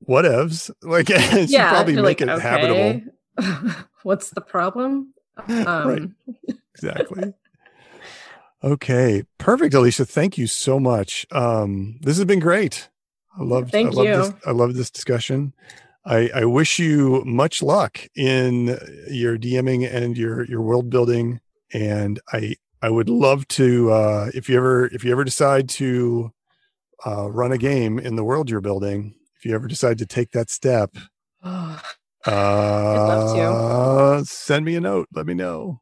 Whatevs. 0.07 0.69
Like 0.83 1.07
she'd 1.31 1.49
yeah, 1.49 1.69
probably 1.71 1.95
make 1.95 2.03
like, 2.03 2.21
it 2.21 2.29
habitable. 2.39 3.01
What's 4.03 4.29
the 4.29 4.41
problem? 4.41 5.13
right. 5.47 5.67
Um, 5.67 6.15
Exactly. 6.75 7.33
Okay. 8.63 9.23
Perfect, 9.37 9.73
Alicia. 9.73 10.05
Thank 10.05 10.37
you 10.37 10.47
so 10.47 10.79
much. 10.79 11.25
Um, 11.31 11.99
this 12.01 12.17
has 12.17 12.25
been 12.25 12.39
great. 12.39 12.89
I 13.39 13.43
love 13.43 13.69
Thank 13.69 13.89
I 13.89 13.91
love 13.91 14.05
you. 14.05 14.15
this 14.15 14.33
I 14.45 14.51
love 14.51 14.73
this 14.73 14.89
discussion. 14.89 15.53
I, 16.05 16.29
I 16.33 16.45
wish 16.45 16.79
you 16.79 17.23
much 17.25 17.61
luck 17.61 17.99
in 18.15 18.77
your 19.09 19.37
DMing 19.37 19.93
and 19.93 20.17
your 20.17 20.45
your 20.45 20.61
world 20.61 20.89
building. 20.89 21.39
And 21.73 22.19
I 22.31 22.55
I 22.81 22.89
would 22.89 23.09
love 23.09 23.47
to 23.49 23.91
uh, 23.91 24.31
if 24.33 24.49
you 24.49 24.57
ever 24.57 24.87
if 24.87 25.03
you 25.03 25.11
ever 25.11 25.23
decide 25.23 25.69
to 25.69 26.31
uh, 27.05 27.29
run 27.29 27.51
a 27.51 27.57
game 27.57 27.99
in 27.99 28.15
the 28.15 28.23
world 28.23 28.49
you're 28.49 28.61
building, 28.61 29.15
if 29.37 29.45
you 29.45 29.53
ever 29.53 29.67
decide 29.67 29.97
to 29.99 30.05
take 30.05 30.31
that 30.31 30.49
step, 30.49 30.95
oh, 31.43 31.81
uh, 32.25 34.23
send 34.23 34.65
me 34.65 34.75
a 34.75 34.81
note. 34.81 35.09
Let 35.13 35.25
me 35.25 35.33
know. 35.35 35.81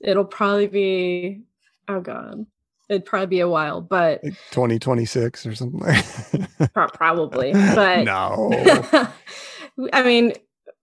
it'll 0.00 0.24
probably 0.24 0.68
be 0.68 1.42
oh 1.88 2.00
god 2.00 2.46
it'd 2.88 3.04
probably 3.04 3.26
be 3.26 3.40
a 3.40 3.48
while 3.48 3.80
but 3.80 4.20
Like 4.24 4.34
2026 4.50 5.46
or 5.46 5.54
something 5.54 5.80
like 5.80 6.72
probably 6.94 7.52
but 7.52 8.04
no. 8.04 8.50
i 9.92 10.02
mean 10.02 10.32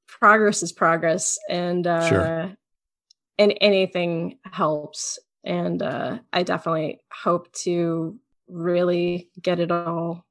progress 0.07 0.63
is 0.63 0.71
progress 0.71 1.37
and 1.49 1.85
uh 1.87 2.07
Sure. 2.09 2.53
and 3.37 3.53
anything 3.61 4.39
helps 4.51 5.19
and 5.43 5.81
uh 5.81 6.19
i 6.33 6.43
definitely 6.43 6.99
hope 7.11 7.51
to 7.53 8.19
really 8.47 9.29
get 9.41 9.59
it 9.59 9.71
all 9.71 10.25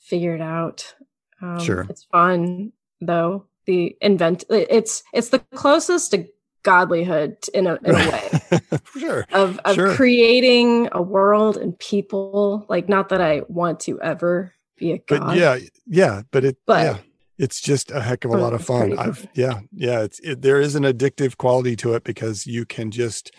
figured 0.00 0.40
out 0.40 0.94
um, 1.42 1.58
Sure. 1.60 1.86
it's 1.88 2.04
fun 2.04 2.72
though 3.00 3.46
the 3.66 3.96
invent 4.00 4.44
it's 4.50 5.02
it's 5.12 5.28
the 5.28 5.38
closest 5.54 6.10
to 6.12 6.26
godlyhood 6.62 7.48
in 7.50 7.66
a, 7.66 7.74
in 7.84 7.90
a 7.90 8.10
way 8.10 8.60
sure. 8.98 9.26
of 9.32 9.58
of 9.64 9.74
Sure. 9.74 9.94
creating 9.94 10.88
a 10.92 11.02
world 11.02 11.56
and 11.56 11.78
people 11.78 12.64
like 12.68 12.88
not 12.88 13.08
that 13.08 13.20
i 13.20 13.42
want 13.48 13.80
to 13.80 14.00
ever 14.00 14.52
be 14.76 14.92
a 14.92 14.98
god 14.98 15.20
But 15.26 15.36
yeah, 15.38 15.58
yeah, 15.86 16.22
but 16.30 16.44
it 16.44 16.56
But- 16.66 16.84
yeah, 16.84 16.98
it's 17.38 17.60
just 17.60 17.90
a 17.90 18.00
heck 18.00 18.24
of 18.24 18.30
a 18.32 18.36
lot 18.36 18.52
of 18.52 18.64
fun. 18.64 18.96
I've 18.98 19.26
yeah, 19.34 19.60
yeah, 19.72 20.02
it's 20.02 20.20
it, 20.20 20.42
there 20.42 20.60
is 20.60 20.74
an 20.76 20.84
addictive 20.84 21.36
quality 21.38 21.74
to 21.76 21.94
it 21.94 22.04
because 22.04 22.46
you 22.46 22.64
can 22.64 22.90
just 22.90 23.32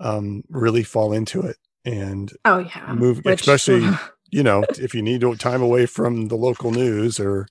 um 0.00 0.42
really 0.48 0.82
fall 0.82 1.12
into 1.12 1.40
it 1.42 1.56
and 1.84 2.32
oh 2.44 2.58
yeah, 2.58 2.92
move 2.94 3.24
Which, 3.24 3.40
especially 3.40 3.88
you 4.30 4.42
know 4.42 4.64
if 4.78 4.94
you 4.94 5.02
need 5.02 5.22
time 5.38 5.62
away 5.62 5.86
from 5.86 6.26
the 6.28 6.36
local 6.36 6.70
news 6.72 7.20
or 7.20 7.46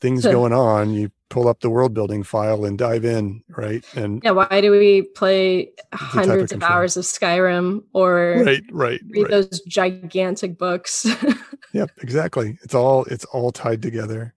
things 0.00 0.24
going 0.38 0.52
on, 0.52 0.94
you 0.94 1.10
pull 1.34 1.48
up 1.48 1.58
the 1.60 1.68
world 1.68 1.92
building 1.92 2.22
file 2.22 2.64
and 2.64 2.78
dive 2.78 3.04
in, 3.04 3.42
right? 3.48 3.84
And 3.96 4.22
yeah, 4.22 4.30
why 4.30 4.60
do 4.60 4.70
we 4.70 5.02
play 5.02 5.72
hundreds 5.92 6.52
of, 6.52 6.62
of 6.62 6.70
hours 6.70 6.96
of 6.96 7.04
Skyrim 7.04 7.82
or 7.92 8.42
right, 8.46 8.62
right, 8.70 9.00
read 9.08 9.22
right. 9.22 9.30
those 9.32 9.60
gigantic 9.62 10.56
books? 10.56 11.04
yep, 11.72 11.90
exactly. 11.98 12.56
It's 12.62 12.74
all 12.74 13.04
it's 13.06 13.24
all 13.26 13.50
tied 13.50 13.82
together. 13.82 14.32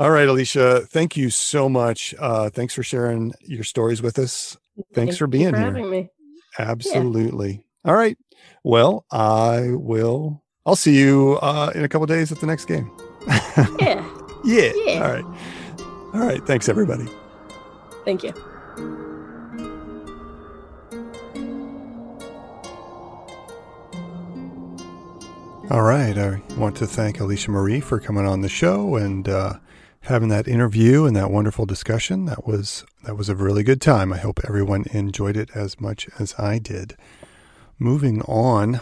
All 0.00 0.10
right, 0.10 0.26
Alicia, 0.26 0.80
thank 0.80 1.16
you 1.16 1.30
so 1.30 1.68
much. 1.68 2.16
Uh, 2.18 2.50
thanks 2.50 2.74
for 2.74 2.82
sharing 2.82 3.32
your 3.40 3.62
stories 3.62 4.02
with 4.02 4.18
us. 4.18 4.56
Thanks 4.92 5.12
thank 5.12 5.18
for 5.18 5.28
being 5.28 5.52
for 5.52 5.60
here. 5.60 5.70
Me. 5.70 6.10
Absolutely. 6.58 7.64
Yeah. 7.84 7.90
All 7.90 7.96
right. 7.96 8.18
Well, 8.64 9.04
I 9.12 9.68
will. 9.70 10.42
I'll 10.66 10.74
see 10.74 10.98
you 10.98 11.38
uh, 11.40 11.70
in 11.76 11.84
a 11.84 11.88
couple 11.88 12.06
days 12.06 12.32
at 12.32 12.40
the 12.40 12.46
next 12.46 12.64
game. 12.64 12.90
yeah. 13.78 14.04
Yeah. 14.44 14.72
yeah. 14.74 15.00
All 15.00 15.12
right. 15.12 15.24
All 16.14 16.20
right. 16.20 16.44
Thanks, 16.46 16.68
everybody. 16.68 17.08
Thank 18.04 18.22
you. 18.22 18.34
All 25.70 25.82
right. 25.82 26.18
I 26.18 26.42
want 26.58 26.76
to 26.76 26.86
thank 26.86 27.18
Alicia 27.18 27.50
Marie 27.50 27.80
for 27.80 27.98
coming 27.98 28.26
on 28.26 28.42
the 28.42 28.48
show 28.50 28.96
and 28.96 29.26
uh, 29.26 29.54
having 30.02 30.28
that 30.28 30.46
interview 30.46 31.06
and 31.06 31.16
that 31.16 31.30
wonderful 31.30 31.64
discussion. 31.64 32.26
That 32.26 32.46
was 32.46 32.84
that 33.04 33.16
was 33.16 33.30
a 33.30 33.34
really 33.34 33.62
good 33.62 33.80
time. 33.80 34.12
I 34.12 34.18
hope 34.18 34.40
everyone 34.46 34.84
enjoyed 34.92 35.36
it 35.36 35.50
as 35.54 35.80
much 35.80 36.08
as 36.18 36.34
I 36.38 36.58
did. 36.58 36.96
Moving 37.78 38.20
on, 38.22 38.80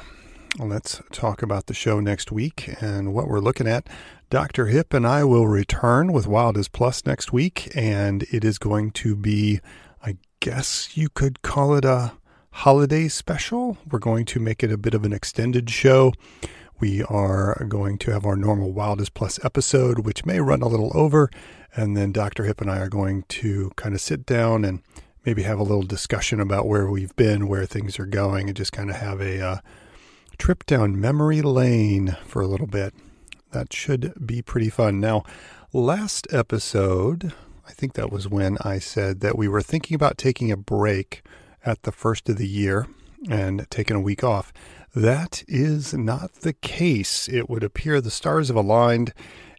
let's 0.58 1.00
talk 1.12 1.42
about 1.42 1.66
the 1.66 1.74
show 1.74 2.00
next 2.00 2.32
week 2.32 2.74
and 2.82 3.14
what 3.14 3.28
we're 3.28 3.38
looking 3.38 3.68
at. 3.68 3.86
Dr. 4.30 4.66
Hip 4.66 4.94
and 4.94 5.04
I 5.04 5.24
will 5.24 5.48
return 5.48 6.12
with 6.12 6.28
Wild 6.28 6.56
as 6.56 6.68
Plus 6.68 7.04
next 7.04 7.32
week, 7.32 7.68
and 7.74 8.22
it 8.30 8.44
is 8.44 8.58
going 8.58 8.92
to 8.92 9.16
be, 9.16 9.58
I 10.04 10.18
guess 10.38 10.96
you 10.96 11.08
could 11.08 11.42
call 11.42 11.74
it 11.74 11.84
a 11.84 12.12
holiday 12.52 13.08
special. 13.08 13.76
We're 13.90 13.98
going 13.98 14.24
to 14.26 14.38
make 14.38 14.62
it 14.62 14.70
a 14.70 14.78
bit 14.78 14.94
of 14.94 15.04
an 15.04 15.12
extended 15.12 15.68
show. 15.68 16.12
We 16.78 17.02
are 17.02 17.64
going 17.68 17.98
to 17.98 18.12
have 18.12 18.24
our 18.24 18.36
normal 18.36 18.70
Wild 18.70 19.00
as 19.00 19.08
Plus 19.08 19.44
episode, 19.44 20.06
which 20.06 20.24
may 20.24 20.38
run 20.38 20.62
a 20.62 20.68
little 20.68 20.92
over, 20.94 21.28
and 21.74 21.96
then 21.96 22.12
Dr. 22.12 22.44
Hip 22.44 22.60
and 22.60 22.70
I 22.70 22.78
are 22.78 22.88
going 22.88 23.24
to 23.30 23.72
kind 23.74 23.96
of 23.96 24.00
sit 24.00 24.26
down 24.26 24.64
and 24.64 24.80
maybe 25.26 25.42
have 25.42 25.58
a 25.58 25.64
little 25.64 25.82
discussion 25.82 26.38
about 26.38 26.68
where 26.68 26.88
we've 26.88 27.16
been, 27.16 27.48
where 27.48 27.66
things 27.66 27.98
are 27.98 28.06
going, 28.06 28.46
and 28.46 28.56
just 28.56 28.70
kind 28.70 28.90
of 28.90 28.96
have 28.96 29.20
a 29.20 29.44
uh, 29.44 29.56
trip 30.38 30.64
down 30.66 31.00
memory 31.00 31.42
lane 31.42 32.16
for 32.24 32.40
a 32.40 32.46
little 32.46 32.68
bit 32.68 32.94
that 33.52 33.72
should 33.72 34.14
be 34.26 34.42
pretty 34.42 34.70
fun. 34.70 35.00
Now, 35.00 35.24
last 35.72 36.26
episode, 36.32 37.32
I 37.66 37.72
think 37.72 37.94
that 37.94 38.10
was 38.10 38.28
when 38.28 38.58
I 38.62 38.78
said 38.78 39.20
that 39.20 39.38
we 39.38 39.48
were 39.48 39.62
thinking 39.62 39.94
about 39.94 40.18
taking 40.18 40.50
a 40.50 40.56
break 40.56 41.22
at 41.64 41.82
the 41.82 41.92
first 41.92 42.28
of 42.28 42.36
the 42.36 42.48
year 42.48 42.86
and 43.28 43.66
taking 43.70 43.96
a 43.96 44.00
week 44.00 44.24
off. 44.24 44.52
That 44.94 45.44
is 45.46 45.94
not 45.94 46.32
the 46.40 46.52
case. 46.52 47.28
It 47.28 47.48
would 47.48 47.62
appear 47.62 48.00
the 48.00 48.10
stars 48.10 48.48
have 48.48 48.56
aligned, 48.56 49.12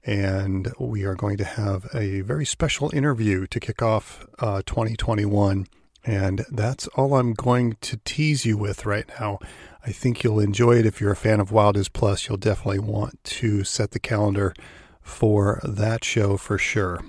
and 0.04 0.74
we 0.80 1.04
are 1.06 1.16
going 1.16 1.38
to 1.38 1.46
have 1.46 1.88
a 1.94 2.22
very 2.22 2.46
special 2.46 2.92
interview 2.94 3.48
to 3.48 3.60
kick 3.60 3.82
off 3.82 4.26
uh, 4.40 4.62
2021. 4.66 5.68
And 6.04 6.44
that's 6.52 6.88
all 6.88 7.14
I'm 7.14 7.34
going 7.34 7.78
to 7.82 7.98
tease 8.04 8.46
you 8.46 8.58
with 8.58 8.86
right 8.86 9.08
now. 9.20 9.40
I 9.86 9.92
think 9.92 10.24
you'll 10.24 10.40
enjoy 10.40 10.78
it. 10.78 10.86
If 10.86 11.02
you're 11.02 11.12
a 11.12 11.16
fan 11.16 11.40
of 11.40 11.52
Wild 11.52 11.78
as 11.78 11.90
Plus, 11.90 12.28
you'll 12.28 12.38
definitely 12.38 12.80
want 12.80 13.24
to 13.24 13.64
set 13.64 13.92
the 13.92 14.00
calendar 14.00 14.54
for 15.02 15.60
that 15.64 16.04
show 16.04 16.38
for 16.38 16.58
sure. 16.58 17.00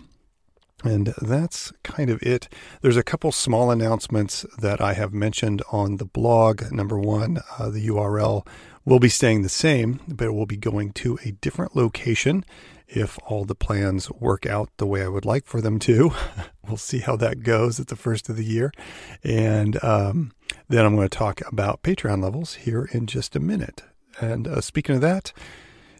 And 0.82 1.14
that's 1.20 1.72
kind 1.84 2.10
of 2.10 2.20
it. 2.22 2.48
There's 2.80 2.96
a 2.96 3.04
couple 3.04 3.30
small 3.30 3.70
announcements 3.70 4.44
that 4.58 4.80
I 4.80 4.94
have 4.94 5.12
mentioned 5.12 5.62
on 5.70 5.98
the 5.98 6.04
blog. 6.04 6.72
Number 6.72 6.98
one, 6.98 7.38
uh, 7.58 7.68
the 7.70 7.86
URL 7.86 8.46
will 8.84 8.98
be 8.98 9.08
staying 9.08 9.42
the 9.42 9.48
same, 9.48 10.00
but 10.08 10.26
it 10.26 10.32
will 10.32 10.46
be 10.46 10.56
going 10.56 10.92
to 10.92 11.18
a 11.24 11.32
different 11.32 11.76
location 11.76 12.44
if 12.88 13.18
all 13.26 13.44
the 13.44 13.54
plans 13.54 14.10
work 14.10 14.44
out 14.44 14.70
the 14.78 14.86
way 14.86 15.02
I 15.02 15.08
would 15.08 15.24
like 15.24 15.46
for 15.46 15.60
them 15.60 15.78
to. 15.80 16.12
we'll 16.66 16.76
see 16.76 16.98
how 16.98 17.16
that 17.16 17.42
goes 17.42 17.80
at 17.80 17.88
the 17.88 17.96
first 17.96 18.28
of 18.28 18.36
the 18.36 18.44
year. 18.44 18.72
And 19.24 19.82
um, 19.82 20.32
then 20.68 20.84
I'm 20.84 20.94
going 20.94 21.08
to 21.08 21.18
talk 21.18 21.40
about 21.46 21.82
Patreon 21.82 22.22
levels 22.22 22.54
here 22.54 22.88
in 22.92 23.06
just 23.06 23.36
a 23.36 23.40
minute. 23.40 23.82
And 24.20 24.46
uh, 24.46 24.60
speaking 24.60 24.94
of 24.94 25.00
that, 25.00 25.32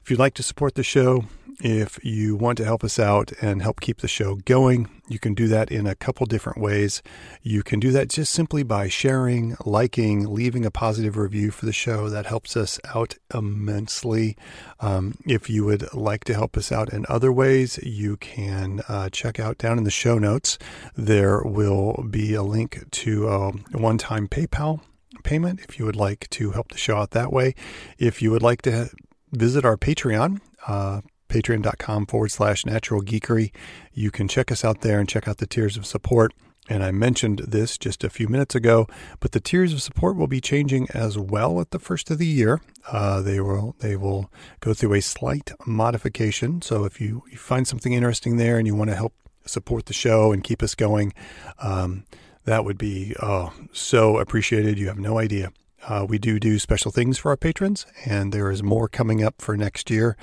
if 0.03 0.11
you'd 0.11 0.19
like 0.19 0.35
to 0.35 0.43
support 0.43 0.75
the 0.75 0.83
show, 0.83 1.25
if 1.63 2.05
you 2.05 2.35
want 2.35 2.59
to 2.59 2.65
help 2.65 2.83
us 2.83 2.99
out 2.99 3.31
and 3.41 3.63
help 3.63 3.81
keep 3.81 3.99
the 3.99 4.09
show 4.09 4.35
going, 4.35 4.89
you 5.07 5.21
can 5.21 5.33
do 5.33 5.47
that 5.47 5.71
in 5.71 5.87
a 5.87 5.95
couple 5.95 6.27
different 6.27 6.61
ways. 6.61 7.03
You 7.41 7.63
can 7.63 7.79
do 7.79 7.93
that 7.93 8.09
just 8.09 8.33
simply 8.33 8.65
by 8.65 8.89
sharing, 8.89 9.57
liking, 9.65 10.35
leaving 10.35 10.67
a 10.67 10.73
positive 10.73 11.17
review 11.17 11.53
for 11.53 11.65
the 11.65 11.73
show. 11.73 12.09
That 12.09 12.27
helps 12.27 12.57
us 12.57 12.81
out 12.93 13.15
immensely. 13.33 14.37
Um, 14.81 15.15
if 15.25 15.49
you 15.49 15.65
would 15.65 15.95
like 15.95 16.25
to 16.25 16.35
help 16.35 16.57
us 16.57 16.73
out 16.73 16.93
in 16.93 17.07
other 17.09 17.33
ways, 17.33 17.79
you 17.85 18.17
can 18.17 18.83
uh, 18.89 19.09
check 19.11 19.39
out 19.39 19.57
down 19.57 19.79
in 19.79 19.85
the 19.85 19.91
show 19.91 20.19
notes. 20.19 20.59
There 20.97 21.43
will 21.43 22.05
be 22.11 22.35
a 22.35 22.43
link 22.43 22.91
to 22.91 23.29
a 23.29 23.51
one 23.79 23.99
time 23.99 24.27
PayPal 24.27 24.81
payment 25.23 25.61
if 25.61 25.79
you 25.79 25.85
would 25.85 25.95
like 25.95 26.29
to 26.31 26.51
help 26.51 26.73
the 26.73 26.79
show 26.79 26.97
out 26.97 27.13
that 27.13 27.33
way. 27.33 27.55
If 27.99 28.21
you 28.21 28.33
would 28.33 28.43
like 28.43 28.63
to 28.63 28.91
visit 29.31 29.65
our 29.65 29.77
Patreon, 29.77 30.41
uh, 30.67 31.03
patreon.com 31.33 32.07
forward 32.07 32.30
slash 32.30 32.66
natural 32.66 33.01
geekery. 33.01 33.53
You 33.93 34.11
can 34.11 34.28
check 34.28 34.53
us 34.53 34.64
out 34.64 34.83
there 34.83 35.01
and 35.01 35.09
check 35.09 35.26
out 35.26 35.39
the 35.39 35.47
tiers 35.47 35.76
of 35.76 35.87
support. 35.87 36.35
And 36.68 36.85
I 36.85 36.93
mentioned 36.93 37.41
this 37.41 37.76
just 37.76 38.05
a 38.05 38.11
few 38.11 38.28
minutes 38.28 38.55
ago, 38.55 38.87
but 39.18 39.33
the 39.33 39.41
tiers 39.41 39.72
of 39.72 39.83
support 39.83 40.16
will 40.16 40.28
be 40.28 40.41
changing 40.41 40.89
as 40.95 41.18
well 41.18 41.61
at 41.61 41.70
the 41.70 41.80
first 41.80 42.11
of 42.11 42.18
the 42.18 42.26
year. 42.26 42.61
Uh, 42.91 43.20
they 43.20 43.41
will 43.41 43.74
they 43.80 43.97
will 43.97 44.30
go 44.61 44.72
through 44.72 44.95
a 44.95 45.01
slight 45.01 45.51
modification. 45.66 46.62
So 46.62 46.85
if 46.85 47.01
you, 47.01 47.24
you 47.30 47.39
find 47.39 47.66
something 47.66 47.93
interesting 47.93 48.37
there 48.37 48.59
and 48.59 48.66
you 48.66 48.76
want 48.76 48.91
to 48.91 48.97
help 48.97 49.14
support 49.45 49.87
the 49.87 49.93
show 49.93 50.30
and 50.30 50.45
keep 50.45 50.62
us 50.62 50.76
going, 50.76 51.12
um, 51.59 52.05
that 52.45 52.64
would 52.64 52.78
be 52.78 53.16
oh, 53.20 53.53
so 53.72 54.18
appreciated. 54.18 54.78
You 54.78 54.87
have 54.87 54.99
no 54.99 55.18
idea. 55.18 55.53
Uh, 55.89 56.07
we 56.09 56.18
do 56.18 56.39
do 56.39 56.61
special 56.61 56.93
things 56.93 57.18
for 57.18 57.30
our 57.30 57.37
patrons, 57.37 57.87
and 58.07 58.33
there 58.33 58.53
is 58.53 58.62
more 58.62 58.89
coming 58.89 59.24
up 59.24 59.43
for 59.43 59.57
next 59.57 59.91
year 59.91 60.16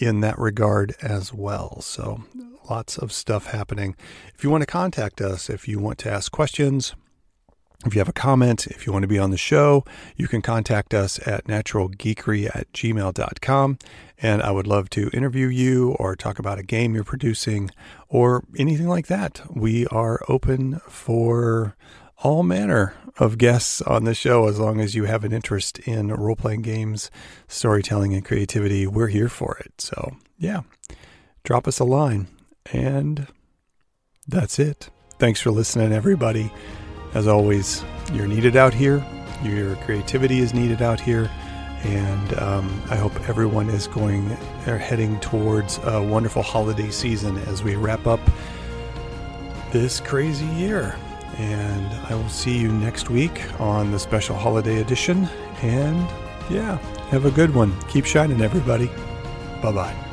in 0.00 0.20
that 0.20 0.38
regard 0.38 0.94
as 1.02 1.32
well. 1.32 1.80
So, 1.80 2.24
lots 2.68 2.98
of 2.98 3.12
stuff 3.12 3.46
happening. 3.46 3.96
If 4.34 4.44
you 4.44 4.50
want 4.50 4.62
to 4.62 4.66
contact 4.66 5.20
us, 5.20 5.50
if 5.50 5.68
you 5.68 5.78
want 5.78 5.98
to 6.00 6.10
ask 6.10 6.30
questions, 6.30 6.94
if 7.86 7.94
you 7.94 8.00
have 8.00 8.10
a 8.10 8.12
comment, 8.12 8.66
if 8.66 8.86
you 8.86 8.92
want 8.92 9.04
to 9.04 9.08
be 9.08 9.18
on 9.18 9.30
the 9.30 9.38
show, 9.38 9.84
you 10.14 10.28
can 10.28 10.42
contact 10.42 10.92
us 10.92 11.18
at 11.26 11.46
naturalgeekery 11.46 12.54
at 12.54 12.70
gmail.com. 12.72 13.78
And 14.18 14.42
I 14.42 14.50
would 14.50 14.66
love 14.66 14.90
to 14.90 15.08
interview 15.14 15.46
you 15.46 15.92
or 15.92 16.14
talk 16.14 16.38
about 16.38 16.58
a 16.58 16.62
game 16.62 16.94
you're 16.94 17.04
producing 17.04 17.70
or 18.08 18.44
anything 18.58 18.86
like 18.86 19.06
that. 19.06 19.40
We 19.48 19.86
are 19.86 20.20
open 20.28 20.80
for 20.88 21.74
all 22.22 22.42
manner 22.42 22.94
of 23.18 23.38
guests 23.38 23.82
on 23.82 24.04
the 24.04 24.14
show 24.14 24.46
as 24.46 24.58
long 24.58 24.80
as 24.80 24.94
you 24.94 25.04
have 25.04 25.24
an 25.24 25.32
interest 25.32 25.78
in 25.80 26.08
role 26.08 26.36
playing 26.36 26.62
games, 26.62 27.10
storytelling, 27.48 28.14
and 28.14 28.24
creativity. 28.24 28.86
We're 28.86 29.08
here 29.08 29.28
for 29.28 29.58
it. 29.58 29.80
So, 29.80 30.16
yeah, 30.38 30.62
drop 31.44 31.66
us 31.66 31.78
a 31.78 31.84
line. 31.84 32.28
And 32.72 33.26
that's 34.28 34.58
it. 34.58 34.90
Thanks 35.18 35.40
for 35.40 35.50
listening, 35.50 35.92
everybody. 35.92 36.52
As 37.14 37.26
always, 37.26 37.84
you're 38.12 38.28
needed 38.28 38.56
out 38.56 38.72
here, 38.72 39.04
your 39.42 39.74
creativity 39.76 40.40
is 40.40 40.54
needed 40.54 40.82
out 40.82 41.00
here. 41.00 41.30
And 41.82 42.34
um, 42.38 42.82
I 42.90 42.96
hope 42.96 43.28
everyone 43.28 43.70
is 43.70 43.86
going 43.86 44.30
or 44.66 44.76
heading 44.76 45.18
towards 45.20 45.78
a 45.84 46.02
wonderful 46.02 46.42
holiday 46.42 46.90
season 46.90 47.38
as 47.38 47.62
we 47.62 47.74
wrap 47.74 48.06
up 48.06 48.20
this 49.72 49.98
crazy 49.98 50.46
year. 50.46 50.94
And 51.38 51.86
I 52.10 52.14
will 52.14 52.28
see 52.28 52.58
you 52.58 52.70
next 52.72 53.10
week 53.10 53.42
on 53.60 53.90
the 53.90 53.98
special 53.98 54.36
holiday 54.36 54.80
edition. 54.80 55.28
And 55.62 56.08
yeah, 56.50 56.78
have 57.10 57.24
a 57.24 57.30
good 57.30 57.54
one. 57.54 57.78
Keep 57.88 58.04
shining, 58.04 58.40
everybody. 58.40 58.86
Bye 59.62 59.72
bye. 59.72 60.09